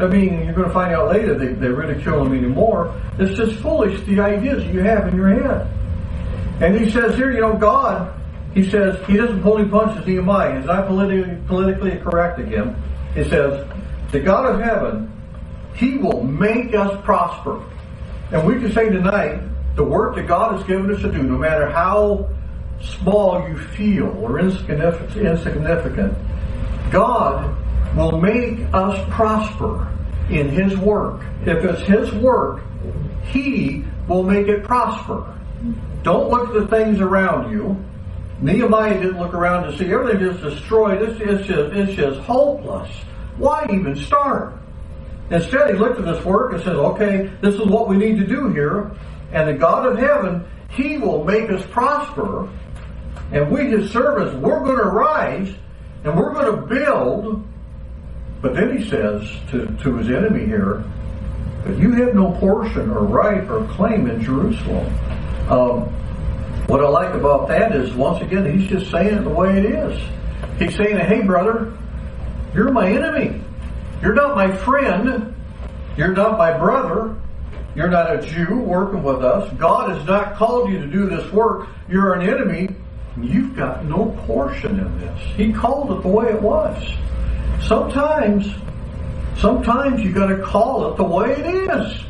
I 0.00 0.06
mean, 0.06 0.44
you're 0.44 0.54
going 0.54 0.68
to 0.68 0.74
find 0.74 0.94
out 0.94 1.10
later 1.12 1.38
they, 1.38 1.52
they 1.52 1.68
ridicule 1.68 2.24
him 2.24 2.32
anymore. 2.32 3.00
It's 3.18 3.36
just 3.36 3.60
foolish, 3.60 4.00
the 4.06 4.20
ideas 4.20 4.64
you 4.66 4.80
have 4.80 5.08
in 5.08 5.16
your 5.16 5.28
head. 5.28 5.70
And 6.60 6.78
he 6.78 6.90
says 6.90 7.16
here, 7.16 7.32
you 7.32 7.40
know, 7.40 7.56
God, 7.56 8.18
he 8.54 8.68
says, 8.70 9.04
he 9.06 9.16
doesn't 9.16 9.42
pull 9.42 9.58
any 9.58 9.68
punches, 9.68 10.06
Nehemiah. 10.06 10.58
He's 10.58 10.66
not 10.66 10.86
politically, 10.86 11.36
politically 11.46 11.96
correct 11.98 12.38
again. 12.38 12.76
He 13.14 13.24
says, 13.24 13.66
the 14.12 14.20
God 14.20 14.54
of 14.54 14.60
heaven, 14.60 15.10
he 15.74 15.98
will 15.98 16.22
make 16.22 16.74
us 16.74 17.04
prosper. 17.04 17.62
And 18.30 18.46
we 18.46 18.54
can 18.60 18.72
say 18.72 18.88
tonight, 18.88 19.42
the 19.74 19.84
work 19.84 20.14
that 20.16 20.28
God 20.28 20.56
has 20.56 20.64
given 20.66 20.94
us 20.94 21.02
to 21.02 21.10
do, 21.10 21.22
no 21.22 21.36
matter 21.36 21.68
how 21.68 22.30
small 22.84 23.48
you 23.48 23.58
feel 23.58 24.08
or 24.08 24.38
insignificant, 24.38 26.16
God 26.90 27.56
will 27.96 28.20
make 28.20 28.60
us 28.72 28.98
prosper 29.10 29.90
in 30.30 30.48
His 30.48 30.76
work. 30.76 31.22
If 31.42 31.64
it's 31.64 31.82
His 31.82 32.12
work, 32.12 32.62
He 33.24 33.84
will 34.08 34.22
make 34.22 34.48
it 34.48 34.64
prosper. 34.64 35.38
Don't 36.02 36.28
look 36.28 36.48
at 36.48 36.54
the 36.54 36.68
things 36.68 37.00
around 37.00 37.50
you. 37.52 37.82
Nehemiah 38.40 39.00
didn't 39.00 39.18
look 39.18 39.32
around 39.32 39.64
to 39.64 39.78
see 39.78 39.90
everything 39.92 40.20
just 40.20 40.42
destroyed. 40.42 41.00
It's, 41.02 41.20
it's, 41.20 41.46
just, 41.46 41.72
it's 41.72 41.94
just 41.94 42.20
hopeless. 42.20 42.90
Why 43.38 43.66
even 43.72 43.96
start? 43.96 44.54
Instead, 45.30 45.70
he 45.70 45.80
looked 45.80 45.98
at 45.98 46.04
this 46.04 46.22
work 46.24 46.52
and 46.52 46.62
says, 46.62 46.76
okay, 46.76 47.30
this 47.40 47.54
is 47.54 47.66
what 47.66 47.88
we 47.88 47.96
need 47.96 48.18
to 48.18 48.26
do 48.26 48.52
here. 48.52 48.92
And 49.32 49.48
the 49.48 49.54
God 49.54 49.86
of 49.86 49.98
heaven, 49.98 50.44
He 50.70 50.98
will 50.98 51.24
make 51.24 51.50
us 51.50 51.64
prosper 51.70 52.48
and 53.32 53.50
we, 53.50 53.70
his 53.70 53.90
servants, 53.90 54.34
we're 54.36 54.60
going 54.60 54.78
to 54.78 54.90
rise 54.90 55.54
and 56.04 56.16
we're 56.16 56.32
going 56.32 56.54
to 56.54 56.66
build. 56.66 57.46
But 58.40 58.54
then 58.54 58.76
he 58.76 58.88
says 58.88 59.28
to, 59.50 59.66
to 59.82 59.96
his 59.96 60.08
enemy 60.10 60.44
here, 60.44 60.84
but 61.64 61.78
you 61.78 61.92
have 61.92 62.14
no 62.14 62.32
portion 62.32 62.90
or 62.90 63.04
right 63.04 63.48
or 63.48 63.66
claim 63.68 64.08
in 64.08 64.22
Jerusalem. 64.22 64.86
Um, 65.48 65.84
what 66.66 66.84
I 66.84 66.88
like 66.88 67.14
about 67.14 67.48
that 67.48 67.74
is, 67.74 67.94
once 67.94 68.22
again, 68.22 68.58
he's 68.58 68.68
just 68.68 68.90
saying 68.90 69.14
it 69.14 69.22
the 69.22 69.30
way 69.30 69.58
it 69.58 69.64
is. 69.64 69.98
He's 70.58 70.76
saying, 70.76 70.98
hey, 70.98 71.22
brother, 71.22 71.76
you're 72.54 72.70
my 72.70 72.90
enemy. 72.90 73.40
You're 74.02 74.14
not 74.14 74.36
my 74.36 74.54
friend. 74.54 75.34
You're 75.96 76.12
not 76.12 76.36
my 76.36 76.56
brother. 76.56 77.16
You're 77.74 77.88
not 77.88 78.14
a 78.14 78.22
Jew 78.22 78.58
working 78.58 79.02
with 79.02 79.24
us. 79.24 79.52
God 79.58 79.90
has 79.90 80.06
not 80.06 80.36
called 80.36 80.70
you 80.70 80.78
to 80.80 80.86
do 80.86 81.08
this 81.08 81.30
work. 81.32 81.68
You're 81.88 82.14
an 82.14 82.28
enemy. 82.28 82.74
You've 83.20 83.54
got 83.54 83.84
no 83.84 84.06
portion 84.26 84.80
in 84.80 84.98
this. 84.98 85.20
He 85.36 85.52
called 85.52 85.96
it 85.98 86.02
the 86.02 86.08
way 86.08 86.26
it 86.30 86.42
was. 86.42 86.82
Sometimes, 87.62 88.52
sometimes 89.38 90.02
you 90.02 90.12
got 90.12 90.26
to 90.26 90.42
call 90.42 90.92
it 90.92 90.96
the 90.96 91.04
way 91.04 91.32
it 91.32 91.46
is. 91.46 92.02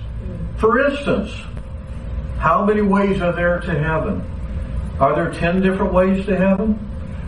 For 0.57 0.87
instance, 0.87 1.31
how 2.39 2.65
many 2.65 2.83
ways 2.83 3.21
are 3.21 3.33
there 3.33 3.61
to 3.61 3.79
heaven? 3.79 4.23
Are 4.99 5.15
there 5.15 5.33
10 5.33 5.61
different 5.61 5.93
ways 5.93 6.25
to 6.27 6.37
heaven? 6.37 6.79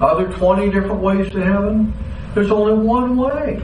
Are 0.00 0.16
there 0.16 0.32
20 0.32 0.70
different 0.70 1.00
ways 1.03 1.30
to 1.32 1.44
heaven? 1.44 1.92
There's 2.34 2.50
only 2.50 2.74
one 2.74 3.16
way. 3.16 3.62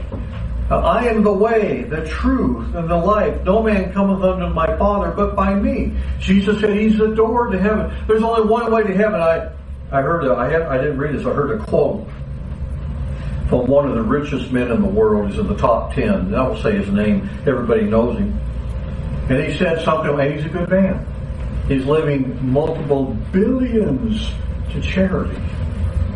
I 0.69 1.07
am 1.07 1.23
the 1.23 1.33
way, 1.33 1.83
the 1.83 2.05
truth, 2.07 2.73
and 2.75 2.89
the 2.89 2.95
life. 2.95 3.43
No 3.43 3.61
man 3.61 3.93
cometh 3.93 4.23
unto 4.23 4.47
my 4.47 4.77
Father 4.77 5.11
but 5.11 5.35
by 5.35 5.53
me. 5.53 5.93
Jesus 6.19 6.59
said 6.59 6.75
he's 6.75 6.97
the 6.97 7.13
door 7.15 7.47
to 7.47 7.59
heaven. 7.59 7.93
There's 8.07 8.23
only 8.23 8.49
one 8.49 8.71
way 8.71 8.83
to 8.83 8.93
heaven. 8.93 9.19
I, 9.21 9.51
I 9.93 10.01
heard, 10.01 10.25
a, 10.25 10.33
I, 10.33 10.49
had, 10.49 10.63
I 10.63 10.77
didn't 10.77 10.97
read 10.97 11.15
this, 11.15 11.23
I 11.23 11.33
heard 11.33 11.61
a 11.61 11.63
quote 11.63 12.07
from 13.47 13.67
one 13.67 13.87
of 13.87 13.93
the 13.93 14.01
richest 14.01 14.51
men 14.51 14.71
in 14.71 14.81
the 14.81 14.87
world. 14.87 15.29
He's 15.29 15.37
in 15.37 15.45
the 15.45 15.55
top 15.55 15.93
10. 15.93 16.33
I 16.33 16.47
won't 16.47 16.63
say 16.63 16.75
his 16.75 16.89
name, 16.89 17.29
everybody 17.45 17.83
knows 17.83 18.17
him. 18.17 18.39
And 19.29 19.43
he 19.43 19.55
said 19.55 19.83
something, 19.83 20.19
and 20.19 20.33
he's 20.33 20.45
a 20.45 20.49
good 20.49 20.67
man. 20.69 21.05
He's 21.67 21.85
leaving 21.85 22.51
multiple 22.51 23.15
billions 23.31 24.31
to 24.71 24.81
charity. 24.81 25.39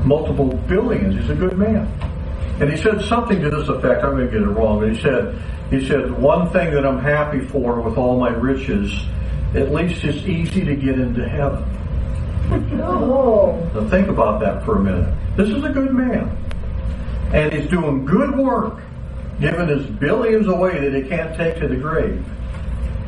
Multiple 0.04 0.56
billions. 0.68 1.16
He's 1.16 1.30
a 1.30 1.36
good 1.36 1.58
man. 1.60 1.88
And 2.60 2.72
he 2.72 2.78
said 2.78 3.04
something 3.04 3.40
to 3.40 3.50
this 3.52 3.70
effect. 3.70 4.04
I'm 4.04 4.16
going 4.16 4.26
to 4.26 4.32
get 4.32 4.42
it 4.42 4.50
wrong, 4.50 4.80
but 4.80 4.92
he 4.92 5.00
said, 5.00 5.40
he 5.70 5.88
said, 5.88 6.12
one 6.12 6.50
thing 6.50 6.74
that 6.74 6.84
I'm 6.84 7.00
happy 7.00 7.42
for 7.42 7.80
with 7.80 7.96
all 7.96 8.20
my 8.20 8.30
riches, 8.30 8.92
at 9.54 9.72
least 9.72 10.04
it's 10.04 10.26
easy 10.26 10.66
to 10.66 10.76
get 10.76 10.98
into 10.98 11.30
heaven. 11.30 11.77
Oh. 12.50 13.70
Now 13.74 13.90
think 13.90 14.08
about 14.08 14.40
that 14.42 14.64
for 14.64 14.78
a 14.78 14.80
minute. 14.80 15.14
This 15.36 15.50
is 15.50 15.64
a 15.64 15.70
good 15.70 15.94
man. 15.94 16.36
And 17.34 17.52
he's 17.52 17.70
doing 17.70 18.06
good 18.06 18.38
work, 18.38 18.80
giving 19.40 19.68
his 19.68 19.86
billions 19.86 20.48
away 20.48 20.80
that 20.80 20.94
he 20.94 21.08
can't 21.10 21.36
take 21.36 21.60
to 21.60 21.68
the 21.68 21.76
grave. 21.76 22.26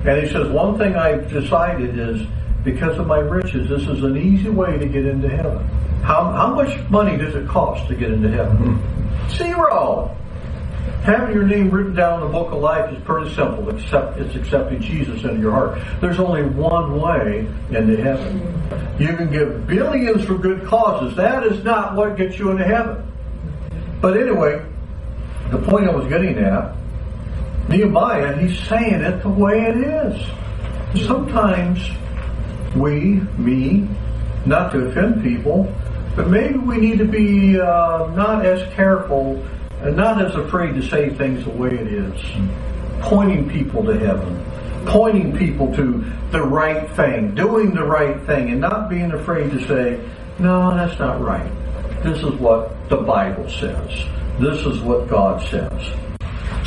And 0.06 0.22
he 0.24 0.32
says, 0.32 0.50
one 0.50 0.78
thing 0.78 0.96
I've 0.96 1.30
decided 1.30 1.98
is 1.98 2.28
because 2.64 2.98
of 2.98 3.08
my 3.08 3.20
riches, 3.20 3.70
this 3.70 3.88
is 3.88 4.04
an 4.04 4.18
easy 4.18 4.50
way 4.50 4.78
to 4.78 4.86
get 4.86 5.06
into 5.06 5.30
heaven. 5.30 5.66
How, 6.02 6.32
how 6.32 6.54
much 6.54 6.78
money 6.90 7.18
does 7.18 7.36
it 7.36 7.48
cost 7.48 7.88
to 7.88 7.96
get 7.96 8.12
into 8.12 8.30
heaven? 8.30 8.82
Zero. 9.30 10.16
Having 11.04 11.34
your 11.34 11.46
name 11.46 11.70
written 11.72 11.94
down 11.96 12.22
in 12.22 12.28
the 12.28 12.34
book 12.34 12.52
of 12.52 12.60
life 12.60 12.94
is 12.94 13.02
pretty 13.04 13.34
simple. 13.34 13.70
Except 13.70 14.20
it's 14.20 14.36
accepting 14.36 14.82
Jesus 14.82 15.24
into 15.24 15.40
your 15.40 15.52
heart. 15.52 15.82
There's 16.02 16.20
only 16.20 16.44
one 16.44 17.00
way 17.00 17.48
into 17.70 18.02
heaven. 18.02 18.40
You 19.00 19.16
can 19.16 19.32
give 19.32 19.66
billions 19.66 20.26
for 20.26 20.38
good 20.38 20.66
causes. 20.66 21.16
That 21.16 21.46
is 21.46 21.64
not 21.64 21.96
what 21.96 22.18
gets 22.18 22.38
you 22.38 22.52
into 22.52 22.66
heaven. 22.66 23.10
But 24.02 24.18
anyway, 24.18 24.64
the 25.52 25.58
point 25.58 25.88
I 25.88 25.96
was 25.96 26.08
getting 26.08 26.38
at, 26.38 26.76
Nehemiah, 27.70 28.38
he's 28.38 28.60
saying 28.68 29.02
it 29.02 29.22
the 29.22 29.30
way 29.30 29.62
it 29.62 29.78
is. 29.78 31.06
Sometimes 31.06 31.80
we, 32.76 33.22
me, 33.38 33.88
not 34.46 34.72
to 34.74 34.88
offend 34.88 35.24
people, 35.24 35.74
but 36.16 36.28
maybe 36.28 36.58
we 36.58 36.78
need 36.78 36.98
to 36.98 37.06
be 37.06 37.60
uh, 37.60 38.08
not 38.16 38.46
as 38.46 38.62
careful 38.74 39.46
and 39.82 39.96
not 39.96 40.24
as 40.24 40.36
afraid 40.36 40.76
to 40.76 40.82
say 40.90 41.10
things 41.10 41.44
the 41.44 41.52
way 41.52 41.70
it 41.70 41.88
is. 41.88 42.22
Pointing 43.02 43.50
people 43.50 43.84
to 43.86 43.98
heaven, 43.98 44.44
pointing 44.86 45.38
people 45.38 45.74
to 45.76 46.06
the 46.32 46.42
right 46.42 46.90
thing, 46.92 47.34
doing 47.34 47.74
the 47.74 47.84
right 47.84 48.22
thing, 48.26 48.50
and 48.50 48.60
not 48.60 48.90
being 48.90 49.12
afraid 49.12 49.52
to 49.52 49.68
say, 49.68 50.00
no, 50.38 50.76
that's 50.76 51.00
not 51.00 51.22
right. 51.22 51.50
This 52.04 52.18
is 52.20 52.34
what 52.36 52.90
the 52.90 52.98
Bible 52.98 53.50
says. 53.50 54.06
This 54.40 54.66
is 54.66 54.80
what 54.82 55.08
God 55.08 55.42
says. 55.50 55.94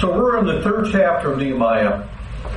So 0.01 0.15
we're 0.15 0.39
in 0.39 0.47
the 0.47 0.63
third 0.63 0.89
chapter 0.91 1.33
of 1.33 1.39
Nehemiah. 1.39 2.07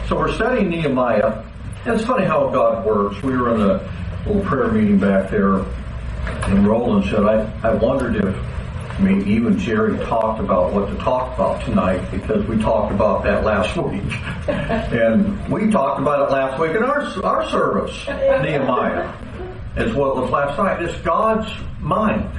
So 0.08 0.18
we're 0.18 0.34
studying 0.34 0.70
Nehemiah. 0.70 1.44
And 1.86 1.96
it's 1.96 2.06
funny 2.06 2.26
how 2.26 2.50
God 2.50 2.86
works. 2.86 3.22
We 3.22 3.38
were 3.38 3.56
in 3.56 3.62
a 3.62 3.94
little 4.26 4.44
prayer 4.44 4.72
meeting 4.72 4.98
back 4.98 5.30
there, 5.30 5.58
and 5.58 6.68
Roland 6.68 7.06
said, 7.06 7.24
I, 7.24 7.52
I 7.64 7.74
wondered 7.76 8.16
if 8.16 8.36
I 8.98 9.02
mean, 9.02 9.28
even 9.28 9.60
Jerry 9.60 9.98
talked 10.06 10.40
about 10.40 10.72
what 10.72 10.88
to 10.88 10.96
talk 10.96 11.36
about 11.36 11.66
tonight 11.66 12.10
because 12.12 12.48
we 12.48 12.58
talked 12.58 12.94
about 12.94 13.24
that 13.26 13.44
last 13.44 13.76
week. 13.76 14.02
and 14.48 15.50
we 15.50 15.70
talked 15.70 16.00
about 16.00 16.30
it 16.30 16.32
last 16.32 16.58
week 16.62 16.72
in 16.72 16.84
our, 16.84 17.02
our 17.26 17.50
service, 17.50 18.08
Nehemiah, 18.08 19.14
as 19.76 19.94
well 19.94 20.24
as 20.24 20.32
last 20.32 20.58
night. 20.58 20.82
It's 20.82 20.98
God's 21.02 21.52
mind. 21.82 22.30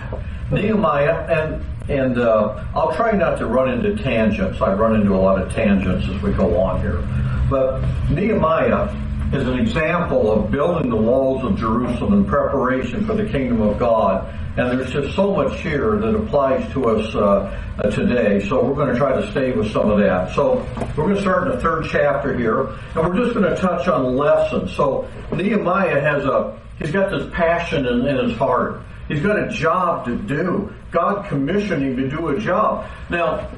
Nehemiah, 0.50 1.26
and 1.28 1.64
and 1.90 2.18
uh, 2.18 2.64
I'll 2.74 2.94
try 2.96 3.12
not 3.12 3.38
to 3.38 3.46
run 3.46 3.68
into 3.70 4.02
tangents. 4.02 4.60
I 4.60 4.72
run 4.72 4.96
into 4.96 5.14
a 5.14 5.20
lot 5.20 5.40
of 5.40 5.52
tangents 5.52 6.08
as 6.08 6.20
we 6.22 6.32
go 6.32 6.58
on 6.58 6.80
here. 6.80 7.06
But 7.50 7.80
Nehemiah 8.10 8.92
is 9.32 9.46
an 9.46 9.58
example 9.58 10.32
of 10.32 10.50
building 10.50 10.88
the 10.88 10.96
walls 10.96 11.44
of 11.44 11.56
Jerusalem 11.56 12.14
in 12.14 12.24
preparation 12.24 13.06
for 13.06 13.14
the 13.14 13.28
kingdom 13.28 13.60
of 13.60 13.78
God. 13.78 14.32
And 14.56 14.78
there's 14.80 14.90
just 14.90 15.14
so 15.14 15.34
much 15.34 15.60
here 15.60 15.98
that 15.98 16.14
applies 16.14 16.72
to 16.72 16.86
us 16.86 17.14
uh, 17.14 17.62
uh, 17.78 17.90
today. 17.90 18.40
So 18.48 18.64
we're 18.64 18.74
going 18.74 18.90
to 18.90 18.98
try 18.98 19.12
to 19.14 19.30
stay 19.30 19.52
with 19.52 19.70
some 19.70 19.90
of 19.90 19.98
that. 19.98 20.34
So 20.34 20.66
we're 20.96 21.04
going 21.04 21.14
to 21.16 21.20
start 21.20 21.46
in 21.46 21.56
the 21.56 21.60
third 21.60 21.86
chapter 21.90 22.36
here, 22.36 22.68
and 22.94 22.96
we're 22.96 23.16
just 23.16 23.34
going 23.34 23.48
to 23.48 23.56
touch 23.56 23.86
on 23.86 24.16
lessons. 24.16 24.72
So 24.72 25.06
Nehemiah 25.30 26.00
has 26.00 26.24
a 26.24 26.58
he's 26.78 26.90
got 26.90 27.10
this 27.10 27.30
passion 27.34 27.86
in, 27.86 28.06
in 28.06 28.28
his 28.28 28.38
heart. 28.38 28.80
He's 29.08 29.20
got 29.20 29.38
a 29.38 29.48
job 29.48 30.06
to 30.06 30.16
do. 30.16 30.72
God 30.90 31.28
commissioned 31.28 31.82
him 31.82 31.96
to 31.96 32.08
do 32.08 32.28
a 32.28 32.40
job. 32.40 32.86
Now, 33.10 33.50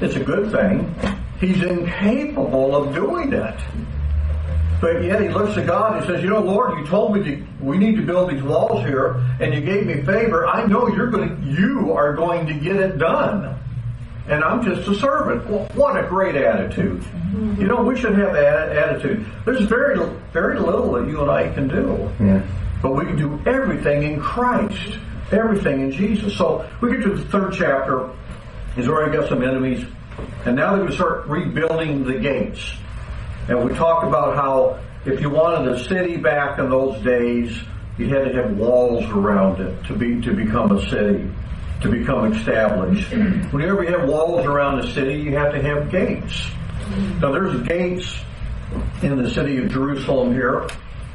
it's 0.00 0.16
a 0.16 0.24
good 0.24 0.50
thing. 0.50 0.92
He's 1.38 1.62
incapable 1.62 2.74
of 2.74 2.94
doing 2.94 3.32
it. 3.32 3.60
But 4.82 5.04
yet 5.04 5.22
he 5.22 5.28
looks 5.28 5.54
to 5.54 5.62
God 5.62 5.96
and 5.96 6.06
says, 6.06 6.24
"You 6.24 6.30
know, 6.30 6.40
Lord, 6.40 6.76
you 6.76 6.84
told 6.86 7.14
me 7.14 7.22
to, 7.22 7.46
we 7.60 7.78
need 7.78 7.94
to 7.94 8.02
build 8.02 8.32
these 8.32 8.42
walls 8.42 8.84
here, 8.84 9.14
and 9.38 9.54
you 9.54 9.60
gave 9.60 9.86
me 9.86 10.02
favor. 10.02 10.44
I 10.48 10.66
know 10.66 10.88
you're 10.88 11.06
going 11.06 11.28
to, 11.28 11.42
you 11.48 11.92
are 11.92 12.12
going 12.14 12.46
to 12.48 12.52
get 12.52 12.74
it 12.74 12.98
done, 12.98 13.56
and 14.26 14.42
I'm 14.42 14.60
just 14.64 14.88
a 14.88 14.94
servant." 14.96 15.48
Well, 15.48 15.68
what 15.74 15.96
a 15.96 16.08
great 16.08 16.34
attitude! 16.34 17.00
Mm-hmm. 17.00 17.60
You 17.60 17.68
know, 17.68 17.80
we 17.82 17.96
should 17.96 18.18
have 18.18 18.32
that 18.32 18.76
attitude. 18.76 19.24
There's 19.44 19.60
very, 19.60 20.04
very 20.32 20.58
little 20.58 20.90
that 20.94 21.06
you 21.06 21.22
and 21.22 21.30
I 21.30 21.52
can 21.54 21.68
do, 21.68 22.10
yeah. 22.18 22.42
but 22.82 22.96
we 22.96 23.04
can 23.04 23.16
do 23.16 23.40
everything 23.46 24.02
in 24.02 24.20
Christ, 24.20 24.98
everything 25.30 25.80
in 25.80 25.92
Jesus. 25.92 26.36
So 26.36 26.68
we 26.80 26.90
get 26.90 27.02
to 27.04 27.14
the 27.14 27.24
third 27.26 27.52
chapter. 27.52 28.10
He's 28.74 28.88
already 28.88 29.16
got 29.16 29.28
some 29.28 29.44
enemies, 29.44 29.86
and 30.44 30.56
now 30.56 30.70
they're 30.70 30.78
going 30.78 30.90
to 30.90 30.96
start 30.96 31.28
rebuilding 31.28 32.02
the 32.02 32.18
gates. 32.18 32.72
And 33.48 33.64
we 33.64 33.74
talk 33.74 34.04
about 34.04 34.36
how 34.36 34.78
if 35.04 35.20
you 35.20 35.30
wanted 35.30 35.72
a 35.72 35.84
city 35.84 36.16
back 36.16 36.58
in 36.58 36.70
those 36.70 37.02
days, 37.02 37.58
you 37.98 38.08
had 38.08 38.24
to 38.24 38.32
have 38.34 38.56
walls 38.56 39.04
around 39.06 39.60
it 39.60 39.84
to 39.86 39.94
be 39.94 40.20
to 40.22 40.32
become 40.32 40.76
a 40.76 40.88
city, 40.88 41.28
to 41.82 41.90
become 41.90 42.32
established. 42.32 43.10
Whenever 43.52 43.82
you 43.84 43.90
have 43.90 44.08
walls 44.08 44.46
around 44.46 44.78
a 44.78 44.92
city, 44.92 45.20
you 45.20 45.36
have 45.36 45.52
to 45.52 45.62
have 45.62 45.90
gates. 45.90 46.46
Now 47.20 47.32
there's 47.32 47.60
gates 47.66 48.16
in 49.02 49.22
the 49.22 49.28
city 49.30 49.58
of 49.58 49.70
Jerusalem 49.70 50.32
here, 50.32 50.68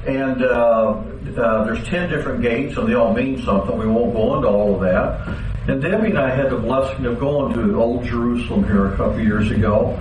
and 0.05 0.43
uh, 0.43 1.01
uh, 1.37 1.63
there's 1.63 1.83
ten 1.87 2.09
different 2.09 2.41
gates, 2.41 2.77
and 2.77 2.87
they 2.87 2.93
all 2.93 3.13
mean 3.13 3.41
something. 3.43 3.77
We 3.77 3.87
won't 3.87 4.13
go 4.13 4.35
into 4.35 4.47
all 4.47 4.75
of 4.75 4.81
that. 4.81 5.27
And 5.67 5.81
Debbie 5.81 6.09
and 6.09 6.19
I 6.19 6.33
had 6.33 6.49
the 6.49 6.57
blessing 6.57 7.05
of 7.05 7.19
going 7.19 7.53
to 7.53 7.81
Old 7.81 8.05
Jerusalem 8.05 8.63
here 8.63 8.93
a 8.93 8.97
couple 8.97 9.19
years 9.19 9.51
ago. 9.51 9.99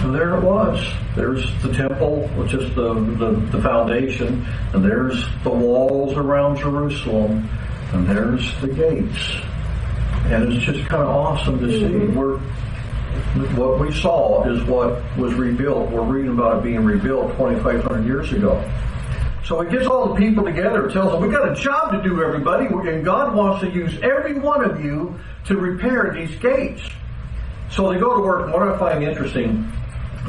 And 0.00 0.14
there 0.14 0.36
it 0.36 0.42
was. 0.42 0.84
There's 1.14 1.44
the 1.62 1.72
temple, 1.72 2.26
which 2.28 2.54
is 2.54 2.74
the, 2.74 2.94
the, 2.94 3.30
the, 3.52 3.62
foundation, 3.62 4.44
and 4.72 4.84
there's 4.84 5.24
the 5.44 5.50
walls 5.50 6.14
around 6.14 6.56
Jerusalem, 6.56 7.48
and 7.92 8.06
there's 8.08 8.60
the 8.60 8.68
gates. 8.68 9.36
And 10.24 10.52
it's 10.52 10.64
just 10.64 10.88
kind 10.88 11.02
of 11.02 11.08
awesome 11.08 11.60
to 11.60 11.70
see. 11.70 11.84
Mm-hmm. 11.84 12.18
We're, 12.18 12.38
what 13.54 13.78
we 13.78 13.92
saw 13.92 14.44
is 14.50 14.64
what 14.64 15.02
was 15.16 15.34
rebuilt. 15.34 15.90
We're 15.90 16.02
reading 16.02 16.32
about 16.32 16.58
it 16.58 16.64
being 16.64 16.84
rebuilt 16.84 17.36
2,500 17.36 18.04
years 18.04 18.32
ago. 18.32 18.68
So 19.44 19.60
he 19.60 19.70
gets 19.70 19.86
all 19.86 20.14
the 20.14 20.14
people 20.14 20.44
together, 20.44 20.84
and 20.84 20.92
tells 20.92 21.12
them, 21.12 21.22
we've 21.22 21.30
got 21.30 21.52
a 21.52 21.54
job 21.54 21.92
to 21.92 22.02
do, 22.02 22.22
everybody, 22.24 22.66
and 22.66 23.04
God 23.04 23.36
wants 23.36 23.60
to 23.60 23.70
use 23.70 23.96
every 24.02 24.38
one 24.38 24.64
of 24.64 24.82
you 24.84 25.18
to 25.46 25.56
repair 25.56 26.12
these 26.12 26.34
gates. 26.40 26.82
So 27.70 27.92
they 27.92 28.00
go 28.00 28.16
to 28.16 28.22
work. 28.22 28.52
What 28.52 28.62
I 28.62 28.78
find 28.78 29.04
interesting 29.04 29.70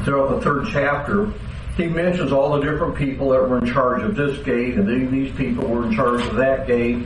throughout 0.04 0.30
the 0.30 0.40
third 0.40 0.68
chapter, 0.70 1.32
he 1.76 1.86
mentions 1.86 2.32
all 2.32 2.52
the 2.52 2.60
different 2.60 2.94
people 2.94 3.30
that 3.30 3.48
were 3.48 3.58
in 3.58 3.66
charge 3.66 4.02
of 4.02 4.14
this 4.14 4.42
gate, 4.44 4.74
and 4.74 5.12
these 5.12 5.34
people 5.36 5.66
were 5.66 5.86
in 5.86 5.94
charge 5.94 6.24
of 6.26 6.36
that 6.36 6.66
gate. 6.66 7.04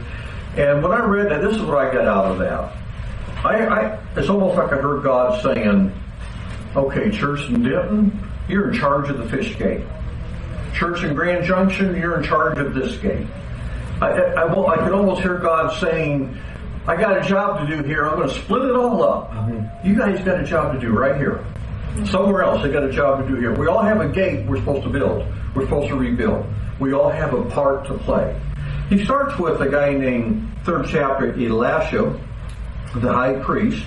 And 0.57 0.83
when 0.83 0.93
I 0.93 1.05
read 1.05 1.31
that, 1.31 1.41
this 1.41 1.57
is 1.57 1.63
what 1.63 1.79
I 1.79 1.93
got 1.93 2.07
out 2.07 2.27
of 2.27 2.39
that. 2.39 2.73
I, 3.45 3.67
I 3.67 3.99
it's 4.17 4.29
almost 4.29 4.57
like 4.57 4.73
I 4.73 4.77
heard 4.77 5.03
God 5.03 5.43
saying, 5.43 5.93
"Okay, 6.77 7.11
Church 7.11 7.49
in 7.49 7.63
Denton, 7.63 8.19
you're 8.49 8.71
in 8.71 8.79
charge 8.79 9.09
of 9.09 9.19
the 9.19 9.29
fish 9.29 9.57
gate. 9.57 9.85
Church 10.75 11.03
in 11.03 11.15
Grand 11.15 11.45
Junction, 11.45 11.97
you're 11.97 12.19
in 12.19 12.25
charge 12.25 12.59
of 12.59 12.75
this 12.75 12.97
gate." 12.99 13.27
I, 14.01 14.11
I, 14.11 14.43
I, 14.43 14.73
I 14.73 14.77
could 14.77 14.93
almost 14.93 15.23
hear 15.23 15.39
God 15.39 15.77
saying, 15.81 16.37
I 16.87 16.97
got 16.97 17.19
a 17.19 17.29
job 17.29 17.61
to 17.61 17.77
do 17.77 17.83
here. 17.83 18.07
I'm 18.07 18.17
going 18.17 18.29
to 18.29 18.35
split 18.35 18.63
it 18.63 18.77
all 18.77 19.03
up. 19.03 19.31
Mm-hmm. 19.33 19.89
You 19.89 19.99
guys 19.99 20.25
got 20.25 20.41
a 20.41 20.45
job 20.45 20.73
to 20.73 20.81
do 20.81 20.91
right 20.91 21.17
here. 21.17 21.45
Somewhere 22.07 22.43
else, 22.43 22.63
they 22.63 22.71
got 22.71 22.85
a 22.85 22.93
job 22.93 23.21
to 23.23 23.29
do 23.29 23.35
here. 23.35 23.55
We 23.55 23.67
all 23.67 23.83
have 23.83 24.01
a 24.01 24.09
gate 24.09 24.47
we're 24.47 24.59
supposed 24.59 24.85
to 24.85 24.89
build. 24.89 25.27
We're 25.55 25.65
supposed 25.65 25.89
to 25.89 25.97
rebuild. 25.97 26.47
We 26.79 26.93
all 26.93 27.11
have 27.11 27.35
a 27.35 27.45
part 27.51 27.87
to 27.87 27.95
play. 27.99 28.41
He 28.89 29.05
starts 29.05 29.39
with 29.39 29.61
a 29.61 29.69
guy 29.69 29.93
named, 29.93 30.51
third 30.65 30.87
chapter, 30.89 31.33
Elisha, 31.33 32.19
the 32.95 33.13
high 33.13 33.35
priest. 33.41 33.85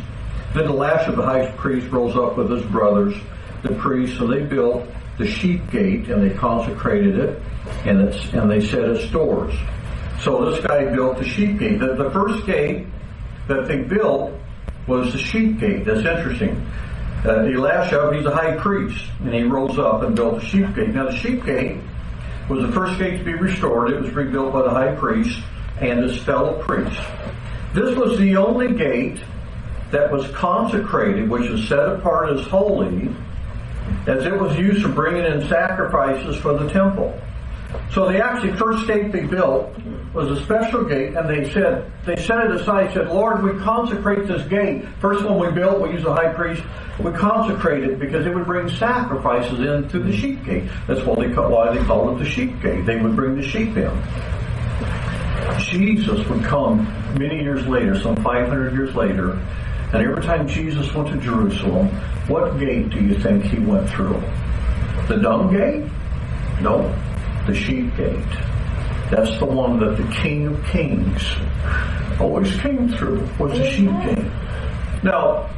Then 0.53 0.65
Elisha, 0.65 1.13
the 1.13 1.23
high 1.23 1.51
priest, 1.51 1.89
rolls 1.91 2.17
up 2.17 2.37
with 2.37 2.51
his 2.51 2.63
brothers, 2.65 3.15
the 3.63 3.73
priests, 3.75 4.19
and 4.19 4.31
they 4.31 4.43
built 4.43 4.85
the 5.17 5.25
sheep 5.25 5.69
gate 5.71 6.09
and 6.09 6.29
they 6.29 6.35
consecrated 6.35 7.17
it 7.17 7.41
and, 7.85 8.01
it's, 8.01 8.33
and 8.33 8.49
they 8.49 8.65
set 8.65 8.83
as 8.83 9.07
stores. 9.07 9.53
So 10.21 10.51
this 10.51 10.65
guy 10.65 10.85
built 10.93 11.17
the 11.17 11.25
sheep 11.25 11.59
gate. 11.59 11.79
The, 11.79 11.95
the 11.95 12.11
first 12.11 12.45
gate 12.45 12.87
that 13.47 13.67
they 13.67 13.81
built 13.81 14.33
was 14.87 15.13
the 15.13 15.19
sheep 15.19 15.59
gate. 15.59 15.85
That's 15.85 16.05
interesting 16.05 16.65
uh, 17.25 17.43
Elisha, 17.43 18.11
he's 18.15 18.25
a 18.25 18.35
high 18.35 18.55
priest, 18.57 19.05
and 19.19 19.33
he 19.33 19.43
rose 19.43 19.77
up 19.77 20.01
and 20.03 20.15
built 20.15 20.39
the 20.39 20.45
sheep 20.45 20.73
gate. 20.75 20.89
Now, 20.89 21.05
the 21.05 21.17
sheep 21.17 21.45
gate 21.45 21.77
was 22.49 22.65
the 22.65 22.71
first 22.71 22.97
gate 22.97 23.19
to 23.19 23.23
be 23.23 23.33
restored. 23.33 23.91
It 23.91 24.01
was 24.01 24.11
rebuilt 24.11 24.53
by 24.53 24.63
the 24.63 24.69
high 24.69 24.95
priest 24.95 25.39
and 25.79 26.03
his 26.03 26.21
fellow 26.23 26.61
priests. 26.61 26.99
This 27.73 27.95
was 27.95 28.17
the 28.19 28.35
only 28.37 28.73
gate 28.73 29.21
that 29.91 30.11
was 30.11 30.29
consecrated, 30.31 31.29
which 31.29 31.49
is 31.49 31.67
set 31.67 31.87
apart 31.87 32.29
as 32.29 32.45
holy, 32.47 33.13
as 34.07 34.25
it 34.25 34.39
was 34.39 34.57
used 34.57 34.81
for 34.83 34.89
bringing 34.89 35.25
in 35.25 35.47
sacrifices 35.47 36.37
for 36.37 36.57
the 36.57 36.69
temple. 36.69 37.19
So 37.93 38.11
the 38.11 38.23
actually 38.23 38.53
first 38.53 38.87
gate 38.87 39.11
they 39.11 39.25
built 39.25 39.73
was 40.13 40.29
a 40.29 40.43
special 40.43 40.83
gate, 40.83 41.15
and 41.15 41.29
they 41.29 41.49
said 41.51 41.89
they 42.05 42.15
set 42.17 42.45
it 42.45 42.51
aside. 42.51 42.93
Said, 42.93 43.07
"Lord, 43.07 43.43
we 43.43 43.57
consecrate 43.59 44.27
this 44.27 44.45
gate. 44.47 44.85
First 44.99 45.23
one 45.23 45.39
we 45.39 45.51
built, 45.51 45.81
we 45.81 45.91
used 45.91 46.05
the 46.05 46.13
high 46.13 46.33
priest. 46.33 46.61
We 46.99 47.11
consecrate 47.11 47.83
it 47.83 47.99
because 47.99 48.25
it 48.25 48.35
would 48.35 48.45
bring 48.45 48.69
sacrifices 48.69 49.59
in 49.59 49.87
through 49.89 50.03
the 50.03 50.15
sheep 50.15 50.43
gate. 50.43 50.63
That's 50.87 51.01
why 51.01 51.15
they 51.15 51.33
why 51.33 51.73
they 51.73 51.83
called 51.85 52.15
it 52.15 52.23
the 52.23 52.29
sheep 52.29 52.61
gate. 52.61 52.85
They 52.85 52.97
would 52.99 53.15
bring 53.15 53.35
the 53.35 53.43
sheep 53.43 53.75
in. 53.77 53.91
Jesus 55.59 56.27
would 56.27 56.43
come 56.43 56.87
many 57.17 57.41
years 57.41 57.65
later, 57.67 57.99
some 57.99 58.15
500 58.17 58.73
years 58.73 58.95
later, 58.95 59.39
and 59.93 60.03
every 60.03 60.21
time 60.23 60.47
Jesus 60.47 60.93
went 60.93 61.09
to 61.09 61.17
Jerusalem, 61.17 61.87
what 62.27 62.59
gate 62.59 62.89
do 62.89 63.01
you 63.01 63.15
think 63.19 63.43
he 63.43 63.59
went 63.59 63.89
through? 63.89 64.21
The 65.07 65.17
dung 65.17 65.51
gate? 65.51 65.83
No, 66.61 66.93
the 67.47 67.55
sheep 67.55 67.95
gate. 67.97 68.17
That's 69.11 69.37
the 69.39 69.45
one 69.45 69.77
that 69.81 69.97
the 69.97 70.07
King 70.13 70.47
of 70.47 70.65
Kings 70.67 71.21
always 72.17 72.55
came 72.61 72.87
through, 72.87 73.27
was 73.37 73.57
the 73.57 73.69
sheep 73.69 73.91
gate. 74.03 74.31
Now, 75.03 75.49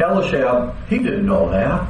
Eliashib, 0.00 0.74
he 0.88 0.98
didn't 0.98 1.24
know 1.26 1.48
that. 1.50 1.88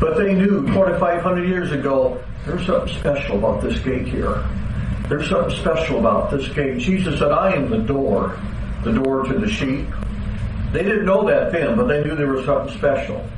But 0.00 0.16
they 0.16 0.34
knew 0.34 0.66
2,500 0.68 1.46
years 1.46 1.72
ago, 1.72 2.22
there's 2.46 2.64
something 2.64 2.94
special 2.96 3.38
about 3.38 3.60
this 3.62 3.78
gate 3.80 4.06
here. 4.06 4.42
There's 5.10 5.28
something 5.28 5.54
special 5.58 5.98
about 5.98 6.30
this 6.30 6.48
gate. 6.48 6.78
Jesus 6.78 7.18
said, 7.18 7.30
I 7.30 7.54
am 7.54 7.68
the 7.68 7.78
door, 7.78 8.38
the 8.82 8.92
door 8.92 9.24
to 9.24 9.38
the 9.38 9.48
sheep. 9.48 9.86
They 10.72 10.82
didn't 10.82 11.04
know 11.04 11.26
that 11.26 11.52
then, 11.52 11.76
but 11.76 11.86
they 11.86 12.02
knew 12.02 12.16
there 12.16 12.32
was 12.32 12.46
something 12.46 12.74
special. 12.76 13.28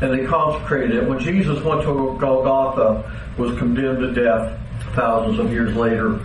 And 0.00 0.12
they 0.12 0.26
consecrated 0.26 0.96
it. 0.96 1.08
When 1.08 1.20
Jesus 1.20 1.62
went 1.62 1.82
to 1.82 2.16
Golgotha, 2.20 3.04
was 3.36 3.56
condemned 3.58 4.00
to 4.00 4.12
death 4.12 4.58
thousands 4.94 5.38
of 5.38 5.50
years 5.52 5.74
later, 5.76 6.20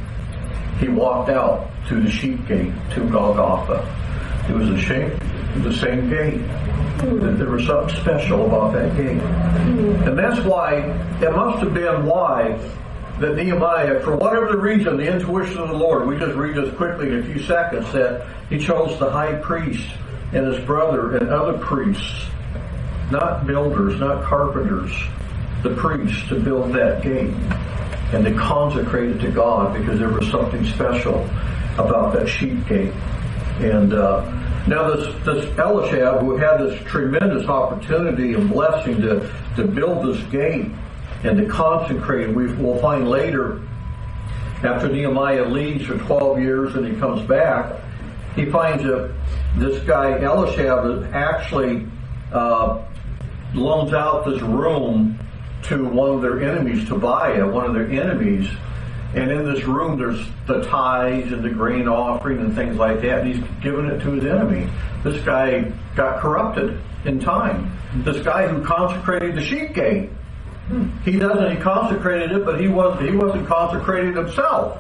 he 0.80 0.90
walked 0.90 1.30
out 1.30 1.70
to 1.88 2.02
the 2.02 2.10
sheep 2.10 2.46
gate 2.48 2.72
to 2.92 3.10
Golgotha. 3.10 3.88
It 4.50 4.54
was 4.54 4.70
a 4.70 4.78
shape, 4.78 5.14
the 5.58 5.74
same 5.74 6.10
gate. 6.10 6.42
Hmm. 7.02 7.38
There 7.38 7.50
was 7.50 7.66
something 7.66 7.96
special 8.02 8.46
about 8.46 8.74
that 8.74 8.96
gate. 8.96 9.20
Hmm. 9.20 10.08
And 10.08 10.18
that's 10.18 10.40
why, 10.46 10.78
it 11.22 11.32
must 11.32 11.64
have 11.64 11.74
been 11.74 12.06
why 12.06 12.60
that 13.20 13.36
Nehemiah, 13.36 14.00
for 14.02 14.16
whatever 14.16 14.48
the 14.48 14.58
reason, 14.58 14.98
the 14.98 15.12
intuition 15.12 15.60
of 15.60 15.70
the 15.70 15.76
Lord, 15.76 16.08
we 16.08 16.18
just 16.18 16.36
read 16.36 16.56
this 16.56 16.74
quickly 16.76 17.10
in 17.10 17.20
a 17.20 17.24
few 17.24 17.42
seconds, 17.44 17.92
that 17.94 18.28
he 18.50 18.58
chose 18.58 18.98
the 19.00 19.10
high 19.10 19.36
priest 19.36 19.88
and 20.34 20.48
his 20.48 20.64
brother 20.66 21.18
and 21.18 21.30
other 21.30 21.58
priests, 21.60 22.26
not 23.12 23.46
builders, 23.46 24.00
not 24.00 24.24
carpenters, 24.24 24.92
the 25.62 25.76
priests 25.76 26.28
to 26.30 26.40
build 26.40 26.74
that 26.74 27.04
gate 27.04 27.34
and 28.14 28.24
to 28.26 28.34
consecrate 28.34 29.10
it 29.10 29.20
to 29.20 29.32
God 29.32 29.78
because 29.78 30.00
there 30.00 30.10
was 30.10 30.30
something 30.30 30.64
special 30.66 31.24
about 31.78 32.14
that 32.14 32.28
sheep 32.28 32.66
gate. 32.68 32.94
And 33.60 33.94
uh, 33.94 34.22
now 34.68 34.96
this 34.96 35.14
this 35.26 35.58
Eliashib, 35.58 36.20
who 36.20 36.38
had 36.38 36.58
this 36.58 36.82
tremendous 36.84 37.48
opportunity 37.48 38.34
and 38.34 38.50
blessing 38.50 39.02
to 39.02 39.30
to 39.56 39.66
build 39.66 40.06
this 40.06 40.24
gate 40.32 40.72
and 41.24 41.38
to 41.38 41.46
consecrate, 41.46 42.36
we 42.36 42.54
will 42.54 42.80
find 42.80 43.10
later 43.10 43.62
after 44.64 44.88
Nehemiah 44.88 45.46
leaves 45.46 45.86
for 45.86 45.98
12 45.98 46.40
years 46.40 46.76
and 46.76 46.88
he 46.88 46.96
comes 46.96 47.22
back, 47.28 47.82
he 48.36 48.46
finds 48.46 48.84
that 48.84 49.14
this 49.58 49.84
guy 49.84 50.18
Eliashib 50.20 51.14
actually 51.14 51.86
uh, 52.32 52.82
loans 53.54 53.94
out 53.94 54.26
this 54.26 54.42
room 54.42 55.20
to 55.64 55.86
one 55.86 56.12
of 56.12 56.22
their 56.22 56.42
enemies, 56.42 56.88
Tobiah, 56.88 57.48
one 57.48 57.66
of 57.66 57.74
their 57.74 57.90
enemies. 57.90 58.50
And 59.16 59.32
in 59.32 59.46
this 59.46 59.64
room, 59.66 59.98
there's 59.98 60.26
the 60.48 60.64
tithes 60.64 61.32
and 61.32 61.44
the 61.44 61.50
grain 61.50 61.88
offering 61.88 62.40
and 62.40 62.56
things 62.56 62.78
like 62.78 63.02
that. 63.02 63.20
And 63.20 63.34
he's 63.34 63.44
giving 63.62 63.86
it 63.86 64.00
to 64.00 64.12
his 64.12 64.26
enemy. 64.26 64.70
This 65.04 65.24
guy 65.24 65.72
got 65.96 66.20
corrupted 66.20 66.80
in 67.06 67.20
time. 67.20 67.72
This 67.98 68.24
guy 68.26 68.48
who 68.48 68.64
consecrated 68.64 69.36
the 69.36 69.44
sheep 69.44 69.74
gate. 69.74 70.10
He 71.04 71.20
doesn't. 71.20 71.56
He 71.56 71.62
consecrated 71.62 72.32
it, 72.32 72.46
but 72.46 72.60
he 72.60 72.68
wasn't. 72.68 73.10
he 73.10 73.16
wasn't 73.16 73.48
consecrated 73.48 74.16
himself. 74.16 74.80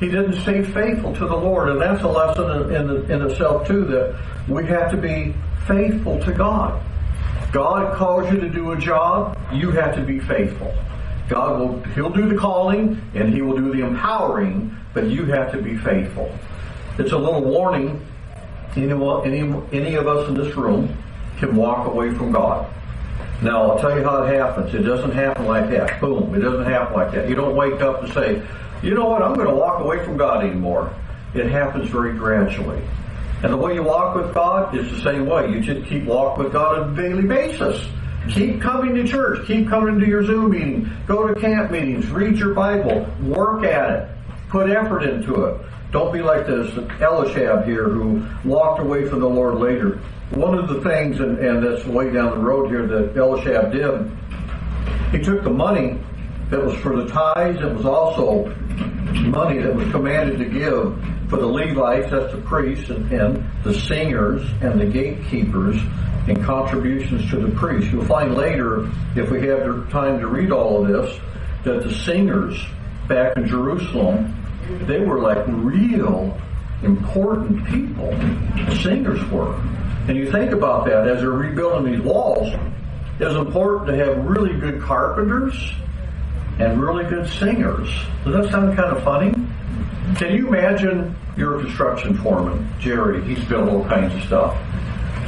He 0.00 0.06
didn't 0.06 0.40
stay 0.40 0.62
faithful 0.62 1.12
to 1.14 1.26
the 1.26 1.36
Lord, 1.36 1.70
and 1.70 1.80
that's 1.80 2.02
a 2.04 2.08
lesson 2.08 2.72
in, 2.72 2.88
in, 2.88 3.10
in 3.10 3.30
itself 3.30 3.66
too. 3.66 3.84
That 3.84 4.16
we 4.48 4.64
have 4.66 4.90
to 4.92 4.96
be 4.96 5.34
faithful 5.66 6.20
to 6.20 6.32
God. 6.32 6.80
God 7.52 7.96
calls 7.96 8.30
you 8.30 8.40
to 8.40 8.48
do 8.48 8.72
a 8.72 8.76
job, 8.76 9.38
you 9.52 9.70
have 9.70 9.94
to 9.94 10.02
be 10.02 10.20
faithful. 10.20 10.74
God 11.28 11.58
will, 11.58 11.82
He'll 11.94 12.10
do 12.10 12.28
the 12.28 12.36
calling 12.36 13.00
and 13.14 13.32
He 13.32 13.42
will 13.42 13.56
do 13.56 13.72
the 13.72 13.84
empowering, 13.84 14.74
but 14.92 15.06
you 15.06 15.24
have 15.26 15.52
to 15.52 15.62
be 15.62 15.76
faithful. 15.76 16.32
It's 16.98 17.12
a 17.12 17.18
little 17.18 17.42
warning. 17.42 18.04
Any, 18.76 18.92
any, 18.92 19.62
any 19.72 19.94
of 19.94 20.06
us 20.06 20.28
in 20.28 20.34
this 20.34 20.54
room 20.56 20.94
can 21.38 21.56
walk 21.56 21.86
away 21.86 22.14
from 22.14 22.32
God. 22.32 22.70
Now, 23.40 23.70
I'll 23.70 23.78
tell 23.78 23.96
you 23.96 24.04
how 24.04 24.24
it 24.24 24.34
happens. 24.34 24.74
It 24.74 24.82
doesn't 24.82 25.12
happen 25.12 25.46
like 25.46 25.70
that. 25.70 26.00
Boom. 26.00 26.34
It 26.34 26.40
doesn't 26.40 26.64
happen 26.64 26.94
like 26.94 27.12
that. 27.12 27.28
You 27.28 27.34
don't 27.34 27.54
wake 27.54 27.80
up 27.80 28.02
and 28.02 28.12
say, 28.12 28.42
you 28.82 28.94
know 28.94 29.08
what, 29.08 29.22
I'm 29.22 29.34
going 29.34 29.46
to 29.46 29.54
walk 29.54 29.80
away 29.80 30.04
from 30.04 30.16
God 30.16 30.44
anymore. 30.44 30.92
It 31.34 31.46
happens 31.46 31.88
very 31.88 32.12
gradually. 32.12 32.82
And 33.42 33.52
the 33.52 33.56
way 33.56 33.74
you 33.74 33.84
walk 33.84 34.16
with 34.16 34.34
God 34.34 34.76
is 34.76 34.90
the 34.90 35.00
same 35.02 35.26
way. 35.26 35.48
You 35.48 35.60
just 35.60 35.88
keep 35.88 36.04
walking 36.04 36.44
with 36.44 36.52
God 36.52 36.78
on 36.78 36.92
a 36.92 37.02
daily 37.02 37.22
basis. 37.22 37.86
Keep 38.30 38.60
coming 38.60 38.94
to 38.96 39.06
church. 39.06 39.46
Keep 39.46 39.68
coming 39.68 40.00
to 40.00 40.06
your 40.06 40.24
Zoom 40.24 40.50
meeting. 40.50 40.90
Go 41.06 41.32
to 41.32 41.40
camp 41.40 41.70
meetings. 41.70 42.08
Read 42.08 42.36
your 42.36 42.52
Bible. 42.52 43.06
Work 43.22 43.64
at 43.64 43.90
it. 43.90 44.08
Put 44.48 44.68
effort 44.70 45.04
into 45.04 45.44
it. 45.44 45.60
Don't 45.92 46.12
be 46.12 46.20
like 46.20 46.46
this 46.46 46.70
Eliashib 47.00 47.64
here 47.64 47.88
who 47.88 48.26
walked 48.44 48.80
away 48.80 49.08
from 49.08 49.20
the 49.20 49.28
Lord 49.28 49.54
later. 49.56 50.00
One 50.30 50.58
of 50.58 50.68
the 50.68 50.82
things, 50.82 51.20
and, 51.20 51.38
and 51.38 51.64
that's 51.64 51.86
way 51.86 52.10
down 52.10 52.32
the 52.32 52.44
road 52.44 52.70
here, 52.70 52.86
that 52.86 53.16
Eliashib 53.16 53.72
did, 53.72 54.10
he 55.12 55.24
took 55.24 55.44
the 55.44 55.50
money 55.50 55.98
that 56.50 56.62
was 56.62 56.74
for 56.80 56.96
the 56.96 57.08
tithes. 57.08 57.62
It 57.62 57.72
was 57.72 57.86
also 57.86 58.52
money 59.14 59.58
that 59.58 59.74
was 59.74 59.90
commanded 59.90 60.38
to 60.38 60.44
give 60.44 61.30
for 61.30 61.36
the 61.36 61.46
Levites, 61.46 62.10
that's 62.10 62.32
the 62.32 62.40
priests, 62.42 62.90
and, 62.90 63.10
and 63.12 63.44
the 63.62 63.74
singers 63.74 64.48
and 64.62 64.80
the 64.80 64.86
gatekeepers, 64.86 65.76
and 66.28 66.42
contributions 66.44 67.30
to 67.30 67.38
the 67.38 67.50
priests. 67.56 67.90
You'll 67.92 68.04
find 68.04 68.34
later, 68.34 68.90
if 69.16 69.30
we 69.30 69.46
have 69.48 69.90
time 69.90 70.20
to 70.20 70.26
read 70.26 70.50
all 70.50 70.82
of 70.82 70.88
this, 70.88 71.18
that 71.64 71.82
the 71.82 71.94
singers 71.94 72.60
back 73.08 73.36
in 73.36 73.46
Jerusalem, 73.46 74.34
they 74.86 75.00
were 75.00 75.20
like 75.20 75.44
real 75.48 76.38
important 76.82 77.66
people. 77.66 78.10
The 78.10 78.78
singers 78.82 79.24
were. 79.30 79.54
And 80.06 80.16
you 80.16 80.30
think 80.30 80.52
about 80.52 80.86
that 80.86 81.06
as 81.08 81.20
they're 81.20 81.30
rebuilding 81.30 81.92
these 81.92 82.00
walls, 82.00 82.54
it's 83.18 83.34
important 83.34 83.88
to 83.88 83.96
have 83.96 84.24
really 84.24 84.58
good 84.58 84.80
carpenters 84.80 85.72
and 86.58 86.80
really 86.80 87.04
good 87.04 87.28
singers. 87.28 87.88
Does 88.24 88.34
that 88.34 88.50
sound 88.50 88.76
kind 88.76 88.96
of 88.96 89.02
funny? 89.04 89.30
Can 90.16 90.34
you 90.34 90.48
imagine 90.48 91.14
you're 91.36 91.58
a 91.58 91.62
construction 91.62 92.16
foreman, 92.18 92.68
Jerry? 92.80 93.22
He's 93.24 93.44
built 93.44 93.68
all 93.68 93.84
kinds 93.84 94.14
of 94.14 94.22
stuff. 94.24 94.58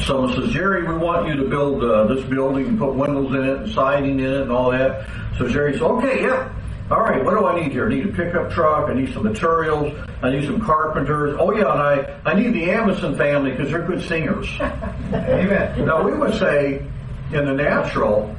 Someone 0.05 0.35
says, 0.35 0.51
Jerry, 0.51 0.83
we 0.87 0.97
want 0.97 1.29
you 1.29 1.35
to 1.37 1.45
build 1.49 1.85
uh, 1.85 2.07
this 2.07 2.25
building 2.25 2.67
and 2.67 2.79
put 2.79 2.95
windows 2.95 3.35
in 3.35 3.45
it 3.45 3.57
and 3.59 3.73
siding 3.73 4.19
in 4.19 4.27
it 4.27 4.41
and 4.43 4.51
all 4.51 4.71
that. 4.71 5.07
So 5.37 5.47
Jerry 5.49 5.75
says, 5.75 5.83
okay, 5.83 6.23
yeah. 6.23 6.53
All 6.91 7.03
right, 7.03 7.25
what 7.25 7.39
do 7.39 7.47
I 7.47 7.61
need 7.61 7.71
here? 7.71 7.87
I 7.87 7.95
need 7.95 8.07
a 8.07 8.13
pickup 8.13 8.51
truck. 8.51 8.91
I 8.91 8.95
need 8.95 9.13
some 9.13 9.23
materials. 9.23 9.97
I 10.23 10.31
need 10.31 10.45
some 10.45 10.61
carpenters. 10.61 11.37
Oh 11.39 11.53
yeah, 11.55 11.71
and 11.73 11.81
I, 11.81 12.21
I 12.25 12.35
need 12.35 12.53
the 12.53 12.69
Amison 12.69 13.17
family 13.17 13.53
because 13.53 13.71
they're 13.71 13.87
good 13.87 14.03
singers. 14.09 14.49
Amen. 14.61 15.87
Now 15.87 16.03
we 16.03 16.13
would 16.13 16.35
say 16.35 16.85
in 17.33 17.45
the 17.45 17.53
natural, 17.53 18.35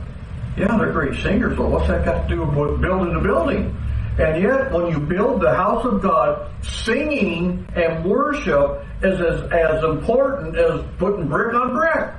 yeah, 0.58 0.78
they're 0.78 0.92
great 0.92 1.22
singers, 1.22 1.58
but 1.58 1.70
what's 1.70 1.88
that 1.88 2.04
got 2.04 2.28
to 2.28 2.36
do 2.36 2.42
with 2.44 2.82
building 2.82 3.16
a 3.16 3.22
building? 3.22 3.76
And 4.20 4.44
yet, 4.44 4.72
when 4.72 4.92
you 4.92 5.00
build 5.00 5.42
the 5.42 5.54
house 5.54 5.86
of 5.86 6.02
God, 6.02 6.52
singing 6.64 7.66
and 7.76 8.04
worship 8.04 8.84
is 9.02 9.20
as, 9.22 9.50
as 9.52 9.84
important 9.84 10.58
as 10.58 10.84
putting 10.98 11.28
brick 11.28 11.56
on 11.56 11.74
brick. 11.74 12.14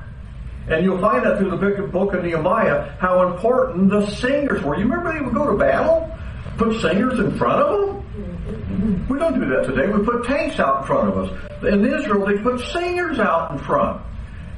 And 0.69 0.85
you'll 0.85 1.01
find 1.01 1.25
that 1.25 1.39
through 1.39 1.51
the 1.51 1.89
book 1.89 2.15
of 2.15 2.25
Nehemiah 2.25 2.93
how 2.99 3.27
important 3.29 3.91
the 3.91 4.07
singers 4.07 4.63
were. 4.63 4.77
You 4.77 4.85
remember 4.85 5.13
they 5.13 5.21
would 5.21 5.35
go 5.35 5.51
to 5.51 5.59
battle? 5.59 6.11
Put 6.57 6.81
singers 6.81 7.19
in 7.19 7.37
front 7.37 7.61
of 7.63 7.81
them? 7.87 9.07
We 9.09 9.19
don't 9.19 9.39
do 9.39 9.47
that 9.47 9.67
today. 9.67 9.89
We 9.89 10.05
put 10.05 10.25
tanks 10.25 10.59
out 10.59 10.83
in 10.83 10.87
front 10.87 11.09
of 11.09 11.19
us. 11.19 11.65
In 11.65 11.85
Israel, 11.85 12.27
they 12.27 12.39
put 12.39 12.61
singers 12.73 13.19
out 13.19 13.51
in 13.51 13.59
front. 13.59 14.01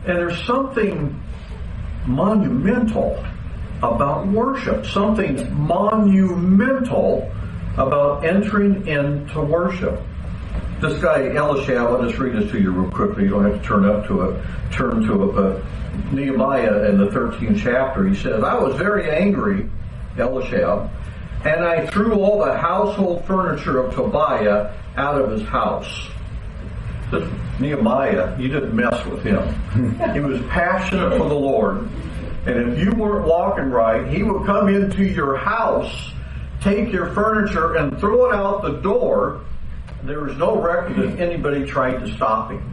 And 0.06 0.18
there's 0.18 0.44
something 0.44 1.20
monumental 2.06 3.24
about 3.84 4.26
worship, 4.28 4.86
something 4.86 5.52
monumental 5.54 7.30
about 7.76 8.24
entering 8.24 8.86
into 8.86 9.40
worship. 9.40 10.00
This 10.80 11.00
guy 11.02 11.22
Eliashib, 11.22 11.76
I'll 11.76 12.02
just 12.02 12.18
read 12.18 12.34
this 12.34 12.50
to 12.50 12.60
you 12.60 12.70
real 12.70 12.90
quickly. 12.90 13.24
You 13.24 13.30
don't 13.30 13.44
have 13.44 13.60
to 13.60 13.66
turn 13.66 13.84
up 13.84 14.06
to 14.08 14.22
it, 14.22 14.44
turn 14.72 15.02
to 15.06 15.28
it. 15.28 15.34
But 15.34 16.12
Nehemiah 16.12 16.88
in 16.90 16.98
the 16.98 17.06
13th 17.06 17.60
chapter, 17.62 18.06
he 18.06 18.14
says, 18.14 18.42
"I 18.42 18.54
was 18.54 18.74
very 18.76 19.10
angry, 19.10 19.68
Eliashib, 20.18 20.88
And 21.44 21.62
I 21.62 21.86
threw 21.86 22.14
all 22.14 22.42
the 22.42 22.56
household 22.56 23.24
furniture 23.26 23.78
of 23.78 23.94
Tobiah 23.94 24.72
out 24.96 25.20
of 25.20 25.30
his 25.30 25.42
house. 25.42 26.08
This 27.10 27.28
Nehemiah, 27.60 28.34
you 28.38 28.48
didn't 28.48 28.74
mess 28.74 29.04
with 29.04 29.22
him. 29.22 29.42
he 30.14 30.20
was 30.20 30.40
passionate 30.48 31.18
for 31.18 31.28
the 31.28 31.34
Lord. 31.34 31.86
And 32.46 32.72
if 32.72 32.78
you 32.78 32.92
weren't 32.92 33.26
walking 33.26 33.70
right, 33.70 34.06
he 34.06 34.22
would 34.22 34.44
come 34.44 34.68
into 34.68 35.04
your 35.04 35.36
house, 35.36 36.12
take 36.60 36.92
your 36.92 37.12
furniture, 37.14 37.76
and 37.76 37.98
throw 37.98 38.30
it 38.30 38.34
out 38.34 38.62
the 38.62 38.80
door. 38.80 39.40
There 40.02 40.20
was 40.20 40.36
no 40.36 40.60
record 40.60 40.96
that 40.96 41.20
anybody 41.20 41.64
tried 41.64 42.00
to 42.00 42.14
stop 42.14 42.50
him. 42.50 42.70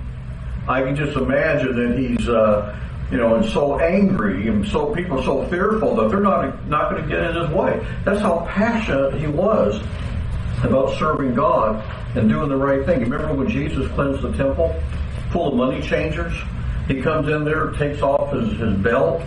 I 0.68 0.82
can 0.82 0.96
just 0.96 1.16
imagine 1.18 1.76
that 1.76 1.98
he's, 1.98 2.28
uh, 2.28 2.78
you 3.10 3.18
know, 3.18 3.36
and 3.36 3.46
so 3.46 3.80
angry 3.80 4.48
and 4.48 4.68
so 4.68 4.94
people 4.94 5.20
are 5.20 5.24
so 5.24 5.46
fearful 5.48 5.96
that 5.96 6.10
they're 6.10 6.20
not 6.20 6.68
not 6.68 6.92
going 6.92 7.04
to 7.04 7.10
get 7.10 7.24
in 7.24 7.36
his 7.36 7.50
way. 7.50 7.86
That's 8.04 8.22
how 8.22 8.46
passionate 8.50 9.16
he 9.16 9.28
was 9.28 9.82
about 10.64 10.98
serving 10.98 11.34
God 11.34 11.84
and 12.16 12.30
doing 12.30 12.50
the 12.50 12.58
right 12.58 12.86
thing. 12.86 13.00
Remember 13.02 13.34
when 13.34 13.50
Jesus 13.50 13.90
cleansed 13.94 14.22
the 14.22 14.34
temple 14.34 14.76
full 15.32 15.50
of 15.50 15.56
money 15.56 15.82
changers? 15.82 16.34
He 16.88 17.02
comes 17.02 17.30
in 17.30 17.46
there, 17.46 17.72
takes 17.72 18.02
off 18.02 18.34
his, 18.34 18.52
his 18.60 18.78
belt, 18.78 19.22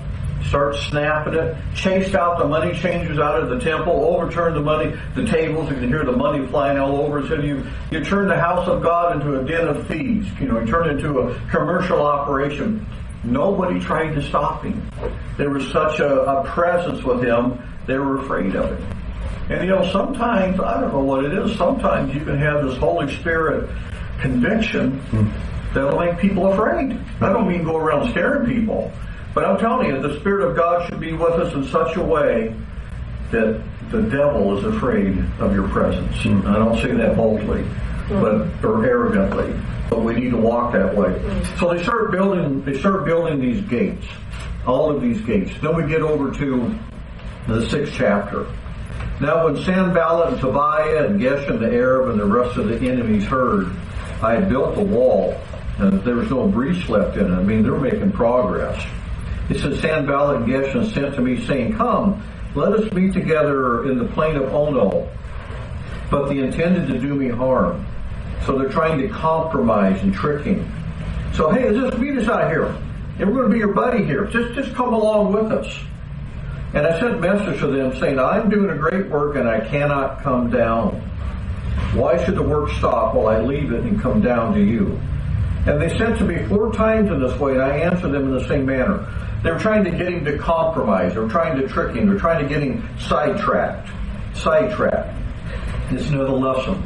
starts 0.48 0.80
snapping 0.86 1.34
it, 1.34 1.56
chased 1.74 2.14
out 2.14 2.38
the 2.38 2.44
money 2.46 2.78
changers 2.78 3.18
out 3.18 3.40
of 3.40 3.48
the 3.48 3.58
temple, 3.58 3.92
overturned 3.92 4.56
the 4.56 4.60
money, 4.60 4.94
the 5.14 5.26
tables, 5.26 5.68
you 5.70 5.76
can 5.76 5.88
hear 5.88 6.04
the 6.04 6.12
money 6.12 6.46
flying 6.46 6.78
all 6.78 7.00
over. 7.00 7.26
So 7.26 7.36
you, 7.36 7.66
you 7.90 8.04
turn 8.04 8.28
the 8.28 8.38
house 8.38 8.68
of 8.68 8.82
God 8.82 9.16
into 9.16 9.40
a 9.40 9.44
den 9.44 9.68
of 9.68 9.86
thieves. 9.86 10.28
You 10.40 10.48
know, 10.48 10.60
you 10.60 10.66
turn 10.66 10.88
it 10.88 10.92
into 10.96 11.20
a 11.20 11.34
commercial 11.50 12.02
operation. 12.02 12.86
Nobody 13.24 13.80
tried 13.80 14.14
to 14.14 14.22
stop 14.22 14.64
him. 14.64 14.90
There 15.38 15.50
was 15.50 15.66
such 15.70 16.00
a, 16.00 16.20
a 16.20 16.44
presence 16.44 17.02
with 17.04 17.22
him, 17.22 17.58
they 17.86 17.98
were 17.98 18.20
afraid 18.22 18.54
of 18.54 18.78
him. 18.78 18.86
And 19.50 19.64
you 19.64 19.74
know, 19.74 19.90
sometimes, 19.92 20.58
I 20.60 20.80
don't 20.80 20.92
know 20.92 21.04
what 21.04 21.24
it 21.24 21.32
is, 21.32 21.56
sometimes 21.56 22.14
you 22.14 22.24
can 22.24 22.38
have 22.38 22.64
this 22.66 22.76
Holy 22.78 23.14
Spirit 23.16 23.68
conviction 24.20 24.98
hmm. 25.00 25.74
that'll 25.74 25.98
make 25.98 26.18
people 26.18 26.52
afraid. 26.52 26.98
I 27.20 27.32
don't 27.32 27.48
mean 27.48 27.64
go 27.64 27.76
around 27.76 28.10
scaring 28.10 28.46
people, 28.48 28.90
but 29.34 29.44
I'm 29.44 29.58
telling 29.58 29.88
you, 29.88 30.00
the 30.00 30.18
Spirit 30.20 30.48
of 30.48 30.56
God 30.56 30.88
should 30.88 31.00
be 31.00 31.12
with 31.12 31.32
us 31.32 31.52
in 31.54 31.66
such 31.68 31.96
a 31.96 32.02
way 32.02 32.54
that 33.32 33.62
the 33.90 34.02
devil 34.02 34.56
is 34.56 34.64
afraid 34.64 35.18
of 35.40 35.52
your 35.54 35.68
presence. 35.68 36.16
Mm. 36.18 36.46
I 36.46 36.54
don't 36.54 36.80
say 36.80 36.92
that 36.92 37.16
boldly, 37.16 37.64
but 38.08 38.64
or 38.64 38.84
arrogantly, 38.86 39.54
but 39.90 40.02
we 40.02 40.14
need 40.14 40.30
to 40.30 40.36
walk 40.36 40.72
that 40.72 40.94
way. 40.94 41.20
So 41.58 41.74
they 41.74 41.82
start 41.82 42.12
building. 42.12 42.64
They 42.64 42.78
start 42.78 43.04
building 43.04 43.40
these 43.40 43.60
gates, 43.62 44.06
all 44.66 44.94
of 44.94 45.02
these 45.02 45.20
gates. 45.22 45.52
Then 45.60 45.76
we 45.76 45.88
get 45.88 46.02
over 46.02 46.32
to 46.38 46.78
the 47.48 47.68
sixth 47.68 47.94
chapter. 47.96 48.46
Now, 49.20 49.44
when 49.44 49.62
Sanballat 49.62 50.32
and 50.32 50.40
Tobiah 50.40 51.06
and 51.06 51.20
Geshem 51.20 51.60
the 51.60 51.72
Arab 51.72 52.10
and 52.10 52.20
the 52.20 52.26
rest 52.26 52.56
of 52.56 52.68
the 52.68 52.76
enemies 52.76 53.24
heard 53.24 53.70
I 54.22 54.34
had 54.34 54.48
built 54.48 54.74
the 54.74 54.82
wall 54.82 55.40
and 55.78 56.02
there 56.02 56.16
was 56.16 56.30
no 56.30 56.48
breach 56.48 56.88
left 56.88 57.16
in 57.16 57.32
it, 57.32 57.36
I 57.36 57.42
mean, 57.42 57.62
they 57.62 57.70
were 57.70 57.80
making 57.80 58.12
progress. 58.12 58.84
It 59.50 59.60
says, 59.60 59.80
Sanballat 59.80 60.42
and 60.42 60.46
Geshem 60.46 60.92
sent 60.92 61.14
to 61.16 61.20
me 61.20 61.44
saying, 61.46 61.76
Come, 61.76 62.22
let 62.54 62.72
us 62.72 62.90
meet 62.92 63.12
together 63.12 63.90
in 63.90 63.98
the 63.98 64.06
plain 64.06 64.36
of 64.36 64.54
Ono. 64.54 65.08
But 66.10 66.28
they 66.28 66.38
intended 66.38 66.88
to 66.88 66.98
do 66.98 67.14
me 67.14 67.28
harm. 67.28 67.86
So 68.46 68.58
they're 68.58 68.70
trying 68.70 68.98
to 69.00 69.08
compromise 69.08 70.02
and 70.02 70.14
trick 70.14 70.44
him. 70.44 70.70
So, 71.34 71.50
hey, 71.50 71.72
just 71.72 71.98
meet 71.98 72.16
us 72.18 72.28
out 72.28 72.50
here. 72.50 72.76
And 73.18 73.28
we're 73.28 73.42
going 73.42 73.48
to 73.48 73.52
be 73.52 73.58
your 73.58 73.74
buddy 73.74 74.04
here. 74.04 74.26
Just, 74.26 74.54
just 74.54 74.74
come 74.74 74.92
along 74.92 75.32
with 75.32 75.52
us. 75.52 75.80
And 76.74 76.86
I 76.86 76.98
sent 76.98 77.20
message 77.20 77.60
to 77.60 77.68
them 77.68 77.96
saying, 77.98 78.18
I'm 78.18 78.50
doing 78.50 78.70
a 78.70 78.76
great 78.76 79.08
work 79.08 79.36
and 79.36 79.48
I 79.48 79.60
cannot 79.68 80.22
come 80.22 80.50
down. 80.50 81.00
Why 81.94 82.22
should 82.24 82.34
the 82.34 82.42
work 82.42 82.70
stop 82.70 83.14
while 83.14 83.28
I 83.28 83.40
leave 83.40 83.72
it 83.72 83.84
and 83.84 84.00
come 84.00 84.20
down 84.20 84.54
to 84.54 84.60
you? 84.60 85.00
And 85.66 85.80
they 85.80 85.96
sent 85.96 86.18
to 86.18 86.24
me 86.24 86.44
four 86.46 86.72
times 86.72 87.10
in 87.10 87.20
this 87.20 87.38
way, 87.38 87.52
and 87.52 87.62
I 87.62 87.78
answered 87.78 88.12
them 88.12 88.24
in 88.24 88.32
the 88.32 88.46
same 88.48 88.66
manner. 88.66 89.06
They 89.44 89.52
were 89.52 89.58
trying 89.60 89.84
to 89.84 89.90
get 89.90 90.08
him 90.08 90.24
to 90.24 90.36
compromise. 90.38 91.14
They 91.14 91.20
were 91.20 91.28
trying 91.28 91.60
to 91.60 91.68
trick 91.68 91.94
him. 91.94 92.06
They 92.06 92.14
were 92.14 92.18
trying 92.18 92.42
to 92.42 92.48
get 92.48 92.62
him 92.62 92.88
sidetracked. 92.98 93.88
Sidetracked. 94.36 95.16
It's 95.92 96.08
another 96.08 96.32
lesson. 96.32 96.82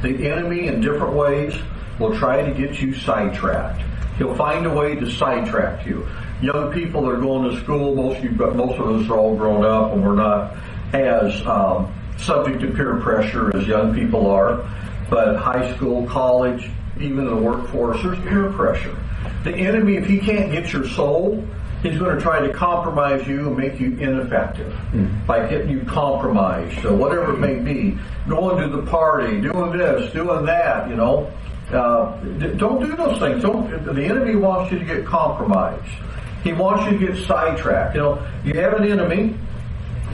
The 0.00 0.30
enemy, 0.30 0.68
in 0.68 0.80
different 0.80 1.12
ways, 1.12 1.54
will 1.98 2.16
try 2.16 2.42
to 2.42 2.54
get 2.54 2.80
you 2.80 2.94
sidetracked. 2.94 3.82
He'll 4.16 4.34
find 4.34 4.64
a 4.64 4.70
way 4.70 4.94
to 4.94 5.10
sidetrack 5.10 5.84
you 5.84 6.06
young 6.40 6.72
people 6.72 7.02
that 7.02 7.12
are 7.12 7.20
going 7.20 7.50
to 7.50 7.60
school, 7.62 7.94
most 7.94 8.18
of, 8.18 8.24
you, 8.24 8.30
most 8.30 8.78
of 8.78 9.00
us 9.00 9.08
are 9.08 9.18
all 9.18 9.36
grown 9.36 9.64
up 9.64 9.92
and 9.92 10.04
we're 10.04 10.14
not 10.14 10.54
as 10.92 11.44
um, 11.46 11.92
subject 12.18 12.60
to 12.60 12.70
peer 12.72 13.00
pressure 13.00 13.56
as 13.56 13.66
young 13.66 13.94
people 13.94 14.30
are. 14.30 14.68
But 15.08 15.36
high 15.36 15.74
school, 15.76 16.06
college, 16.06 16.68
even 17.00 17.26
the 17.26 17.36
workforce, 17.36 18.02
there's 18.02 18.18
peer 18.20 18.50
pressure. 18.52 18.96
The 19.44 19.54
enemy, 19.54 19.96
if 19.96 20.06
he 20.06 20.18
can't 20.18 20.50
get 20.50 20.72
your 20.72 20.86
soul, 20.88 21.46
he's 21.82 21.98
going 21.98 22.14
to 22.14 22.20
try 22.20 22.40
to 22.40 22.52
compromise 22.52 23.26
you 23.26 23.48
and 23.48 23.56
make 23.56 23.78
you 23.80 23.96
ineffective 23.98 24.72
mm. 24.92 25.26
by 25.26 25.46
getting 25.48 25.70
you 25.70 25.80
compromised 25.82 26.84
or 26.84 26.94
whatever 26.94 27.34
it 27.34 27.38
may 27.38 27.58
be. 27.58 27.98
Going 28.28 28.62
to 28.62 28.76
the 28.76 28.82
party, 28.86 29.40
doing 29.40 29.76
this, 29.76 30.12
doing 30.12 30.46
that, 30.46 30.88
you 30.88 30.96
know. 30.96 31.30
Uh, 31.70 32.16
don't 32.56 32.80
do 32.80 32.94
those 32.96 33.18
things. 33.18 33.42
Don't. 33.42 33.84
The 33.84 34.04
enemy 34.04 34.36
wants 34.36 34.72
you 34.72 34.78
to 34.78 34.84
get 34.84 35.04
compromised. 35.04 35.90
He 36.44 36.52
wants 36.52 36.84
you 36.84 36.98
to 36.98 37.12
get 37.12 37.26
sidetracked. 37.26 37.96
You 37.96 38.02
know, 38.02 38.26
you 38.44 38.54
have 38.54 38.74
an 38.74 38.88
enemy, 38.88 39.36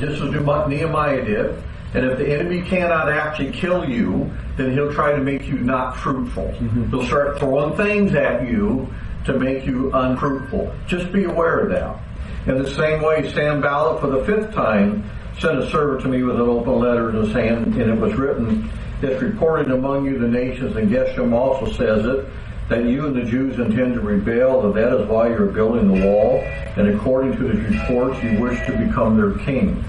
just 0.01 0.23
as 0.23 0.31
Nehemiah 0.31 1.25
did, 1.25 1.63
and 1.95 2.07
if 2.07 2.19
the 2.19 2.33
enemy 2.33 2.63
cannot 2.63 3.11
actually 3.11 3.53
kill 3.53 3.87
you, 3.87 4.31
then 4.57 4.73
he'll 4.73 4.95
try 4.95 5.13
to 5.13 5.19
make 5.19 5.47
you 5.47 5.59
not 5.59 5.99
fruitful. 5.99 6.47
Mm-hmm. 6.47 6.91
He'll 6.91 7.07
start 7.07 7.39
throwing 7.39 7.77
things 7.77 8.15
at 8.15 8.49
you 8.49 8.93
to 9.27 9.39
make 9.39 9.65
you 9.67 9.93
unfruitful. 9.93 10.75
Just 10.87 11.13
be 11.13 11.25
aware 11.25 11.61
of 11.61 11.71
that. 11.71 11.99
In 12.47 12.63
the 12.63 12.71
same 12.75 13.03
way, 13.03 13.33
Sanballat 13.33 14.01
for 14.01 14.09
the 14.09 14.25
fifth 14.25 14.53
time, 14.53 15.09
sent 15.39 15.59
a 15.59 15.71
servant 15.71 16.03
to 16.03 16.09
me 16.09 16.23
with 16.23 16.37
an 16.37 16.43
open 16.43 16.79
letter 16.79 17.11
in 17.11 17.17
his 17.25 17.33
hand, 17.33 17.75
and 17.75 17.91
it 17.91 17.99
was 17.99 18.15
written, 18.15 18.71
It's 19.01 19.23
reported 19.23 19.71
among 19.71 20.05
you 20.05 20.19
the 20.19 20.29
nations, 20.29 20.77
and 20.77 20.91
Geshem 20.91 21.33
also 21.33 21.71
says 21.73 22.05
it, 22.05 22.27
that 22.69 22.85
you 22.85 23.07
and 23.07 23.17
the 23.17 23.25
Jews 23.25 23.59
intend 23.59 23.95
to 23.95 24.01
rebel, 24.01 24.67
and 24.67 24.75
that 24.75 24.93
is 25.01 25.09
why 25.09 25.29
you're 25.29 25.47
building 25.47 25.89
the 25.89 26.07
wall, 26.07 26.39
and 26.77 26.89
according 26.89 27.37
to 27.37 27.49
his 27.49 27.79
reports, 27.79 28.23
you 28.23 28.41
wish 28.41 28.59
to 28.67 28.77
become 28.77 29.17
their 29.17 29.39
king. 29.45 29.85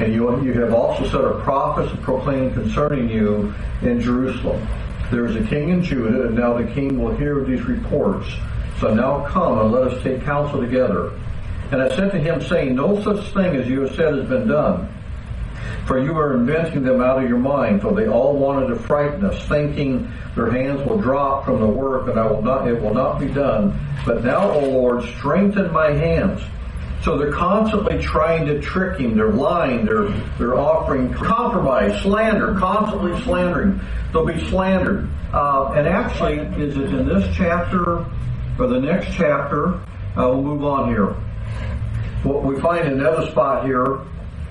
And 0.00 0.12
you, 0.12 0.42
you 0.42 0.52
have 0.60 0.74
also 0.74 1.04
set 1.04 1.24
a 1.24 1.40
prophet 1.40 1.90
to 1.90 1.96
proclaim 1.98 2.52
concerning 2.52 3.08
you 3.08 3.54
in 3.82 4.00
Jerusalem. 4.00 4.66
There 5.10 5.26
is 5.26 5.36
a 5.36 5.44
king 5.44 5.68
in 5.68 5.82
Judah, 5.82 6.26
and 6.26 6.34
now 6.34 6.54
the 6.54 6.64
king 6.72 7.00
will 7.00 7.14
hear 7.16 7.38
of 7.38 7.46
these 7.46 7.62
reports. 7.62 8.28
So 8.80 8.92
now 8.92 9.24
come 9.26 9.58
and 9.58 9.72
let 9.72 9.84
us 9.84 10.02
take 10.02 10.22
counsel 10.22 10.60
together. 10.60 11.12
And 11.70 11.82
I 11.82 11.88
said 11.96 12.12
to 12.12 12.18
him, 12.18 12.40
saying, 12.42 12.74
No 12.74 13.00
such 13.02 13.32
thing 13.32 13.56
as 13.56 13.66
you 13.68 13.82
have 13.82 13.94
said 13.94 14.14
has 14.14 14.28
been 14.28 14.48
done. 14.48 14.92
For 15.86 15.98
you 16.00 16.18
are 16.18 16.34
inventing 16.34 16.82
them 16.82 17.00
out 17.00 17.22
of 17.22 17.28
your 17.28 17.38
mind, 17.38 17.82
for 17.82 17.94
they 17.94 18.08
all 18.08 18.36
wanted 18.36 18.68
to 18.68 18.76
frighten 18.76 19.24
us, 19.24 19.46
thinking 19.48 20.12
their 20.34 20.50
hands 20.50 20.86
will 20.86 20.98
drop 20.98 21.44
from 21.44 21.60
the 21.60 21.66
work 21.66 22.08
and 22.08 22.18
I 22.18 22.26
will 22.26 22.42
not 22.42 22.68
it 22.68 22.80
will 22.80 22.94
not 22.94 23.20
be 23.20 23.28
done. 23.28 23.78
But 24.04 24.24
now, 24.24 24.50
O 24.50 24.60
Lord, 24.60 25.04
strengthen 25.04 25.72
my 25.72 25.92
hands. 25.92 26.42
So 27.06 27.16
they're 27.16 27.30
constantly 27.30 28.02
trying 28.02 28.46
to 28.46 28.60
trick 28.60 28.98
him. 28.98 29.16
They're 29.16 29.30
lying. 29.30 29.84
They're 29.84 30.08
they're 30.38 30.58
offering 30.58 31.14
compromise, 31.14 32.02
slander, 32.02 32.56
constantly 32.58 33.22
slandering. 33.22 33.80
They'll 34.12 34.26
be 34.26 34.44
slandered. 34.48 35.08
Uh, 35.32 35.72
and 35.76 35.86
actually, 35.86 36.38
is 36.60 36.76
it 36.76 36.92
in 36.92 37.06
this 37.06 37.32
chapter 37.36 38.04
or 38.58 38.66
the 38.66 38.80
next 38.80 39.14
chapter? 39.14 39.74
Uh, 40.16 40.30
we'll 40.30 40.42
move 40.42 40.64
on 40.64 40.88
here. 40.88 41.14
What 42.24 42.42
we 42.42 42.60
find 42.60 42.88
another 42.88 43.30
spot 43.30 43.66
here 43.66 44.00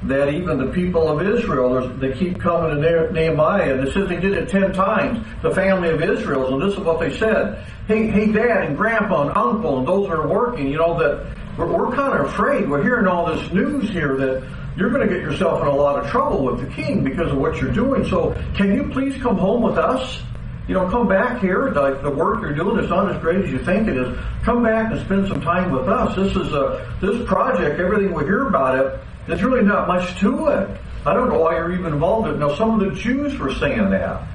that 0.04 0.34
even 0.34 0.58
the 0.58 0.72
people 0.72 1.10
of 1.10 1.28
Israel, 1.28 1.90
they 1.98 2.14
keep 2.14 2.40
coming 2.40 2.82
to 2.82 3.12
Nehemiah, 3.12 3.74
and 3.74 3.86
it 3.86 3.94
says 3.94 4.08
they 4.08 4.20
did 4.20 4.32
it 4.32 4.48
ten 4.48 4.72
times, 4.72 5.28
the 5.42 5.52
family 5.52 5.90
of 5.90 6.02
Israel, 6.02 6.54
and 6.54 6.62
this 6.62 6.78
is 6.78 6.86
what 6.86 7.02
they 7.02 7.18
said. 7.18 7.66
Hey, 7.90 8.08
hey, 8.08 8.32
dad 8.32 8.68
and 8.68 8.78
grandpa 8.78 9.28
and 9.28 9.38
uncle 9.38 9.80
and 9.80 9.88
those 9.88 10.08
that 10.08 10.14
are 10.14 10.28
working, 10.28 10.70
you 10.70 10.78
know, 10.78 10.98
that 10.98 11.36
we're, 11.58 11.68
we're 11.68 11.96
kind 11.96 12.20
of 12.20 12.28
afraid. 12.28 12.70
We're 12.70 12.84
hearing 12.84 13.08
all 13.08 13.34
this 13.34 13.52
news 13.52 13.90
here 13.90 14.16
that 14.18 14.48
you're 14.78 14.90
going 14.90 15.08
to 15.08 15.14
get 15.14 15.22
yourself 15.22 15.62
in 15.62 15.68
a 15.68 15.76
lot 15.76 16.04
of 16.04 16.10
trouble 16.12 16.44
with 16.44 16.60
the 16.60 16.74
king 16.74 17.04
because 17.04 17.32
of 17.32 17.38
what 17.38 17.62
you're 17.62 17.72
doing. 17.72 18.06
So 18.06 18.34
can 18.56 18.74
you 18.74 18.90
please 18.92 19.22
come 19.22 19.38
home 19.38 19.62
with 19.62 19.78
us? 19.78 20.22
You 20.68 20.74
know, 20.74 20.90
come 20.90 21.08
back 21.08 21.42
here. 21.42 21.72
The, 21.72 22.00
the 22.02 22.10
work 22.10 22.42
you're 22.42 22.56
doing 22.56 22.84
is 22.84 22.90
not 22.90 23.14
as 23.14 23.22
great 23.22 23.46
as 23.46 23.52
you 23.52 23.60
think 23.60 23.88
it 23.88 23.98
is. 23.98 24.18
Come 24.44 24.64
back 24.64 24.92
and 24.92 25.00
spend 25.06 25.28
some 25.28 25.42
time 25.42 25.72
with 25.72 25.88
us. 25.88 26.16
This 26.16 26.36
is 26.36 26.54
a 26.54 26.98
this 27.02 27.26
project. 27.28 27.80
Everything 27.80 28.14
we 28.14 28.24
hear 28.24 28.48
about 28.48 28.80
it 28.80 29.00
there's 29.28 29.44
really 29.44 29.64
not 29.64 29.88
much 29.88 30.20
to 30.20 30.48
it. 30.48 30.80
I 31.06 31.14
don't 31.14 31.30
know 31.30 31.40
why 31.40 31.56
you're 31.56 31.74
even 31.74 31.94
involved 31.94 32.28
in 32.28 32.36
it. 32.36 32.38
Now, 32.38 32.56
some 32.56 32.80
of 32.80 32.90
the 32.90 32.96
Jews 32.96 33.38
were 33.38 33.54
saying 33.54 33.90
that. 33.90 34.28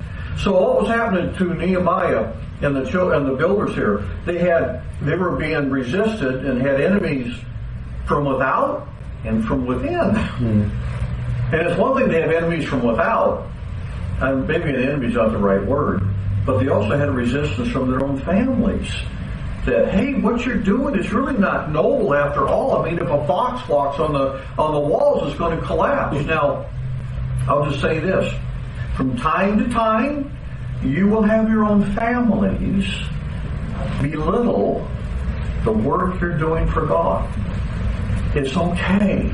So 0.43 0.53
what 0.53 0.81
was 0.83 0.89
happening 0.89 1.35
to 1.35 1.55
Nehemiah 1.55 2.33
and 2.63 2.75
the 2.75 3.13
and 3.13 3.27
the 3.27 3.35
builders 3.35 3.75
here? 3.75 4.05
They 4.25 4.39
had 4.39 4.83
they 5.03 5.15
were 5.15 5.37
being 5.37 5.69
resisted 5.69 6.47
and 6.47 6.63
had 6.63 6.81
enemies 6.81 7.37
from 8.07 8.25
without 8.25 8.89
and 9.25 9.45
from 9.45 9.67
within. 9.67 9.91
Mm. 9.91 10.71
And 11.53 11.67
it's 11.67 11.79
one 11.79 11.99
thing 11.99 12.09
to 12.09 12.23
have 12.23 12.31
enemies 12.31 12.65
from 12.65 12.83
without, 12.83 13.51
and 14.21 14.47
maybe 14.49 14.71
an 14.71 14.77
enemy's 14.77 15.15
not 15.15 15.33
the 15.33 15.39
right 15.39 15.65
word, 15.65 16.03
but 16.47 16.59
they 16.59 16.69
also 16.69 16.97
had 16.97 17.11
resistance 17.11 17.69
from 17.69 17.91
their 17.91 18.03
own 18.03 18.19
families. 18.21 18.91
That 19.67 19.93
hey, 19.93 20.15
what 20.15 20.47
you're 20.47 20.57
doing 20.57 20.99
is 20.99 21.13
really 21.13 21.37
not 21.37 21.71
noble 21.71 22.15
after 22.15 22.49
all. 22.49 22.79
I 22.79 22.89
mean, 22.89 22.99
if 22.99 23.09
a 23.09 23.27
fox 23.27 23.69
walks 23.69 23.99
on 23.99 24.15
the 24.15 24.43
on 24.57 24.73
the 24.73 24.81
walls, 24.81 25.29
it's 25.29 25.39
going 25.39 25.59
to 25.59 25.67
collapse. 25.67 26.25
Now, 26.25 26.65
I'll 27.47 27.69
just 27.69 27.83
say 27.83 27.99
this: 27.99 28.33
from 29.01 29.17
time 29.17 29.57
to 29.57 29.67
time, 29.71 30.31
you 30.83 31.07
will 31.07 31.23
have 31.23 31.49
your 31.49 31.65
own 31.65 31.83
families 31.95 32.85
belittle 34.03 34.87
the 35.65 35.73
work 35.73 36.21
you're 36.21 36.37
doing 36.37 36.69
for 36.69 36.85
God. 36.85 37.27
It's 38.37 38.55
okay. 38.55 39.33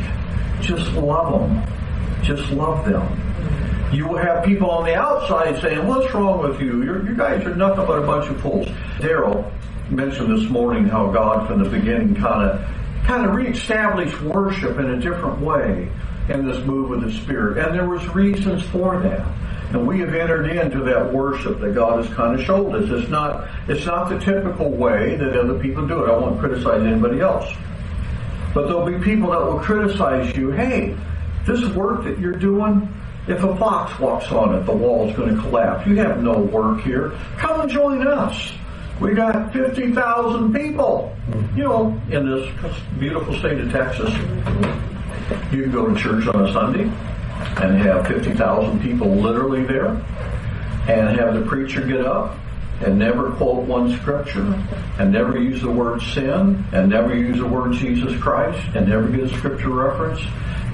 Just 0.60 0.92
love 0.92 1.32
them. 1.32 2.22
Just 2.22 2.48
love 2.52 2.86
them. 2.86 3.90
You 3.92 4.06
will 4.06 4.18
have 4.18 4.44
people 4.44 4.70
on 4.70 4.84
the 4.84 4.94
outside 4.94 5.60
saying, 5.60 5.84
What's 5.84 6.14
wrong 6.14 6.48
with 6.48 6.60
you? 6.60 6.84
You're, 6.84 7.04
you 7.04 7.16
guys 7.16 7.44
are 7.44 7.56
nothing 7.56 7.86
but 7.86 7.98
a 7.98 8.06
bunch 8.06 8.30
of 8.30 8.40
fools. 8.40 8.68
Daryl 8.98 9.50
mentioned 9.90 10.38
this 10.38 10.48
morning 10.48 10.84
how 10.86 11.10
God 11.10 11.48
from 11.48 11.60
the 11.64 11.68
beginning 11.68 12.14
kind 12.14 12.48
of 12.48 13.04
kind 13.04 13.26
of 13.26 13.34
reestablished 13.34 14.20
worship 14.22 14.78
in 14.78 14.90
a 14.90 15.00
different 15.00 15.40
way 15.40 15.90
in 16.28 16.46
this 16.46 16.64
move 16.64 16.92
of 16.92 17.00
the 17.00 17.10
Spirit. 17.20 17.58
And 17.58 17.74
there 17.74 17.88
was 17.88 18.06
reasons 18.14 18.62
for 18.62 19.00
that. 19.00 19.26
And 19.72 19.86
we 19.86 19.98
have 20.00 20.14
entered 20.14 20.48
into 20.48 20.84
that 20.84 21.12
worship 21.12 21.60
that 21.60 21.74
God 21.74 22.04
has 22.04 22.14
kind 22.14 22.38
of 22.38 22.46
showed 22.46 22.74
us. 22.74 22.88
It's 22.90 23.10
not, 23.10 23.48
it's 23.68 23.84
not 23.84 24.08
the 24.08 24.18
typical 24.20 24.70
way 24.70 25.16
that 25.16 25.36
other 25.36 25.58
people 25.58 25.86
do 25.86 26.04
it. 26.04 26.10
I 26.10 26.16
won't 26.16 26.38
criticize 26.38 26.82
anybody 26.82 27.20
else. 27.20 27.52
But 28.54 28.68
there'll 28.68 28.86
be 28.86 29.02
people 29.04 29.32
that 29.32 29.40
will 29.40 29.58
criticize 29.58 30.36
you. 30.36 30.50
Hey, 30.50 30.96
this 31.46 31.64
work 31.74 32.04
that 32.04 32.18
you're 32.18 32.32
doing, 32.32 32.88
if 33.26 33.42
a 33.42 33.56
fox 33.56 33.98
walks 33.98 34.30
on 34.30 34.54
it, 34.54 34.64
the 34.66 34.72
wall's 34.72 35.14
going 35.16 35.34
to 35.34 35.40
collapse. 35.42 35.86
You 35.86 35.96
have 35.96 36.22
no 36.22 36.38
work 36.38 36.80
here. 36.82 37.10
Come 37.36 37.60
and 37.60 37.70
join 37.70 38.06
us. 38.06 38.52
We 39.00 39.14
got 39.14 39.52
50,000 39.52 40.54
people, 40.54 41.14
you 41.54 41.64
know, 41.64 42.00
in 42.10 42.30
this 42.30 42.48
beautiful 42.98 43.36
state 43.38 43.60
of 43.60 43.70
Texas. 43.70 44.10
You 45.52 45.64
can 45.64 45.72
go 45.72 45.92
to 45.92 46.00
church 46.00 46.26
on 46.28 46.46
a 46.46 46.52
Sunday 46.52 46.90
and 47.62 47.76
have 47.78 48.07
50,000 48.07 48.80
people 48.80 49.09
literally 49.09 49.64
there 49.64 49.91
and 50.89 51.18
have 51.18 51.34
the 51.34 51.43
preacher 51.47 51.84
get 51.87 52.07
up 52.07 52.39
and 52.84 52.99
never 52.99 53.32
quote 53.32 53.64
one 53.64 53.97
scripture 53.97 54.62
and 54.99 55.11
never 55.11 55.39
use 55.39 55.62
the 55.62 55.70
word 55.70 56.01
sin 56.03 56.64
and 56.72 56.91
never 56.91 57.16
use 57.16 57.39
the 57.39 57.47
word 57.47 57.72
Jesus 57.72 58.18
Christ 58.20 58.61
and 58.74 58.89
never 58.89 59.09
get 59.09 59.20
a 59.20 59.37
scripture 59.37 59.70
reference 59.70 60.20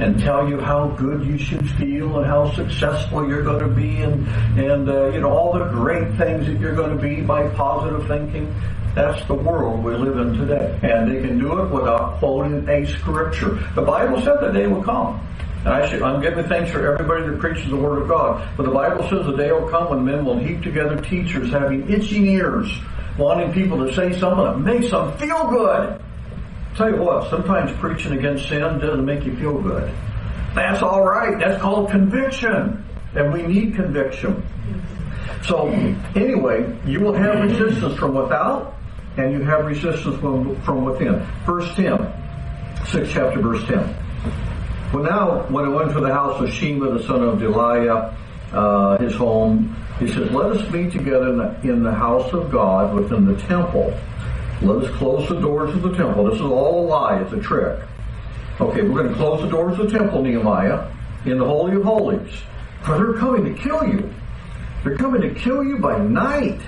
and 0.01 0.19
tell 0.19 0.49
you 0.49 0.59
how 0.59 0.89
good 0.89 1.25
you 1.25 1.39
should 1.39 1.69
feel 1.73 2.19
and 2.19 2.27
how 2.27 2.53
successful 2.55 3.29
you're 3.29 3.43
going 3.43 3.61
to 3.61 3.69
be 3.69 4.03
and 4.03 4.27
and 4.59 4.89
uh, 4.89 5.09
you 5.11 5.21
know 5.21 5.31
all 5.31 5.53
the 5.53 5.65
great 5.67 6.09
things 6.17 6.47
that 6.47 6.59
you're 6.59 6.75
going 6.75 6.97
to 6.97 7.01
be 7.01 7.21
by 7.21 7.49
positive 7.51 8.07
thinking. 8.09 8.53
That's 8.95 9.25
the 9.27 9.35
world 9.35 9.83
we 9.83 9.95
live 9.95 10.19
in 10.19 10.35
today. 10.35 10.79
And 10.83 11.11
they 11.11 11.27
can 11.27 11.39
do 11.39 11.63
it 11.63 11.71
without 11.71 12.19
quoting 12.19 12.69
a 12.69 12.87
scripture. 12.87 13.59
The 13.75 13.81
bible 13.81 14.21
said 14.21 14.41
the 14.41 14.51
day 14.53 14.67
will 14.67 14.83
come 14.83 15.27
I 15.65 15.87
should, 15.89 16.03
I'm 16.03 16.21
giving 16.21 16.45
thanks 16.49 16.73
for 16.73 16.93
everybody 16.93 17.29
that 17.29 17.39
preaches 17.39 17.71
the 17.71 17.77
Word 17.77 18.03
of 18.03 18.09
God. 18.09 18.49
But 18.57 18.65
the 18.65 18.73
Bible 18.73 19.09
says 19.09 19.27
the 19.27 19.37
day 19.37 19.53
will 19.53 19.69
come 19.69 19.91
when 19.91 20.05
men 20.05 20.25
will 20.25 20.39
heap 20.39 20.63
together 20.63 21.01
teachers 21.01 21.51
having 21.51 21.89
itching 21.89 22.27
ears, 22.27 22.69
wanting 23.17 23.53
people 23.53 23.87
to 23.87 23.95
say 23.95 24.19
something 24.19 24.45
that 24.45 24.59
makes 24.59 24.91
them 24.91 25.17
feel 25.19 25.49
good. 25.49 26.03
Tell 26.77 26.91
you 26.91 26.97
what, 26.97 27.31
sometimes 27.31 27.71
preaching 27.79 28.13
against 28.13 28.49
sin 28.49 28.61
doesn't 28.81 29.05
make 29.05 29.25
you 29.25 29.37
feel 29.37 29.61
good. 29.61 29.93
That's 30.55 30.83
all 30.83 31.05
right. 31.05 31.39
That's 31.39 31.61
called 31.63 31.91
conviction. 31.91 32.85
And 33.15 33.33
we 33.33 33.43
need 33.43 33.77
conviction. 33.77 34.43
So, 35.45 35.69
anyway, 36.17 36.77
you 36.87 37.01
will 37.01 37.15
have 37.15 37.43
resistance 37.43 37.97
from 37.99 38.15
without, 38.15 38.75
and 39.17 39.33
you 39.33 39.43
have 39.43 39.67
resistance 39.67 40.19
from, 40.19 40.61
from 40.63 40.85
within. 40.85 41.21
Verse 41.45 41.73
10, 41.75 41.99
6th 41.99 43.11
chapter, 43.13 43.41
verse 43.41 43.65
10. 43.67 44.02
Well, 44.93 45.05
now, 45.05 45.47
when 45.49 45.65
I 45.65 45.69
went 45.69 45.93
to 45.95 46.01
the 46.01 46.13
house 46.13 46.39
of 46.43 46.53
Shema, 46.53 46.99
the 46.99 47.03
son 47.05 47.23
of 47.23 47.39
Delaiah, 47.39 48.15
uh, 48.53 48.99
his 48.99 49.15
home, 49.15 49.75
he 49.99 50.07
says, 50.07 50.31
Let 50.31 50.53
us 50.53 50.71
meet 50.71 50.93
together 50.93 51.31
in 51.31 51.39
the, 51.39 51.61
in 51.63 51.83
the 51.83 51.95
house 51.95 52.31
of 52.35 52.51
God 52.51 52.95
within 52.95 53.25
the 53.25 53.37
temple. 53.37 53.99
Let 54.61 54.85
us 54.85 54.97
close 54.97 55.27
the 55.31 55.41
doors 55.41 55.75
of 55.75 55.81
the 55.81 55.97
temple. 55.97 56.25
This 56.25 56.35
is 56.35 56.43
all 56.43 56.85
a 56.85 56.87
lie, 56.87 57.23
it's 57.23 57.33
a 57.33 57.41
trick. 57.41 57.81
Okay, 58.61 58.83
we're 58.83 59.03
going 59.03 59.09
to 59.09 59.15
close 59.15 59.41
the 59.41 59.49
doors 59.49 59.79
of 59.79 59.91
the 59.91 59.99
temple, 59.99 60.23
Nehemiah, 60.23 60.87
in 61.25 61.39
the 61.39 61.45
Holy 61.47 61.75
of 61.75 61.85
Holies. 61.85 62.31
For 62.83 62.99
they're 62.99 63.15
coming 63.15 63.47
to 63.47 63.63
kill 63.63 63.89
you. 63.89 64.13
They're 64.85 64.99
coming 64.99 65.23
to 65.23 65.33
kill 65.35 65.65
you 65.65 65.79
by 65.79 65.99
night. 65.99 66.61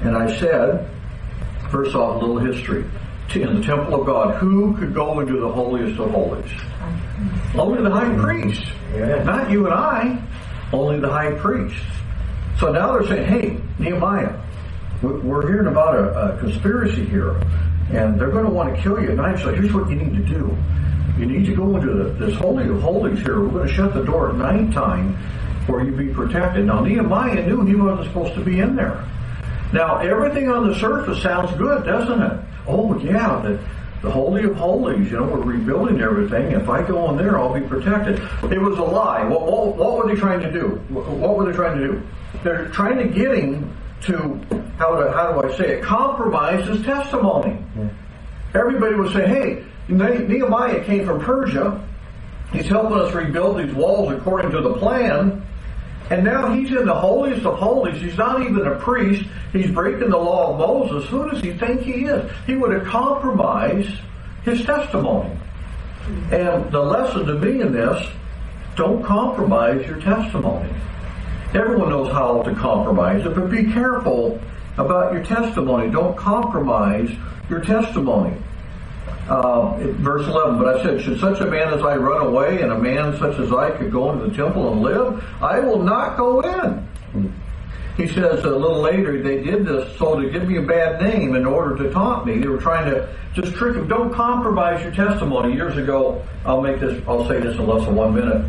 And 0.00 0.16
I 0.16 0.34
said, 0.38 0.88
first 1.70 1.94
off, 1.94 2.22
a 2.22 2.24
little 2.24 2.38
history. 2.38 2.86
In 3.34 3.60
the 3.60 3.66
temple 3.66 4.00
of 4.00 4.06
God, 4.06 4.36
who 4.36 4.74
could 4.78 4.94
go 4.94 5.20
into 5.20 5.38
the 5.38 5.52
holiest 5.52 6.00
of 6.00 6.10
holies? 6.12 6.50
Only 7.58 7.82
the 7.82 7.90
high 7.90 8.14
priest. 8.16 8.62
Not 8.94 9.50
you 9.50 9.66
and 9.66 9.74
I. 9.74 10.22
Only 10.72 11.00
the 11.00 11.08
high 11.08 11.32
priest. 11.32 11.82
So 12.58 12.72
now 12.72 12.92
they're 12.92 13.06
saying, 13.06 13.26
hey, 13.28 13.60
Nehemiah, 13.78 14.38
we're 15.02 15.46
hearing 15.46 15.66
about 15.66 15.94
a, 15.94 16.34
a 16.34 16.38
conspiracy 16.38 17.04
here, 17.04 17.36
and 17.92 18.18
they're 18.18 18.30
going 18.30 18.46
to 18.46 18.50
want 18.50 18.74
to 18.74 18.82
kill 18.82 19.00
you 19.00 19.10
at 19.10 19.16
night. 19.16 19.38
So 19.38 19.54
here's 19.54 19.72
what 19.72 19.88
you 19.90 19.96
need 19.96 20.16
to 20.16 20.24
do. 20.24 20.56
You 21.18 21.26
need 21.26 21.46
to 21.46 21.54
go 21.54 21.76
into 21.76 21.92
the, 21.92 22.26
this 22.26 22.34
holy 22.36 22.68
of 22.68 22.80
holies 22.82 23.20
here. 23.20 23.40
We're 23.40 23.48
going 23.48 23.68
to 23.68 23.74
shut 23.74 23.94
the 23.94 24.04
door 24.04 24.30
at 24.30 24.36
nighttime 24.36 25.14
where 25.66 25.84
you 25.84 25.92
be 25.92 26.12
protected. 26.12 26.66
Now 26.66 26.80
Nehemiah 26.80 27.46
knew 27.46 27.64
he 27.64 27.74
wasn't 27.74 28.08
supposed 28.08 28.34
to 28.34 28.44
be 28.44 28.60
in 28.60 28.76
there. 28.76 29.04
Now 29.72 29.98
everything 29.98 30.48
on 30.48 30.68
the 30.68 30.78
surface 30.78 31.22
sounds 31.22 31.56
good, 31.58 31.84
doesn't 31.84 32.22
it? 32.22 32.40
Oh 32.66 32.98
yeah, 32.98 33.40
the, 33.42 33.58
the 34.02 34.10
Holy 34.10 34.44
of 34.44 34.54
Holies, 34.56 35.10
you 35.10 35.16
know, 35.18 35.24
we're 35.24 35.40
rebuilding 35.40 36.00
everything. 36.00 36.52
If 36.52 36.68
I 36.68 36.86
go 36.86 37.10
in 37.10 37.16
there, 37.16 37.38
I'll 37.38 37.54
be 37.54 37.66
protected. 37.66 38.16
It 38.52 38.60
was 38.60 38.78
a 38.78 38.82
lie. 38.82 39.24
What, 39.24 39.42
what, 39.42 39.76
what 39.76 39.96
were 39.96 40.14
they 40.14 40.18
trying 40.18 40.40
to 40.40 40.52
do? 40.52 40.68
What 40.90 41.36
were 41.36 41.50
they 41.50 41.56
trying 41.56 41.78
to 41.78 41.86
do? 41.86 42.02
They're 42.44 42.68
trying 42.68 42.98
to 42.98 43.08
get 43.08 43.36
him 43.36 43.76
to, 44.02 44.40
how 44.78 44.94
do, 44.96 45.08
how 45.08 45.32
do 45.32 45.48
I 45.48 45.56
say 45.56 45.78
it, 45.78 45.82
compromise 45.82 46.66
his 46.68 46.82
testimony. 46.84 47.58
Yeah. 47.76 47.88
Everybody 48.54 48.94
would 48.94 49.12
say, 49.12 49.26
hey, 49.26 49.64
Nehemiah 49.88 50.84
came 50.84 51.06
from 51.06 51.20
Persia. 51.20 51.82
He's 52.52 52.66
helping 52.66 52.98
us 52.98 53.12
rebuild 53.12 53.58
these 53.58 53.74
walls 53.74 54.12
according 54.12 54.50
to 54.52 54.60
the 54.60 54.74
plan. 54.74 55.42
And 56.10 56.24
now 56.24 56.52
he's 56.52 56.70
in 56.70 56.86
the 56.86 56.94
holiest 56.94 57.44
of 57.44 57.58
holies. 57.58 58.00
He's 58.00 58.16
not 58.16 58.42
even 58.42 58.66
a 58.66 58.76
priest. 58.76 59.28
He's 59.52 59.70
breaking 59.70 60.10
the 60.10 60.16
law 60.16 60.52
of 60.52 60.58
Moses. 60.58 61.08
Who 61.10 61.28
does 61.28 61.40
he 61.40 61.52
think 61.52 61.82
he 61.82 62.04
is? 62.04 62.30
He 62.46 62.54
would 62.54 62.72
have 62.72 62.86
compromised 62.86 63.98
his 64.44 64.64
testimony. 64.64 65.36
And 66.30 66.70
the 66.70 66.80
lesson 66.80 67.26
to 67.26 67.34
me 67.34 67.60
in 67.60 67.72
this, 67.72 68.06
don't 68.76 69.02
compromise 69.02 69.84
your 69.86 70.00
testimony. 70.00 70.72
Everyone 71.54 71.88
knows 71.88 72.12
how 72.12 72.42
to 72.42 72.54
compromise 72.54 73.26
it, 73.26 73.34
but 73.34 73.50
be 73.50 73.64
careful 73.72 74.40
about 74.78 75.12
your 75.12 75.24
testimony. 75.24 75.90
Don't 75.90 76.16
compromise 76.16 77.10
your 77.48 77.60
testimony. 77.60 78.36
Uh, 79.28 79.76
verse 79.94 80.26
11, 80.26 80.58
but 80.58 80.76
I 80.76 80.82
said, 80.84 81.02
should 81.02 81.18
such 81.18 81.40
a 81.40 81.46
man 81.46 81.74
as 81.74 81.82
I 81.82 81.96
run 81.96 82.24
away 82.24 82.62
and 82.62 82.70
a 82.70 82.78
man 82.78 83.18
such 83.18 83.38
as 83.40 83.52
I 83.52 83.70
could 83.72 83.90
go 83.90 84.12
into 84.12 84.28
the 84.28 84.36
temple 84.36 84.72
and 84.72 84.82
live? 84.82 85.24
I 85.42 85.58
will 85.58 85.82
not 85.82 86.16
go 86.16 86.40
in. 86.42 86.88
He 87.96 88.06
says 88.06 88.44
a 88.44 88.50
little 88.50 88.80
later 88.80 89.22
they 89.22 89.42
did 89.42 89.64
this 89.64 89.96
so 89.98 90.20
to 90.20 90.30
give 90.30 90.46
me 90.46 90.58
a 90.58 90.62
bad 90.62 91.00
name 91.00 91.34
in 91.34 91.46
order 91.46 91.76
to 91.82 91.90
taunt 91.90 92.26
me. 92.26 92.38
They 92.38 92.46
were 92.46 92.60
trying 92.60 92.90
to 92.90 93.08
just 93.34 93.54
trick 93.54 93.74
him. 93.74 93.88
Don't 93.88 94.12
compromise 94.12 94.82
your 94.82 94.92
testimony. 94.92 95.54
Years 95.54 95.76
ago, 95.76 96.22
I'll 96.44 96.60
make 96.60 96.78
this, 96.78 97.02
I'll 97.08 97.26
say 97.26 97.40
this 97.40 97.56
in 97.56 97.66
less 97.66 97.84
than 97.86 97.96
one 97.96 98.14
minute. 98.14 98.48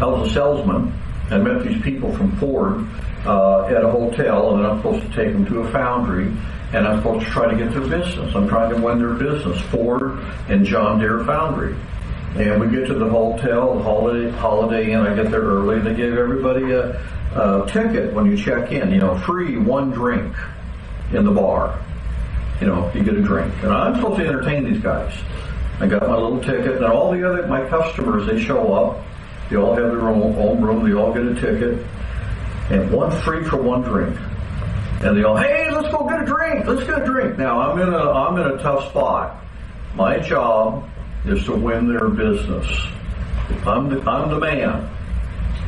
I 0.00 0.06
was 0.06 0.30
a 0.30 0.34
salesman 0.34 0.92
and 1.30 1.44
met 1.44 1.64
these 1.64 1.82
people 1.82 2.14
from 2.16 2.36
Ford 2.36 2.86
uh, 3.26 3.64
at 3.66 3.84
a 3.84 3.90
hotel, 3.90 4.56
and 4.56 4.66
I'm 4.66 4.78
supposed 4.78 5.02
to 5.02 5.16
take 5.16 5.32
them 5.32 5.44
to 5.46 5.60
a 5.60 5.72
foundry 5.72 6.32
and 6.74 6.88
I'm 6.88 6.98
supposed 6.98 7.24
to 7.24 7.30
try 7.30 7.48
to 7.48 7.56
get 7.56 7.70
their 7.70 7.86
business. 7.86 8.34
I'm 8.34 8.48
trying 8.48 8.74
to 8.74 8.82
win 8.82 8.98
their 8.98 9.14
business, 9.14 9.60
Ford 9.70 10.18
and 10.48 10.66
John 10.66 10.98
Deere 10.98 11.24
Foundry. 11.24 11.76
And 12.34 12.60
we 12.60 12.68
get 12.68 12.88
to 12.88 12.94
the 12.94 13.08
hotel, 13.08 13.76
the 13.76 13.82
Holiday, 13.84 14.28
Holiday 14.30 14.90
Inn. 14.90 15.00
I 15.00 15.14
get 15.14 15.30
there 15.30 15.42
early. 15.42 15.78
They 15.78 15.94
give 15.94 16.18
everybody 16.18 16.72
a, 16.72 17.00
a 17.36 17.64
ticket 17.68 18.12
when 18.12 18.26
you 18.26 18.36
check 18.36 18.72
in. 18.72 18.90
You 18.90 18.98
know, 18.98 19.16
free 19.20 19.56
one 19.56 19.92
drink 19.92 20.34
in 21.12 21.24
the 21.24 21.30
bar. 21.30 21.80
You 22.60 22.66
know, 22.66 22.90
you 22.92 23.04
get 23.04 23.14
a 23.14 23.22
drink. 23.22 23.54
And 23.62 23.72
I'm 23.72 23.94
supposed 23.94 24.18
to 24.18 24.26
entertain 24.26 24.64
these 24.64 24.82
guys. 24.82 25.16
I 25.78 25.86
got 25.86 26.08
my 26.08 26.16
little 26.16 26.40
ticket, 26.40 26.76
and 26.76 26.84
all 26.86 27.12
the 27.12 27.28
other 27.28 27.46
my 27.46 27.68
customers 27.68 28.26
they 28.26 28.42
show 28.42 28.74
up. 28.74 29.04
They 29.48 29.56
all 29.56 29.76
have 29.76 29.92
their 29.92 30.08
own, 30.08 30.34
own 30.36 30.60
room. 30.60 30.84
They 30.84 30.94
all 30.94 31.12
get 31.12 31.24
a 31.24 31.34
ticket, 31.34 31.86
and 32.70 32.90
one 32.90 33.12
free 33.22 33.44
for 33.44 33.58
one 33.58 33.82
drink 33.82 34.18
and 35.02 35.16
they 35.16 35.22
go, 35.22 35.36
"Hey, 35.36 35.70
let's 35.70 35.88
go 35.94 36.08
get 36.08 36.22
a 36.22 36.26
drink. 36.26 36.66
Let's 36.66 36.84
get 36.84 37.02
a 37.02 37.04
drink." 37.04 37.38
Now 37.38 37.60
I'm 37.60 37.80
in 37.80 37.92
a 37.92 38.10
I'm 38.10 38.36
in 38.38 38.58
a 38.58 38.62
tough 38.62 38.88
spot. 38.90 39.42
My 39.94 40.18
job 40.18 40.88
is 41.24 41.44
to 41.44 41.54
win 41.54 41.88
their 41.88 42.08
business. 42.08 42.66
I'm 43.66 43.88
the, 43.88 44.00
I'm 44.08 44.30
the 44.30 44.38
man. 44.38 44.90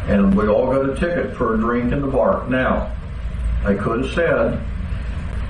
And 0.08 0.36
we 0.36 0.48
all 0.48 0.66
got 0.66 0.88
a 0.88 0.94
ticket 0.94 1.36
for 1.36 1.54
a 1.54 1.58
drink 1.58 1.92
in 1.92 2.00
the 2.00 2.06
bar. 2.06 2.48
Now, 2.48 2.94
I 3.64 3.74
could 3.74 4.04
have 4.04 4.14
said, 4.14 4.60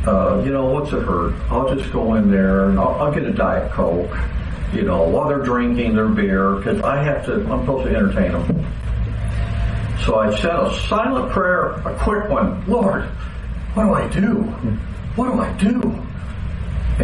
uh, 0.06 0.42
you 0.44 0.50
know, 0.50 0.66
what's 0.66 0.92
it 0.92 1.02
hurt? 1.02 1.34
I'll 1.50 1.74
just 1.74 1.92
go 1.92 2.14
in 2.14 2.30
there 2.30 2.70
and 2.70 2.78
I'll, 2.78 2.94
I'll 3.00 3.12
get 3.12 3.24
a 3.24 3.32
Diet 3.32 3.70
Coke, 3.72 4.16
you 4.72 4.82
know, 4.82 5.02
while 5.08 5.28
they're 5.28 5.42
drinking 5.42 5.94
their 5.94 6.08
beer, 6.08 6.54
because 6.54 6.80
I 6.82 7.02
have 7.02 7.26
to, 7.26 7.34
I'm 7.50 7.60
supposed 7.60 7.88
to 7.88 7.94
entertain 7.94 8.32
them. 8.32 8.66
So 10.04 10.18
I 10.18 10.34
said 10.40 10.54
a 10.54 10.74
silent 10.88 11.32
prayer, 11.32 11.72
a 11.86 11.98
quick 11.98 12.30
one. 12.30 12.64
Lord, 12.66 13.08
what 13.76 13.84
do 13.84 13.92
I 13.92 14.08
do? 14.08 14.42
What 15.16 15.32
do 15.32 15.38
I 15.38 15.52
do? 15.58 15.82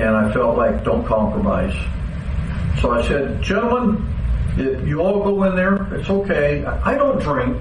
And 0.01 0.17
I 0.17 0.33
felt 0.33 0.57
like, 0.57 0.83
don't 0.85 1.05
compromise. 1.05 1.75
So 2.81 2.93
I 2.93 3.07
said, 3.07 3.43
gentlemen, 3.43 4.09
if 4.57 4.89
you 4.89 5.01
all 5.01 5.23
go 5.23 5.45
in 5.45 5.55
there, 5.55 5.95
it's 5.95 6.09
okay. 6.09 6.65
I 6.65 6.95
don't 6.95 7.21
drink. 7.21 7.61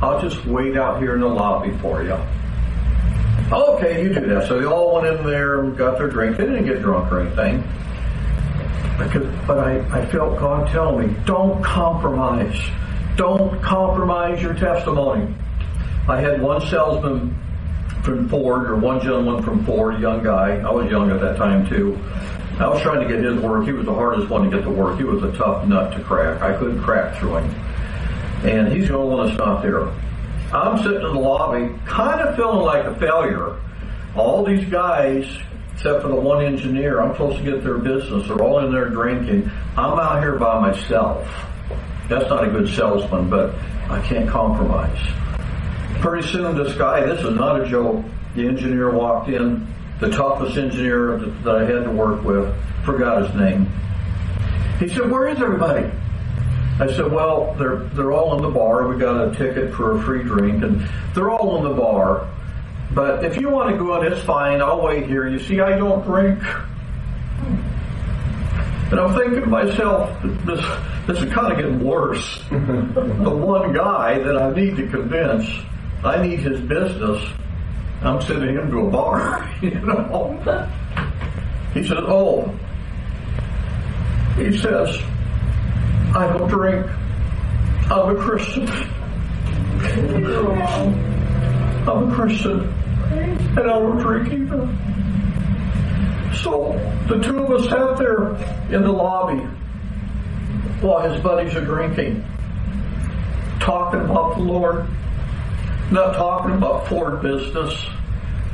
I'll 0.00 0.18
just 0.18 0.46
wait 0.46 0.78
out 0.78 0.98
here 0.98 1.14
in 1.14 1.20
the 1.20 1.28
lobby 1.28 1.76
for 1.78 2.02
you. 2.02 2.16
Okay, 3.52 4.02
you 4.02 4.14
do 4.14 4.26
that. 4.28 4.48
So 4.48 4.58
they 4.58 4.64
all 4.64 4.94
went 4.94 5.14
in 5.14 5.26
there 5.26 5.60
and 5.60 5.76
got 5.76 5.98
their 5.98 6.08
drink. 6.08 6.38
They 6.38 6.46
didn't 6.46 6.64
get 6.64 6.80
drunk 6.80 7.12
or 7.12 7.20
anything. 7.20 7.62
Because, 8.96 9.46
but 9.46 9.58
I, 9.58 10.00
I 10.00 10.06
felt 10.06 10.38
God 10.38 10.70
telling 10.70 11.06
me, 11.06 11.16
don't 11.26 11.62
compromise. 11.62 12.58
Don't 13.16 13.60
compromise 13.62 14.40
your 14.40 14.54
testimony. 14.54 15.34
I 16.08 16.18
had 16.18 16.40
one 16.40 16.66
salesman 16.68 17.38
from 18.02 18.28
Ford, 18.28 18.68
or 18.68 18.76
one 18.76 19.00
gentleman 19.00 19.42
from 19.42 19.64
Ford, 19.64 20.00
young 20.00 20.22
guy. 20.22 20.56
I 20.56 20.70
was 20.70 20.90
young 20.90 21.10
at 21.10 21.20
that 21.20 21.36
time 21.36 21.68
too. 21.68 21.98
I 22.58 22.68
was 22.68 22.82
trying 22.82 23.00
to 23.00 23.08
get 23.08 23.24
his 23.24 23.40
work. 23.40 23.64
He 23.64 23.72
was 23.72 23.86
the 23.86 23.94
hardest 23.94 24.28
one 24.28 24.48
to 24.48 24.56
get 24.56 24.64
to 24.64 24.70
work. 24.70 24.98
He 24.98 25.04
was 25.04 25.22
a 25.22 25.32
tough 25.36 25.66
nut 25.66 25.96
to 25.96 26.02
crack. 26.02 26.42
I 26.42 26.56
couldn't 26.58 26.82
crack 26.82 27.18
through 27.18 27.36
him. 27.36 27.50
And 28.44 28.72
he's 28.72 28.88
the 28.88 28.96
only 28.96 29.34
one 29.34 29.62
there. 29.62 29.88
I'm 30.52 30.76
sitting 30.78 31.00
in 31.00 31.14
the 31.14 31.20
lobby, 31.20 31.72
kind 31.86 32.20
of 32.20 32.36
feeling 32.36 32.60
like 32.60 32.84
a 32.84 32.94
failure. 32.96 33.58
All 34.14 34.44
these 34.44 34.68
guys, 34.68 35.24
except 35.72 36.02
for 36.02 36.08
the 36.08 36.14
one 36.14 36.44
engineer, 36.44 37.00
I'm 37.00 37.12
supposed 37.12 37.38
to 37.38 37.44
get 37.44 37.64
their 37.64 37.78
business. 37.78 38.28
They're 38.28 38.42
all 38.42 38.58
in 38.58 38.70
there 38.70 38.90
drinking. 38.90 39.50
I'm 39.76 39.98
out 39.98 40.20
here 40.20 40.36
by 40.36 40.60
myself. 40.60 41.26
That's 42.08 42.28
not 42.28 42.46
a 42.46 42.50
good 42.50 42.68
salesman, 42.68 43.30
but 43.30 43.54
I 43.88 44.02
can't 44.06 44.28
compromise. 44.28 44.98
Pretty 46.02 46.28
soon, 46.28 46.56
this 46.56 46.74
guy, 46.76 47.06
this 47.06 47.24
is 47.24 47.34
not 47.34 47.60
a 47.60 47.68
joke, 47.68 48.04
the 48.34 48.46
engineer 48.46 48.90
walked 48.90 49.28
in, 49.28 49.66
the 50.00 50.10
toughest 50.10 50.58
engineer 50.58 51.16
that 51.16 51.56
I 51.56 51.64
had 51.64 51.84
to 51.84 51.90
work 51.90 52.22
with, 52.24 52.54
forgot 52.84 53.24
his 53.24 53.34
name. 53.40 53.72
He 54.78 54.88
said, 54.88 55.10
Where 55.10 55.28
is 55.28 55.40
everybody? 55.40 55.90
I 56.80 56.86
said, 56.88 57.12
well, 57.12 57.54
they're 57.58 57.76
they're 57.94 58.12
all 58.12 58.34
in 58.36 58.42
the 58.42 58.50
bar. 58.50 58.88
We 58.88 58.98
got 58.98 59.28
a 59.28 59.30
ticket 59.36 59.74
for 59.74 59.98
a 59.98 60.02
free 60.02 60.22
drink, 60.22 60.64
and 60.64 60.88
they're 61.14 61.30
all 61.30 61.58
in 61.58 61.64
the 61.64 61.74
bar. 61.80 62.28
But 62.92 63.24
if 63.24 63.40
you 63.40 63.50
want 63.50 63.70
to 63.70 63.76
go 63.76 64.00
in, 64.00 64.12
it's 64.12 64.22
fine. 64.24 64.60
I'll 64.60 64.82
wait 64.82 65.06
here. 65.06 65.28
You 65.28 65.38
see, 65.38 65.60
I 65.60 65.76
don't 65.76 66.04
drink. 66.04 66.42
And 68.90 69.00
I'm 69.00 69.16
thinking 69.16 69.40
to 69.40 69.46
myself, 69.46 70.10
this 70.22 70.60
this 71.06 71.22
is 71.22 71.32
kind 71.32 71.52
of 71.52 71.58
getting 71.58 71.84
worse. 71.84 72.42
the 72.50 73.30
one 73.30 73.72
guy 73.72 74.18
that 74.18 74.36
I 74.36 74.52
need 74.52 74.76
to 74.76 74.88
convince, 74.88 75.48
I 76.04 76.26
need 76.26 76.40
his 76.40 76.60
business. 76.60 77.24
I'm 78.02 78.20
sending 78.22 78.56
him 78.56 78.70
to 78.70 78.86
a 78.86 78.90
bar. 78.90 79.48
You 79.62 79.70
know. 79.70 80.68
He 81.72 81.86
says, 81.86 81.98
oh. 82.00 82.52
He 84.36 84.58
says, 84.58 85.00
I 86.14 86.26
don't 86.36 86.48
drink. 86.48 86.86
I'm 87.90 88.16
a 88.16 88.20
Christian. 88.20 88.68
I'm 91.86 92.10
a 92.10 92.14
Christian. 92.14 92.60
And 93.12 93.58
I 93.58 93.62
don't 93.62 93.98
drink 93.98 94.32
either. 94.32 94.68
So 96.42 96.72
the 97.08 97.22
two 97.22 97.38
of 97.38 97.50
us 97.50 97.68
sat 97.68 97.96
there 97.98 98.34
in 98.74 98.82
the 98.82 98.92
lobby 98.92 99.42
while 100.80 101.08
his 101.08 101.22
buddies 101.22 101.54
are 101.54 101.64
drinking, 101.64 102.24
talking 103.60 104.00
about 104.00 104.36
the 104.36 104.42
Lord, 104.42 104.86
not 105.92 106.14
talking 106.14 106.54
about 106.54 106.88
Ford 106.88 107.22
business, 107.22 107.74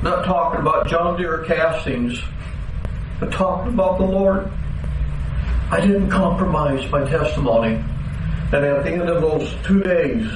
not 0.02 0.24
talking 0.24 0.60
about 0.60 0.88
John 0.88 1.16
Deere 1.16 1.44
castings, 1.44 2.20
but 3.20 3.32
talking 3.32 3.72
about 3.72 3.98
the 3.98 4.04
Lord. 4.04 4.50
I 5.70 5.80
didn't 5.80 6.10
compromise 6.10 6.90
my 6.90 7.04
testimony. 7.08 7.82
And 8.50 8.64
at 8.64 8.82
the 8.82 8.90
end 8.90 9.08
of 9.08 9.20
those 9.20 9.54
two 9.64 9.82
days, 9.82 10.26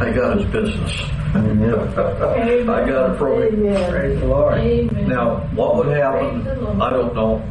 I 0.00 0.12
got 0.12 0.38
his 0.38 0.46
business. 0.50 0.92
I 1.34 1.42
got 2.86 3.10
it 3.10 3.18
from 3.18 3.42
him. 3.42 3.90
Praise 3.90 4.20
the 4.20 4.26
Lord. 4.26 4.58
Amen. 4.58 5.08
Now, 5.08 5.38
what 5.54 5.76
would 5.76 5.88
happen? 5.88 6.44
Praise 6.44 6.58
the 6.58 6.62
Lord. 6.62 6.80
I 6.80 6.90
don't 6.90 7.14
know. 7.14 7.50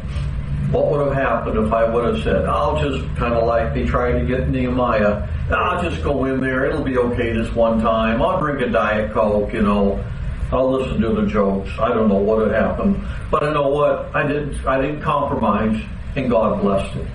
What 0.74 0.90
would 0.90 1.06
have 1.06 1.14
happened 1.14 1.64
if 1.64 1.72
I 1.72 1.88
would 1.88 2.04
have 2.12 2.24
said, 2.24 2.46
I'll 2.46 2.82
just 2.82 3.04
kind 3.14 3.32
of 3.32 3.44
like 3.44 3.74
they 3.74 3.84
tried 3.84 4.18
to 4.18 4.26
get 4.26 4.48
Nehemiah, 4.48 5.28
I'll 5.48 5.80
just 5.80 6.02
go 6.02 6.24
in 6.24 6.40
there, 6.40 6.66
it'll 6.66 6.82
be 6.82 6.98
okay 6.98 7.32
this 7.32 7.54
one 7.54 7.80
time, 7.80 8.20
I'll 8.20 8.40
drink 8.40 8.60
a 8.60 8.68
Diet 8.68 9.12
Coke, 9.12 9.52
you 9.52 9.62
know, 9.62 10.04
I'll 10.50 10.70
listen 10.70 11.00
to 11.00 11.08
the 11.10 11.26
jokes. 11.26 11.70
I 11.78 11.88
don't 11.88 12.08
know 12.08 12.16
what 12.16 12.48
had 12.48 12.60
happened. 12.60 13.00
But 13.30 13.44
I 13.44 13.52
know 13.52 13.68
what? 13.68 14.14
I 14.14 14.26
didn't 14.26 14.66
I 14.66 14.80
didn't 14.80 15.00
compromise 15.00 15.80
and 16.16 16.28
God 16.28 16.60
blessed 16.60 16.96
it. 16.96 17.06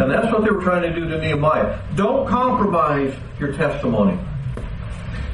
And 0.00 0.10
that's 0.10 0.32
what 0.32 0.44
they 0.44 0.50
were 0.50 0.62
trying 0.62 0.82
to 0.82 0.92
do 0.92 1.08
to 1.08 1.18
Nehemiah. 1.18 1.80
Don't 1.94 2.28
compromise 2.28 3.14
your 3.38 3.52
testimony. 3.52 4.18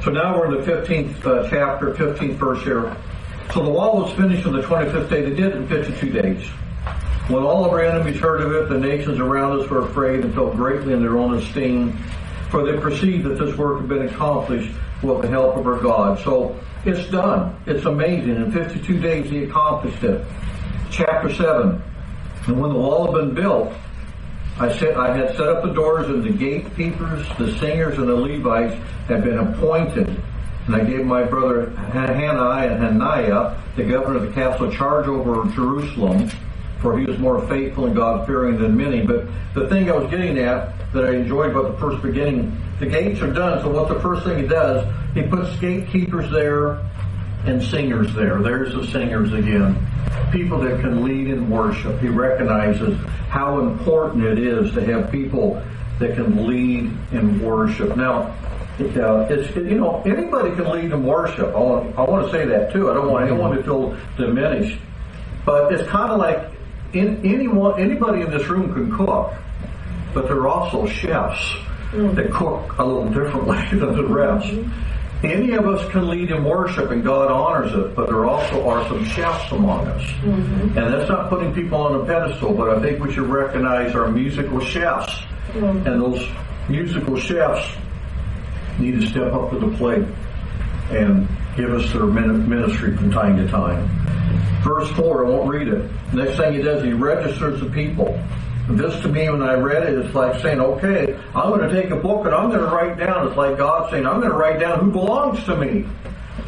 So 0.03 0.11
now 0.11 0.39
we're 0.39 0.55
in 0.55 0.65
the 0.65 0.73
15th 0.73 1.27
uh, 1.27 1.51
chapter, 1.51 1.95
15th 1.95 2.35
verse 2.35 2.63
here. 2.63 2.97
So 3.53 3.63
the 3.63 3.71
wall 3.71 4.03
was 4.03 4.13
finished 4.13 4.47
on 4.47 4.53
the 4.53 4.63
25th 4.63 5.11
day. 5.11 5.23
They 5.23 5.35
did 5.35 5.53
it 5.53 5.57
in 5.57 5.69
52 5.69 6.11
days. 6.11 6.47
When 7.29 7.43
all 7.43 7.65
of 7.65 7.73
our 7.73 7.83
enemies 7.83 8.21
heard 8.21 8.41
of 8.41 8.53
it, 8.53 8.69
the 8.69 8.79
nations 8.79 9.19
around 9.19 9.61
us 9.61 9.69
were 9.69 9.81
afraid 9.81 10.21
and 10.21 10.33
felt 10.33 10.55
greatly 10.55 10.93
in 10.93 11.03
their 11.03 11.19
own 11.19 11.35
esteem, 11.35 11.99
for 12.51 12.65
they 12.65 12.79
perceived 12.79 13.25
that 13.25 13.37
this 13.37 13.57
work 13.57 13.81
had 13.81 13.89
been 13.89 14.07
accomplished 14.07 14.73
with 15.03 15.23
the 15.23 15.29
help 15.29 15.57
of 15.57 15.67
our 15.67 15.81
God. 15.81 16.21
So 16.23 16.57
it's 16.85 17.11
done. 17.11 17.61
It's 17.67 17.85
amazing. 17.85 18.37
In 18.37 18.53
52 18.53 19.01
days, 19.01 19.29
he 19.29 19.43
accomplished 19.43 20.05
it. 20.05 20.25
Chapter 20.93 21.35
7. 21.35 21.83
And 22.47 22.61
when 22.61 22.71
the 22.71 22.79
wall 22.79 23.07
had 23.07 23.15
been 23.17 23.35
built, 23.35 23.73
I 24.61 24.79
said 24.79 24.97
I 24.97 25.17
had 25.17 25.37
set 25.37 25.49
up 25.49 25.65
the 25.65 25.73
doors, 25.73 26.09
and 26.09 26.23
the 26.23 26.31
gatekeepers, 26.31 27.27
the 27.39 27.59
singers, 27.59 27.99
and 27.99 28.09
the 28.09 28.15
Levites 28.15 28.75
had 29.09 29.25
been 29.25 29.39
appointed. 29.39 30.23
And 30.67 30.77
I 30.77 30.85
gave 30.85 31.05
my 31.05 31.25
brother 31.25 31.71
Hanani 31.71 32.69
and 32.69 32.83
Hananiah, 32.83 33.59
the 33.75 33.83
governor 33.83 34.19
of 34.19 34.23
the 34.27 34.33
castle, 34.33 34.71
charge 34.71 35.09
over 35.09 35.45
Jerusalem, 35.53 36.31
for 36.81 36.99
he 36.99 37.07
was 37.07 37.19
more 37.19 37.47
faithful 37.49 37.87
and 37.87 37.97
God 37.97 38.27
fearing 38.27 38.59
than 38.59 38.77
many. 38.77 39.03
But 39.03 39.27
the 39.55 39.69
thing 39.69 39.91
I 39.91 39.97
was 39.97 40.11
getting 40.11 40.39
at 40.39 40.93
that 40.93 41.05
I 41.05 41.15
enjoyed 41.15 41.51
about 41.51 41.73
the 41.73 41.79
first 41.79 42.03
beginning, 42.03 42.57
the 42.79 42.87
gates 42.87 43.21
are 43.21 43.33
done. 43.33 43.63
So 43.63 43.71
what 43.71 43.89
the 43.89 44.01
first 44.01 44.25
thing 44.25 44.39
he 44.39 44.47
does, 44.47 44.87
he 45.15 45.23
puts 45.23 45.57
gatekeepers 45.59 46.31
there 46.31 46.81
and 47.45 47.63
singers 47.63 48.13
there. 48.15 48.43
There's 48.43 48.75
the 48.75 48.87
singers 48.87 49.33
again. 49.33 49.77
People 50.33 50.61
that 50.61 50.81
can 50.81 51.05
lead 51.05 51.29
in 51.29 51.49
worship. 51.49 52.01
He 52.01 52.09
recognizes 52.09 52.99
how 53.29 53.61
important 53.61 54.25
it 54.25 54.39
is 54.39 54.73
to 54.75 54.85
have 54.85 55.11
people 55.11 55.63
that 55.99 56.15
can 56.15 56.47
lead 56.47 56.93
in 57.13 57.41
worship. 57.41 57.97
Now, 57.97 58.35
uh, 58.79 59.27
it's 59.31 59.55
you 59.57 59.79
know 59.79 60.03
anybody 60.05 60.55
can 60.55 60.71
lead 60.71 60.93
in 60.93 61.03
worship. 61.03 61.55
I 61.55 61.59
want, 61.59 61.99
I 61.99 62.03
want 62.03 62.27
to 62.27 62.33
say 62.33 62.45
that 62.45 62.73
too. 62.73 62.91
I 62.91 62.95
don't 62.95 63.11
want 63.11 63.31
anyone 63.31 63.57
to 63.57 63.63
feel 63.63 63.97
diminished, 64.19 64.79
but 65.47 65.73
it's 65.73 65.89
kind 65.89 66.13
of 66.13 66.19
like 66.19 66.51
in, 66.99 67.25
anyone 67.25 67.81
anybody 67.81 68.23
in 68.23 68.31
this 68.31 68.47
room 68.49 68.73
can 68.73 68.95
cook, 68.97 69.33
but 70.15 70.27
there 70.27 70.37
are 70.39 70.49
also 70.49 70.87
chefs 70.87 71.57
mm. 71.93 72.15
that 72.15 72.31
cook 72.31 72.79
a 72.79 72.85
little 72.85 73.09
differently 73.09 73.59
than 73.79 73.95
the 73.95 74.05
rest. 74.05 74.47
Mm-hmm. 74.47 75.27
Any 75.27 75.53
of 75.53 75.67
us 75.67 75.91
can 75.91 76.09
lead 76.09 76.31
in 76.31 76.45
worship 76.45 76.91
and 76.91 77.03
God 77.03 77.31
honors 77.31 77.73
it, 77.73 77.97
but 77.97 78.07
there 78.07 78.27
also 78.27 78.69
are 78.69 78.87
some 78.87 79.03
chefs 79.05 79.51
among 79.51 79.87
us. 79.89 80.03
Mm-hmm. 80.03 80.79
And 80.79 80.93
that's 80.93 81.09
not 81.09 81.31
putting 81.31 81.55
people 81.55 81.79
on 81.79 82.01
a 82.01 82.05
pedestal, 82.05 82.53
but 82.53 82.69
I 82.69 82.83
think 82.83 83.03
we 83.03 83.13
should 83.13 83.27
recognize 83.27 83.95
our 83.95 84.09
musical 84.09 84.61
chefs. 84.61 85.23
Mm. 85.53 85.87
And 85.87 86.03
those 86.03 86.29
musical 86.69 87.19
chefs 87.19 87.67
need 88.79 89.01
to 89.01 89.07
step 89.07 89.33
up 89.33 89.51
to 89.51 89.59
the 89.59 89.75
plate 89.77 90.05
and 90.91 91.27
give 91.57 91.73
us 91.73 91.91
their 91.93 92.05
ministry 92.05 92.97
from 92.97 93.11
time 93.11 93.37
to 93.39 93.49
time. 93.49 94.06
Verse 94.67 94.91
4, 94.97 95.25
I 95.25 95.31
won't 95.31 95.49
read 95.49 95.69
it. 95.69 95.89
Next 96.13 96.39
thing 96.39 96.55
he 96.55 96.61
does, 96.61 96.83
he 96.83 96.93
registers 96.93 97.61
the 97.61 97.71
people. 97.71 98.21
This 98.69 99.01
to 99.03 99.09
me, 99.09 99.31
when 99.31 99.41
I 99.41 99.55
read 99.55 99.85
it, 99.85 99.97
it's 99.97 100.13
like 100.13 100.41
saying, 100.41 100.59
okay, 100.59 101.17
I'm 101.37 101.51
going 101.51 101.61
to 101.61 101.71
take 101.71 101.93
a 101.93 101.97
book 101.97 102.27
and 102.27 102.35
I'm 102.35 102.51
going 102.51 102.69
to 102.69 102.75
write 102.75 102.99
down. 102.99 103.29
It's 103.29 103.37
like 103.37 103.59
God 103.59 103.89
saying, 103.93 104.05
I'm 104.05 104.19
going 104.19 104.33
to 104.33 104.37
write 104.37 104.59
down 104.59 104.81
who 104.81 104.91
belongs 104.91 105.45
to 105.45 105.57
me. 105.57 105.87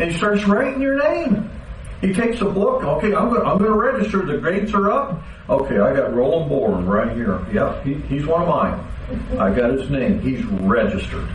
And 0.00 0.10
he 0.10 0.16
starts 0.18 0.44
writing 0.46 0.82
your 0.82 1.00
name. 1.00 1.48
He 2.00 2.12
takes 2.12 2.40
a 2.40 2.46
book. 2.46 2.82
Okay, 2.82 3.14
I'm 3.14 3.28
going, 3.28 3.46
I'm 3.46 3.58
going 3.58 3.70
to 3.70 3.78
register. 3.78 4.22
The 4.22 4.38
grades 4.38 4.74
are 4.74 4.90
up. 4.90 5.22
Okay, 5.48 5.78
I 5.78 5.94
got 5.94 6.12
Roland 6.12 6.48
Bourne 6.48 6.86
right 6.86 7.16
here. 7.16 7.46
Yep, 7.52 7.84
he, 7.84 7.94
he's 7.94 8.26
one 8.26 8.42
of 8.42 8.48
mine. 8.48 9.38
I 9.38 9.54
got 9.54 9.70
his 9.70 9.88
name. 9.90 10.20
He's 10.20 10.44
registered. 10.44 11.28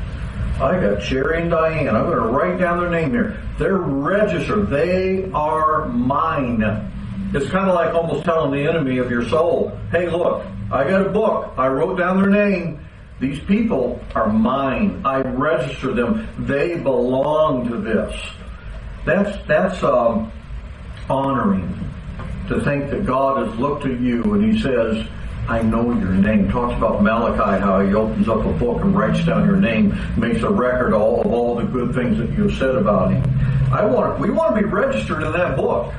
I 0.62 0.80
got 0.80 1.02
Jerry 1.02 1.42
and 1.42 1.50
Diane. 1.50 1.96
I'm 1.96 2.06
going 2.06 2.18
to 2.18 2.30
write 2.30 2.60
down 2.60 2.80
their 2.80 2.90
name 2.90 3.12
here. 3.12 3.42
They're 3.58 3.78
registered. 3.78 4.70
They 4.70 5.30
are 5.32 5.88
mine. 5.88 6.62
It's 7.34 7.50
kind 7.50 7.68
of 7.68 7.76
like 7.76 7.96
almost 7.96 8.24
telling 8.24 8.52
the 8.52 8.70
enemy 8.70 9.00
of 9.00 9.10
your 9.10 9.28
soul, 9.28 9.78
hey, 9.92 10.10
look, 10.10 10.46
I 10.72 10.84
got 10.84 11.06
a 11.06 11.10
book. 11.10 11.54
I 11.58 11.68
wrote 11.68 11.98
down 11.98 12.22
their 12.22 12.30
name. 12.30 12.86
These 13.20 13.40
people 13.42 14.00
are 14.14 14.32
mine. 14.32 15.02
I 15.04 15.22
register 15.22 15.94
them. 15.94 16.28
They 16.38 16.78
belong 16.78 17.68
to 17.70 17.78
this. 17.78 18.16
That's, 19.06 19.48
that's 19.48 19.82
um, 19.84 20.32
honoring 21.10 21.68
to 22.48 22.62
think 22.62 22.92
that 22.92 23.06
God 23.06 23.48
has 23.48 23.58
looked 23.58 23.86
at 23.86 24.00
you 24.00 24.22
and 24.34 24.54
He 24.54 24.62
says, 24.62 25.08
I 25.48 25.62
know 25.62 25.92
your 25.94 26.14
name. 26.14 26.50
Talks 26.50 26.76
about 26.78 27.04
Malachi, 27.04 27.60
how 27.60 27.82
he 27.82 27.94
opens 27.94 28.30
up 28.30 28.46
a 28.46 28.54
book 28.54 28.82
and 28.82 28.96
writes 28.96 29.26
down 29.26 29.46
your 29.46 29.58
name, 29.58 29.98
makes 30.18 30.42
a 30.42 30.50
record 30.50 30.94
all 30.94 31.22
of 31.22 31.28
all 31.28 31.56
the 31.56 31.64
good 31.64 31.94
things 31.94 32.18
that 32.18 32.30
you've 32.32 32.54
said 32.58 32.76
about 32.76 33.12
him. 33.12 33.24
I 33.74 33.86
want 33.86 34.20
we 34.20 34.30
want 34.30 34.56
to 34.56 34.62
be 34.62 34.68
registered 34.68 35.24
in 35.24 35.32
that 35.34 35.58
book. 35.58 35.94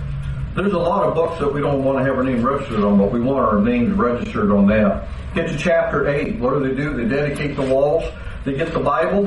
There's 0.55 0.73
a 0.73 0.79
lot 0.79 1.03
of 1.03 1.15
books 1.15 1.41
that 1.41 1.53
we 1.53 1.61
don't 1.61 1.83
want 1.85 1.99
to 1.99 2.05
have 2.05 2.17
our 2.17 2.23
name 2.23 2.43
registered 2.43 2.81
on, 2.81 2.97
but 2.97 3.11
we 3.11 3.21
want 3.21 3.45
our 3.45 3.61
names 3.61 3.93
registered 3.93 4.51
on 4.53 4.67
that. 4.69 5.09
Get 5.35 5.49
to 5.49 5.59
chapter 5.59 6.09
8. 6.09 6.39
What 6.39 6.55
do 6.55 6.69
they 6.69 6.75
do? 6.75 6.97
They 6.97 7.09
dedicate 7.09 7.57
the 7.57 7.63
walls. 7.63 8.05
They 8.45 8.55
get 8.55 8.73
the 8.73 8.79
Bible. 8.79 9.25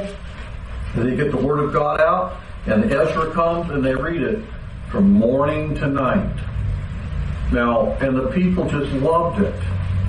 They 0.95 1.15
get 1.15 1.31
the 1.31 1.37
Word 1.37 1.59
of 1.59 1.73
God 1.73 1.99
out. 1.99 2.37
And 2.65 2.85
Ezra 2.85 3.31
comes 3.33 3.69
and 3.71 3.83
they 3.83 3.93
read 3.93 4.21
it 4.21 4.43
from 4.89 5.11
morning 5.11 5.75
to 5.75 5.87
night. 5.87 6.33
Now, 7.51 7.91
and 7.99 8.15
the 8.15 8.29
people 8.29 8.67
just 8.69 8.91
loved 8.93 9.41
it. 9.41 9.55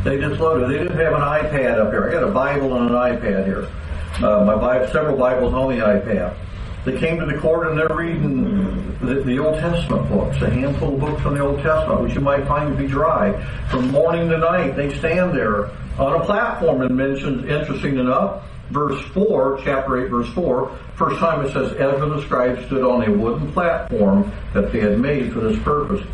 They 0.05 0.19
just 0.19 0.41
loved 0.41 0.63
it. 0.63 0.69
They 0.69 0.79
didn't 0.79 0.97
have 0.97 1.15
an 1.15 1.21
iPad 1.21 1.79
up 1.79 1.91
here. 1.91 2.09
I 2.09 2.13
got 2.13 2.23
a 2.23 2.31
Bible 2.31 2.77
and 2.77 2.91
an 2.91 2.95
iPad 2.95 3.45
here. 3.45 3.69
Uh, 4.17 4.45
my 4.45 4.55
Bible, 4.55 4.87
several 4.89 5.17
Bibles 5.17 5.53
on 5.55 5.77
the 5.77 5.85
iPad. 5.85 6.37
They 6.85 6.99
came 6.99 7.19
to 7.19 7.27
the 7.27 7.39
court 7.39 7.69
and 7.69 7.79
they're 7.79 7.95
reading 7.95 8.97
the, 9.01 9.23
the, 9.23 9.39
Old 9.39 9.59
Testament 9.59 10.09
books, 10.09 10.41
a 10.41 10.49
handful 10.49 10.95
of 10.95 11.01
books 11.01 11.21
from 11.21 11.35
the 11.35 11.41
Old 11.41 11.61
Testament, 11.63 12.03
which 12.03 12.15
you 12.15 12.21
might 12.21 12.47
find 12.47 12.75
to 12.75 12.81
be 12.81 12.89
dry. 12.89 13.33
From 13.71 13.91
morning 13.91 14.29
to 14.29 14.39
night, 14.39 14.77
they 14.77 14.97
stand 14.99 15.35
there 15.35 15.71
on 15.99 16.21
a 16.21 16.25
platform 16.25 16.83
and 16.83 16.97
mentions, 16.97 17.45
interesting 17.45 17.99
enough, 17.99 18.45
verse 18.71 19.01
4, 19.13 19.61
chapter 19.65 20.05
8, 20.07 20.11
verse 20.11 20.29
4, 20.31 20.79
first 20.95 21.19
time 21.19 21.45
it 21.45 21.53
says 21.53 21.73
Ezra 21.73 22.09
the 22.09 22.23
scribe 22.23 22.65
stood 22.67 22.85
on 22.85 23.03
a 23.03 23.13
wooden 23.13 23.53
platform 23.53 24.33
that 24.55 24.73
they 24.73 24.81
had 24.81 24.99
made 24.99 25.33
for 25.33 25.41
this 25.41 25.59
purpose 25.63 26.05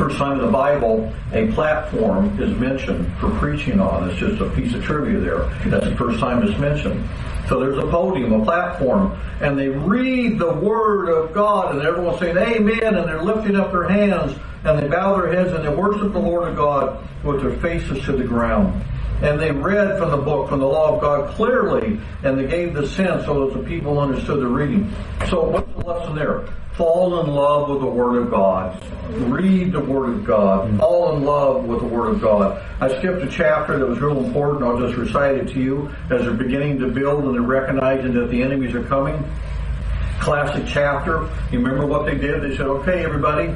first 0.00 0.16
time 0.16 0.40
in 0.40 0.46
the 0.46 0.50
Bible 0.50 1.12
a 1.34 1.52
platform 1.52 2.40
is 2.40 2.56
mentioned 2.58 3.06
for 3.18 3.28
preaching 3.38 3.78
on. 3.80 4.08
It's 4.08 4.18
just 4.18 4.40
a 4.40 4.48
piece 4.48 4.72
of 4.72 4.82
trivia 4.82 5.20
there. 5.20 5.44
That's 5.66 5.84
the 5.84 5.96
first 5.96 6.18
time 6.18 6.42
it's 6.42 6.58
mentioned. 6.58 7.06
So 7.50 7.60
there's 7.60 7.76
a 7.76 7.86
podium, 7.86 8.32
a 8.32 8.42
platform, 8.42 9.18
and 9.42 9.58
they 9.58 9.68
read 9.68 10.38
the 10.38 10.54
Word 10.54 11.10
of 11.10 11.34
God, 11.34 11.74
and 11.74 11.84
everyone's 11.84 12.18
saying 12.18 12.38
Amen, 12.38 12.94
and 12.94 13.06
they're 13.06 13.22
lifting 13.22 13.56
up 13.56 13.72
their 13.72 13.88
hands, 13.88 14.38
and 14.64 14.78
they 14.78 14.88
bow 14.88 15.20
their 15.20 15.34
heads, 15.34 15.52
and 15.52 15.62
they 15.62 15.74
worship 15.74 16.14
the 16.14 16.18
Lord 16.18 16.48
of 16.48 16.56
God 16.56 17.06
with 17.22 17.42
their 17.42 17.56
faces 17.58 18.02
to 18.06 18.12
the 18.12 18.24
ground. 18.24 18.82
And 19.20 19.38
they 19.38 19.50
read 19.50 19.98
from 19.98 20.12
the 20.12 20.16
book, 20.16 20.48
from 20.48 20.60
the 20.60 20.66
law 20.66 20.94
of 20.94 21.02
God 21.02 21.28
clearly, 21.34 22.00
and 22.22 22.38
they 22.38 22.46
gave 22.46 22.72
the 22.72 22.86
sense 22.86 23.26
so 23.26 23.46
that 23.46 23.58
the 23.58 23.68
people 23.68 23.98
understood 23.98 24.40
the 24.40 24.46
reading. 24.46 24.90
So 25.28 25.44
what's 25.46 25.70
the 25.74 25.84
lesson 25.84 26.14
there? 26.14 26.46
Fall 26.80 27.20
in 27.20 27.30
love 27.30 27.68
with 27.68 27.80
the 27.80 27.86
Word 27.86 28.22
of 28.22 28.30
God. 28.30 28.82
Read 29.30 29.70
the 29.70 29.80
Word 29.80 30.14
of 30.14 30.24
God. 30.24 30.78
Fall 30.78 31.14
in 31.14 31.24
love 31.24 31.64
with 31.64 31.80
the 31.80 31.86
Word 31.86 32.14
of 32.14 32.22
God. 32.22 32.64
I 32.80 32.88
skipped 32.98 33.22
a 33.22 33.28
chapter 33.28 33.78
that 33.78 33.86
was 33.86 34.00
real 34.00 34.24
important. 34.24 34.64
I'll 34.64 34.80
just 34.80 34.96
recite 34.96 35.36
it 35.36 35.48
to 35.48 35.60
you 35.60 35.90
as 36.08 36.22
they're 36.22 36.32
beginning 36.32 36.78
to 36.78 36.88
build 36.88 37.24
and 37.24 37.34
they're 37.34 37.42
recognizing 37.42 38.14
that 38.14 38.30
the 38.30 38.42
enemies 38.42 38.74
are 38.74 38.82
coming. 38.82 39.22
Classic 40.20 40.64
chapter. 40.66 41.28
You 41.52 41.58
remember 41.58 41.84
what 41.84 42.06
they 42.06 42.16
did? 42.16 42.42
They 42.42 42.56
said, 42.56 42.66
okay, 42.66 43.04
everybody, 43.04 43.48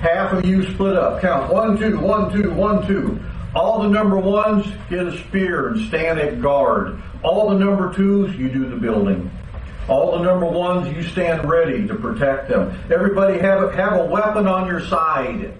half 0.00 0.32
of 0.32 0.44
you 0.44 0.68
split 0.72 0.96
up. 0.96 1.20
Count 1.20 1.52
one, 1.52 1.78
two, 1.78 2.00
one, 2.00 2.32
two, 2.32 2.50
one, 2.50 2.84
two. 2.88 3.20
All 3.54 3.82
the 3.82 3.88
number 3.88 4.18
ones 4.18 4.66
get 4.90 5.06
a 5.06 5.16
spear 5.28 5.68
and 5.68 5.86
stand 5.86 6.18
at 6.18 6.42
guard. 6.42 7.00
All 7.22 7.50
the 7.50 7.58
number 7.64 7.94
twos, 7.94 8.34
you 8.34 8.48
do 8.48 8.68
the 8.68 8.76
building. 8.76 9.30
All 9.88 10.12
the 10.12 10.24
number 10.24 10.46
ones, 10.46 10.94
you 10.94 11.02
stand 11.02 11.48
ready 11.48 11.86
to 11.88 11.94
protect 11.94 12.48
them. 12.48 12.78
Everybody 12.92 13.38
have 13.40 13.62
a, 13.62 13.76
have 13.76 14.00
a 14.00 14.04
weapon 14.04 14.46
on 14.46 14.66
your 14.66 14.80
side. 14.86 15.54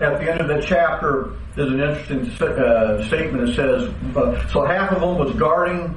At 0.00 0.20
the 0.20 0.30
end 0.30 0.40
of 0.40 0.48
the 0.48 0.60
chapter, 0.60 1.32
there's 1.54 1.72
an 1.72 1.80
interesting 1.80 2.48
uh, 2.48 3.04
statement 3.06 3.46
that 3.46 3.54
says, 3.54 4.16
uh, 4.16 4.48
so 4.48 4.64
half 4.64 4.92
of 4.92 5.00
them 5.00 5.18
was 5.18 5.34
guarding, 5.34 5.96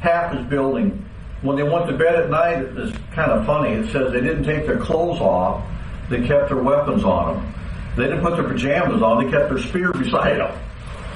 half 0.00 0.34
is 0.34 0.44
building. 0.46 1.04
When 1.42 1.56
they 1.56 1.62
went 1.62 1.86
to 1.88 1.96
bed 1.96 2.14
at 2.14 2.30
night, 2.30 2.62
it's 2.62 2.96
kind 3.12 3.30
of 3.32 3.44
funny. 3.46 3.70
It 3.70 3.90
says 3.90 4.12
they 4.12 4.20
didn't 4.20 4.44
take 4.44 4.66
their 4.66 4.78
clothes 4.78 5.20
off. 5.20 5.66
They 6.08 6.26
kept 6.26 6.48
their 6.48 6.62
weapons 6.62 7.04
on 7.04 7.34
them. 7.34 7.54
They 7.96 8.04
didn't 8.04 8.22
put 8.22 8.36
their 8.36 8.48
pajamas 8.48 9.02
on. 9.02 9.24
They 9.24 9.30
kept 9.30 9.48
their 9.48 9.58
spear 9.58 9.92
beside 9.92 10.38
them. 10.38 10.58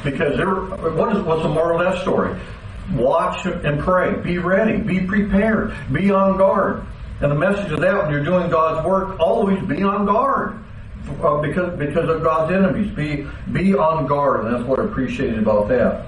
Because 0.04 0.36
they 0.36 0.44
were, 0.44 0.66
what 0.92 1.16
is, 1.16 1.22
what's 1.22 1.42
the 1.42 1.48
moral 1.48 1.80
of 1.80 1.92
that 1.92 2.02
story? 2.02 2.38
Watch 2.92 3.46
and 3.46 3.80
pray. 3.80 4.14
Be 4.22 4.38
ready. 4.38 4.78
Be 4.78 5.00
prepared. 5.00 5.74
Be 5.92 6.10
on 6.10 6.36
guard. 6.38 6.84
And 7.20 7.30
the 7.30 7.36
message 7.36 7.72
of 7.72 7.80
that, 7.80 8.04
when 8.04 8.12
you're 8.12 8.24
doing 8.24 8.50
God's 8.50 8.86
work, 8.86 9.18
always 9.18 9.62
be 9.64 9.82
on 9.82 10.06
guard. 10.06 10.62
Uh, 11.22 11.40
because 11.40 11.78
because 11.78 12.08
of 12.08 12.22
God's 12.22 12.52
enemies. 12.52 12.90
Be 12.94 13.26
be 13.52 13.74
on 13.74 14.06
guard, 14.06 14.44
and 14.44 14.54
that's 14.54 14.64
what 14.64 14.80
I 14.80 14.84
appreciated 14.84 15.38
about 15.38 15.68
that. 15.68 16.06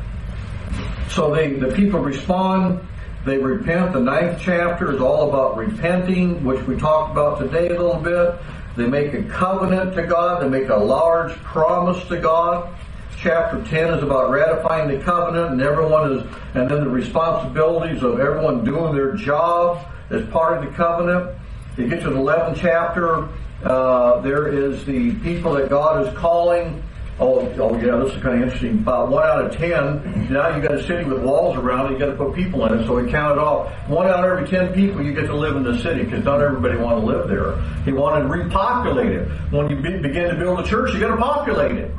So 1.10 1.32
they 1.32 1.52
the 1.52 1.68
people 1.68 2.00
respond, 2.00 2.80
they 3.24 3.38
repent. 3.38 3.92
The 3.92 4.00
ninth 4.00 4.40
chapter 4.40 4.92
is 4.92 5.00
all 5.00 5.28
about 5.28 5.56
repenting, 5.56 6.44
which 6.44 6.60
we 6.66 6.76
talked 6.76 7.12
about 7.12 7.38
today 7.38 7.68
a 7.68 7.80
little 7.80 8.00
bit. 8.00 8.34
They 8.76 8.86
make 8.86 9.14
a 9.14 9.22
covenant 9.22 9.94
to 9.94 10.06
God, 10.06 10.42
they 10.42 10.48
make 10.48 10.68
a 10.68 10.76
large 10.76 11.32
promise 11.42 12.06
to 12.08 12.18
God 12.18 12.74
chapter 13.20 13.62
10 13.64 13.94
is 13.94 14.02
about 14.02 14.30
ratifying 14.30 14.88
the 14.88 15.02
covenant 15.04 15.52
and 15.52 15.62
everyone 15.62 16.12
is, 16.12 16.22
and 16.54 16.70
then 16.70 16.84
the 16.84 16.88
responsibilities 16.88 18.02
of 18.02 18.20
everyone 18.20 18.64
doing 18.64 18.94
their 18.94 19.14
job 19.14 19.84
as 20.10 20.24
part 20.28 20.58
of 20.58 20.64
the 20.64 20.76
covenant. 20.76 21.36
You 21.76 21.88
get 21.88 22.02
to 22.02 22.10
the 22.10 22.16
11th 22.16 22.58
chapter, 22.60 23.28
uh, 23.64 24.20
there 24.20 24.48
is 24.48 24.84
the 24.84 25.14
people 25.16 25.54
that 25.54 25.68
God 25.68 26.06
is 26.06 26.16
calling. 26.16 26.82
Oh, 27.20 27.40
oh 27.58 27.74
yeah, 27.80 27.96
this 27.96 28.14
is 28.14 28.22
kind 28.22 28.36
of 28.36 28.42
interesting. 28.42 28.78
About 28.78 29.08
one 29.08 29.24
out 29.24 29.44
of 29.44 29.56
ten. 29.56 30.32
Now 30.32 30.54
you've 30.54 30.62
got 30.62 30.74
a 30.74 30.86
city 30.86 31.02
with 31.02 31.20
walls 31.20 31.56
around 31.56 31.86
it. 31.86 31.94
You 31.94 31.98
got 31.98 32.12
to 32.12 32.16
put 32.16 32.32
people 32.32 32.64
in 32.66 32.78
it. 32.78 32.86
So 32.86 32.96
he 32.98 33.10
counted 33.10 33.40
off 33.40 33.72
one 33.88 34.06
out 34.06 34.20
of 34.20 34.24
every 34.24 34.46
ten 34.46 34.72
people 34.72 35.02
you 35.02 35.12
get 35.12 35.26
to 35.26 35.34
live 35.34 35.56
in 35.56 35.64
the 35.64 35.76
city 35.82 36.04
because 36.04 36.24
not 36.24 36.40
everybody 36.40 36.78
want 36.78 37.00
to 37.00 37.04
live 37.04 37.28
there. 37.28 37.60
He 37.84 37.90
wanted 37.90 38.22
to 38.22 38.28
repopulate 38.28 39.10
it. 39.10 39.28
When 39.50 39.68
you 39.68 39.74
be, 39.74 39.98
begin 39.98 40.28
to 40.30 40.36
build 40.36 40.60
a 40.60 40.62
church, 40.62 40.94
you 40.94 41.00
got 41.00 41.08
to 41.08 41.16
populate 41.16 41.72
it. 41.72 41.92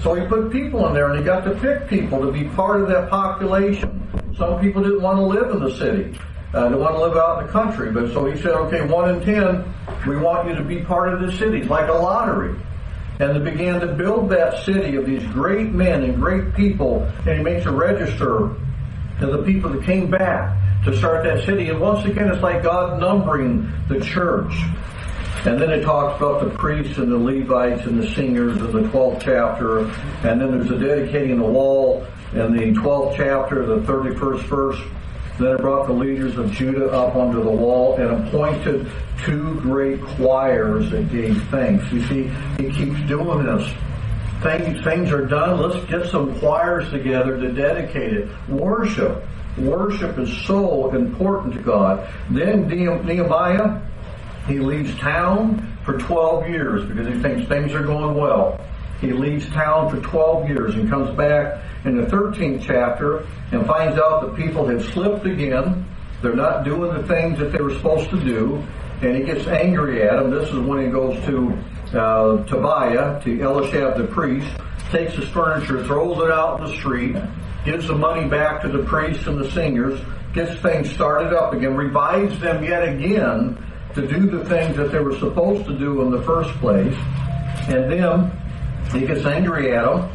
So 0.00 0.14
he 0.14 0.26
put 0.26 0.52
people 0.52 0.86
in 0.86 0.94
there 0.94 1.10
and 1.10 1.18
he 1.18 1.24
got 1.24 1.44
to 1.44 1.54
pick 1.56 1.88
people 1.88 2.20
to 2.20 2.30
be 2.30 2.44
part 2.50 2.80
of 2.80 2.88
that 2.88 3.10
population. 3.10 4.08
Some 4.36 4.60
people 4.60 4.82
didn't 4.82 5.02
want 5.02 5.18
to 5.18 5.24
live 5.24 5.50
in 5.50 5.60
the 5.60 5.74
city. 5.76 6.18
Uh, 6.54 6.68
they 6.68 6.76
want 6.76 6.94
to 6.94 7.00
live 7.00 7.16
out 7.16 7.40
in 7.40 7.46
the 7.46 7.52
country. 7.52 7.90
But 7.90 8.12
so 8.12 8.24
he 8.24 8.40
said, 8.40 8.52
okay, 8.52 8.82
one 8.86 9.10
in 9.10 9.24
ten, 9.24 9.74
we 10.06 10.16
want 10.16 10.48
you 10.48 10.54
to 10.54 10.62
be 10.62 10.80
part 10.80 11.12
of 11.12 11.20
the 11.20 11.36
city, 11.36 11.64
like 11.64 11.88
a 11.88 11.92
lottery. 11.92 12.58
And 13.20 13.34
they 13.34 13.50
began 13.50 13.80
to 13.80 13.88
build 13.88 14.30
that 14.30 14.64
city 14.64 14.94
of 14.94 15.04
these 15.04 15.24
great 15.32 15.72
men 15.72 16.04
and 16.04 16.14
great 16.14 16.54
people. 16.54 17.02
And 17.26 17.38
he 17.38 17.42
makes 17.42 17.66
a 17.66 17.72
register 17.72 18.44
of 18.44 19.32
the 19.32 19.42
people 19.42 19.70
that 19.70 19.82
came 19.84 20.08
back 20.08 20.56
to 20.84 20.96
start 20.96 21.24
that 21.24 21.44
city. 21.44 21.68
And 21.68 21.80
once 21.80 22.06
again, 22.06 22.30
it's 22.30 22.42
like 22.42 22.62
God 22.62 23.00
numbering 23.00 23.68
the 23.88 24.00
church. 24.00 24.52
And 25.48 25.58
then 25.58 25.70
it 25.70 25.82
talks 25.82 26.18
about 26.18 26.44
the 26.44 26.50
priests 26.50 26.98
and 26.98 27.10
the 27.10 27.16
Levites 27.16 27.86
and 27.86 27.98
the 27.98 28.14
singers 28.14 28.58
in 28.58 28.70
the 28.70 28.86
12th 28.90 29.22
chapter. 29.22 29.86
And 30.28 30.38
then 30.38 30.50
there's 30.50 30.70
a 30.70 30.78
dedicating 30.78 31.38
the 31.38 31.46
wall 31.46 32.06
in 32.34 32.54
the 32.54 32.78
12th 32.78 33.16
chapter, 33.16 33.64
the 33.64 33.80
31st 33.90 34.42
verse. 34.42 34.78
Then 35.38 35.54
it 35.54 35.60
brought 35.62 35.86
the 35.86 35.94
leaders 35.94 36.36
of 36.36 36.52
Judah 36.52 36.90
up 36.90 37.16
onto 37.16 37.42
the 37.42 37.50
wall 37.50 37.96
and 37.96 38.28
appointed 38.28 38.90
two 39.24 39.58
great 39.62 40.02
choirs 40.02 40.90
that 40.90 41.10
gave 41.10 41.42
thanks. 41.44 41.90
You 41.94 42.02
see, 42.08 42.30
he 42.62 42.70
keeps 42.70 43.00
doing 43.08 43.46
this. 43.46 43.72
Things, 44.42 44.84
things 44.84 45.10
are 45.10 45.24
done. 45.24 45.62
Let's 45.62 45.82
get 45.86 46.10
some 46.10 46.38
choirs 46.40 46.90
together 46.90 47.40
to 47.40 47.50
dedicate 47.52 48.12
it. 48.12 48.28
Worship. 48.50 49.24
Worship 49.56 50.18
is 50.18 50.30
so 50.42 50.90
important 50.90 51.54
to 51.54 51.62
God. 51.62 52.06
Then 52.28 52.68
Nehemiah 52.68 53.80
he 54.48 54.58
leaves 54.58 54.96
town 54.98 55.78
for 55.84 55.98
12 55.98 56.48
years 56.48 56.84
because 56.86 57.06
he 57.06 57.20
thinks 57.20 57.46
things 57.48 57.72
are 57.74 57.84
going 57.84 58.16
well. 58.16 58.58
He 59.00 59.12
leaves 59.12 59.48
town 59.50 59.90
for 59.90 60.00
12 60.00 60.48
years 60.48 60.74
and 60.74 60.88
comes 60.88 61.14
back 61.16 61.62
in 61.84 61.96
the 61.96 62.06
13th 62.06 62.64
chapter 62.66 63.26
and 63.52 63.64
finds 63.66 63.98
out 63.98 64.22
that 64.22 64.34
people 64.36 64.66
have 64.66 64.82
slipped 64.86 65.26
again. 65.26 65.86
They're 66.22 66.34
not 66.34 66.64
doing 66.64 66.94
the 66.94 67.06
things 67.06 67.38
that 67.38 67.52
they 67.52 67.60
were 67.60 67.74
supposed 67.74 68.10
to 68.10 68.18
do. 68.18 68.66
And 69.02 69.16
he 69.16 69.22
gets 69.22 69.46
angry 69.46 70.02
at 70.02 70.16
them. 70.16 70.30
This 70.30 70.48
is 70.48 70.58
when 70.58 70.84
he 70.84 70.90
goes 70.90 71.14
to 71.26 71.56
uh, 71.96 72.44
Tobiah, 72.46 73.22
to 73.22 73.40
Eliashib 73.40 73.96
the 73.96 74.08
priest, 74.08 74.50
takes 74.90 75.14
his 75.14 75.28
furniture, 75.28 75.84
throws 75.84 76.18
it 76.18 76.30
out 76.32 76.58
in 76.58 76.66
the 76.66 76.76
street, 76.76 77.14
gives 77.64 77.86
the 77.86 77.94
money 77.94 78.28
back 78.28 78.62
to 78.62 78.68
the 78.68 78.82
priests 78.82 79.26
and 79.28 79.38
the 79.38 79.48
singers, 79.52 80.00
gets 80.34 80.60
things 80.60 80.90
started 80.90 81.32
up 81.32 81.52
again, 81.52 81.76
revives 81.76 82.40
them 82.40 82.64
yet 82.64 82.82
again 82.82 83.56
to 83.94 84.06
do 84.06 84.30
the 84.30 84.44
things 84.44 84.76
that 84.76 84.92
they 84.92 85.00
were 85.00 85.16
supposed 85.18 85.66
to 85.66 85.78
do 85.78 86.02
in 86.02 86.10
the 86.10 86.22
first 86.22 86.50
place. 86.60 86.94
And 87.68 87.90
then 87.90 88.30
he 88.92 89.06
gets 89.06 89.24
angry 89.24 89.74
at 89.74 89.84
them. 89.84 90.10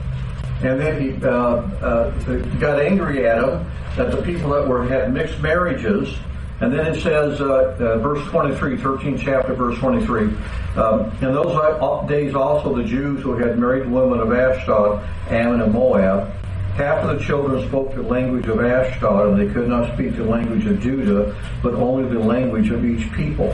And 0.64 0.80
then 0.80 1.02
he 1.02 1.26
uh, 1.26 1.30
uh, 1.30 2.12
got 2.60 2.80
angry 2.80 3.28
at 3.28 3.42
them, 3.42 3.72
at 3.98 4.12
the 4.12 4.22
people 4.22 4.52
that 4.52 4.68
were 4.68 4.86
had 4.86 5.14
mixed 5.14 5.40
marriages. 5.40 6.16
And 6.62 6.72
then 6.72 6.94
it 6.94 7.02
says, 7.02 7.42
uh, 7.42 7.76
uh 7.80 7.98
verse 7.98 8.26
23, 8.30 8.78
13 8.78 9.18
chapter, 9.18 9.54
verse 9.54 9.78
23. 9.80 10.30
Um, 10.78 11.12
in 11.22 11.34
those 11.34 12.08
days 12.08 12.34
also 12.34 12.74
the 12.74 12.84
Jews 12.84 13.22
who 13.22 13.36
had 13.36 13.60
married 13.60 13.90
women 13.90 14.20
of 14.20 14.32
Ashdod, 14.32 15.04
Ammon, 15.30 15.62
and 15.62 15.74
Moab, 15.74 16.34
half 16.76 17.04
of 17.04 17.18
the 17.18 17.24
children 17.24 17.68
spoke 17.68 17.94
the 17.94 18.02
language 18.02 18.48
of 18.48 18.60
Ashdod, 18.60 19.30
and 19.30 19.40
they 19.40 19.54
could 19.54 19.68
not 19.68 19.94
speak 19.94 20.16
the 20.16 20.24
language 20.24 20.66
of 20.66 20.80
Judah, 20.82 21.36
but 21.62 21.74
only 21.76 22.12
the 22.12 22.20
language 22.20 22.72
of 22.72 22.84
each 22.84 23.12
people. 23.14 23.52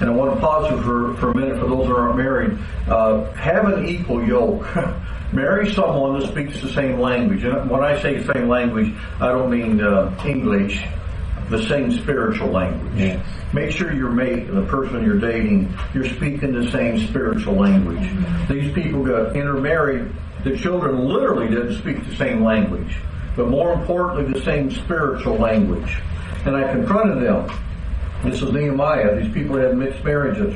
And 0.00 0.08
I 0.08 0.12
want 0.12 0.34
to 0.34 0.40
pause 0.40 0.68
for, 0.82 1.14
for 1.14 1.30
a 1.30 1.34
minute 1.34 1.58
for 1.58 1.66
those 1.66 1.86
who 1.86 1.96
aren't 1.96 2.16
married. 2.16 2.58
Uh, 2.88 3.30
have 3.32 3.66
an 3.66 3.86
equal 3.86 4.24
yoke. 4.26 4.66
Marry 5.32 5.72
someone 5.74 6.20
that 6.20 6.28
speaks 6.28 6.60
the 6.60 6.68
same 6.68 7.00
language. 7.00 7.44
And 7.44 7.68
when 7.68 7.82
I 7.82 8.00
say 8.00 8.24
same 8.24 8.48
language, 8.48 8.94
I 9.20 9.28
don't 9.28 9.50
mean 9.50 9.80
uh, 9.80 10.16
English, 10.24 10.82
the 11.50 11.66
same 11.68 11.92
spiritual 11.92 12.48
language. 12.48 12.92
Yes. 12.96 13.26
Make 13.52 13.72
sure 13.72 13.92
your 13.92 14.10
mate, 14.10 14.46
the 14.46 14.62
person 14.62 15.04
you're 15.04 15.18
dating, 15.18 15.76
you're 15.92 16.08
speaking 16.08 16.52
the 16.52 16.70
same 16.70 17.06
spiritual 17.08 17.54
language. 17.54 17.98
Mm-hmm. 17.98 18.52
These 18.52 18.74
people 18.74 19.04
got 19.04 19.36
intermarried 19.36 20.10
the 20.44 20.56
children 20.58 21.08
literally 21.08 21.48
didn't 21.48 21.78
speak 21.78 22.06
the 22.06 22.14
same 22.16 22.44
language, 22.44 22.96
but 23.34 23.48
more 23.48 23.72
importantly, 23.72 24.30
the 24.38 24.44
same 24.44 24.70
spiritual 24.70 25.36
language. 25.36 25.96
And 26.44 26.54
I 26.54 26.70
confronted 26.70 27.24
them. 27.24 27.50
This 28.22 28.42
is 28.42 28.52
Nehemiah. 28.52 29.20
These 29.22 29.32
people 29.32 29.56
had 29.56 29.76
mixed 29.76 30.04
marriages. 30.04 30.54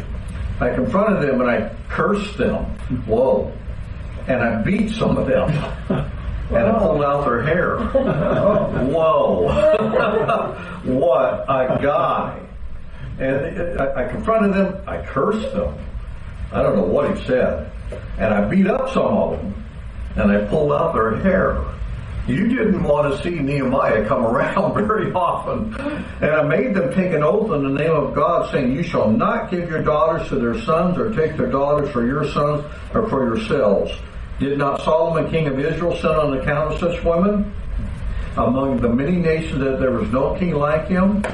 I 0.61 0.74
confronted 0.74 1.26
them 1.26 1.41
and 1.41 1.51
I 1.51 1.74
cursed 1.89 2.36
them. 2.36 2.64
Whoa. 3.07 3.51
And 4.26 4.43
I 4.43 4.62
beat 4.62 4.91
some 4.91 5.16
of 5.16 5.26
them. 5.26 5.51
And 6.49 6.57
I 6.57 6.78
pulled 6.78 7.05
out 7.05 7.26
their 7.26 7.43
hair. 7.43 7.76
Whoa. 8.89 9.49
what 10.84 11.45
a 11.47 11.78
guy. 11.82 12.41
And 13.18 13.78
I 13.78 14.09
confronted 14.09 14.55
them. 14.55 14.80
I 14.86 15.05
cursed 15.05 15.53
them. 15.53 15.74
I 16.51 16.62
don't 16.62 16.76
know 16.76 16.84
what 16.84 17.14
he 17.14 17.26
said. 17.26 17.70
And 18.16 18.32
I 18.32 18.49
beat 18.49 18.66
up 18.66 18.89
some 18.95 19.05
of 19.05 19.32
them 19.32 19.68
and 20.17 20.31
they 20.31 20.47
pulled 20.49 20.73
out 20.73 20.95
their 20.95 21.17
hair. 21.17 21.65
You 22.29 22.47
didn't 22.47 22.83
want 22.83 23.11
to 23.11 23.23
see 23.23 23.39
Nehemiah 23.39 24.07
come 24.07 24.23
around 24.27 24.75
very 24.87 25.11
often. 25.13 25.75
And 26.21 26.31
I 26.31 26.43
made 26.43 26.75
them 26.75 26.93
take 26.93 27.13
an 27.13 27.23
oath 27.23 27.51
in 27.53 27.63
the 27.63 27.83
name 27.83 27.91
of 27.91 28.15
God, 28.15 28.53
saying, 28.53 28.73
You 28.73 28.83
shall 28.83 29.11
not 29.11 29.51
give 29.51 29.71
your 29.71 29.83
daughters 29.83 30.29
to 30.29 30.35
their 30.37 30.61
sons, 30.61 30.99
or 30.99 31.15
take 31.15 31.39
their 31.39 31.51
daughters 31.51 31.91
for 31.91 32.07
your 32.07 32.31
sons, 32.31 32.65
or 32.93 33.09
for 33.09 33.25
yourselves. 33.25 33.93
Did 34.41 34.59
not 34.59 34.83
Solomon, 34.83 35.31
king 35.31 35.47
of 35.47 35.59
Israel, 35.59 35.97
sin 35.97 36.11
on 36.11 36.39
account 36.39 36.75
of 36.75 36.81
such 36.81 37.03
women? 37.03 37.51
Among 38.37 38.79
the 38.79 38.91
many 38.91 39.17
nations 39.17 39.61
that 39.61 39.81
there 39.81 39.93
was 39.93 40.11
no 40.13 40.39
king 40.39 40.55
like 40.55 40.87
him, 40.87 41.25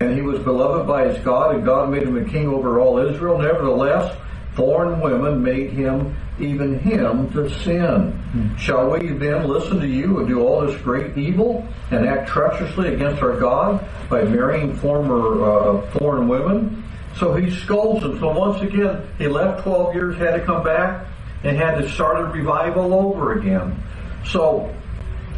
and 0.00 0.14
he 0.14 0.20
was 0.20 0.40
beloved 0.40 0.86
by 0.86 1.08
his 1.08 1.24
God, 1.24 1.54
and 1.54 1.64
God 1.64 1.90
made 1.90 2.02
him 2.02 2.16
a 2.16 2.28
king 2.28 2.48
over 2.48 2.80
all 2.80 2.98
Israel. 2.98 3.38
Nevertheless, 3.38 4.16
foreign 4.54 5.00
women 5.00 5.42
made 5.42 5.70
him 5.70 6.16
even 6.42 6.78
him 6.78 7.30
to 7.32 7.48
sin. 7.62 8.12
Hmm. 8.12 8.56
Shall 8.56 8.90
we 8.90 9.08
then 9.08 9.48
listen 9.48 9.80
to 9.80 9.86
you 9.86 10.18
and 10.18 10.28
do 10.28 10.40
all 10.40 10.66
this 10.66 10.80
great 10.82 11.16
evil 11.16 11.66
and 11.90 12.06
act 12.06 12.28
treacherously 12.28 12.94
against 12.94 13.22
our 13.22 13.38
God 13.38 13.86
by 14.08 14.24
marrying 14.24 14.76
former 14.76 15.44
uh, 15.44 15.90
foreign 15.92 16.28
women? 16.28 16.84
So 17.16 17.34
he 17.34 17.50
scolds 17.50 18.02
them. 18.02 18.18
So 18.18 18.30
once 18.30 18.62
again, 18.62 19.06
he 19.18 19.26
left 19.26 19.64
12 19.64 19.94
years, 19.94 20.16
had 20.16 20.32
to 20.32 20.44
come 20.44 20.62
back, 20.62 21.06
and 21.44 21.56
had 21.56 21.76
to 21.78 21.90
start 21.90 22.20
a 22.20 22.24
revival 22.24 22.94
over 22.94 23.38
again. 23.38 23.82
So 24.24 24.74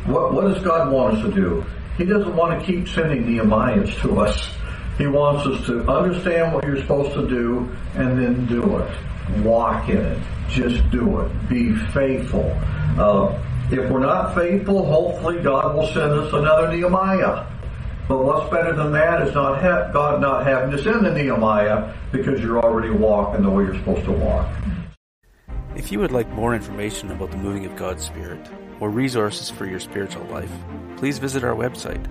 what, 0.07 0.34
what 0.34 0.53
does 0.53 0.62
God 0.62 0.92
want 0.92 1.16
us 1.16 1.24
to 1.24 1.32
do? 1.32 1.64
He 1.96 2.05
doesn't 2.05 2.34
want 2.34 2.59
to 2.59 2.66
keep 2.66 2.88
sending 2.88 3.24
Nehemiahs 3.24 4.00
to 4.03 4.20
us. 4.20 4.50
He 4.98 5.07
wants 5.07 5.46
us 5.46 5.64
to 5.66 5.88
understand 5.88 6.53
what 6.53 6.64
you're 6.64 6.80
supposed 6.80 7.12
to 7.14 7.28
do 7.28 7.74
and 7.94 8.20
then 8.20 8.46
do 8.46 8.78
it. 8.78 8.96
Walk 9.42 9.88
in 9.88 9.98
it. 9.98 10.18
Just 10.48 10.88
do 10.90 11.20
it. 11.20 11.48
Be 11.48 11.74
faithful. 11.92 12.50
Uh, 12.98 13.38
if 13.70 13.88
we're 13.90 14.00
not 14.00 14.34
faithful, 14.34 14.84
hopefully 14.84 15.40
God 15.42 15.76
will 15.76 15.86
send 15.88 16.12
us 16.12 16.32
another 16.32 16.68
Nehemiah. 16.68 17.46
But 18.08 18.24
what's 18.24 18.50
better 18.50 18.74
than 18.74 18.92
that 18.92 19.26
is 19.26 19.34
not 19.34 19.62
ha- 19.62 19.90
God 19.92 20.20
not 20.20 20.44
having 20.44 20.70
to 20.72 20.82
send 20.82 21.06
a 21.06 21.14
Nehemiah 21.14 21.94
because 22.10 22.42
you're 22.42 22.60
already 22.60 22.90
walking 22.90 23.42
the 23.42 23.50
way 23.50 23.64
you're 23.64 23.78
supposed 23.78 24.04
to 24.04 24.12
walk. 24.12 24.48
If 25.74 25.90
you 25.90 26.00
would 26.00 26.12
like 26.12 26.28
more 26.30 26.54
information 26.54 27.10
about 27.10 27.30
the 27.30 27.38
moving 27.38 27.64
of 27.64 27.74
God's 27.76 28.04
Spirit 28.04 28.46
or 28.80 28.90
resources 28.90 29.48
for 29.48 29.64
your 29.64 29.80
spiritual 29.80 30.26
life, 30.26 30.52
please 30.98 31.16
visit 31.18 31.44
our 31.44 31.54
website 31.54 32.04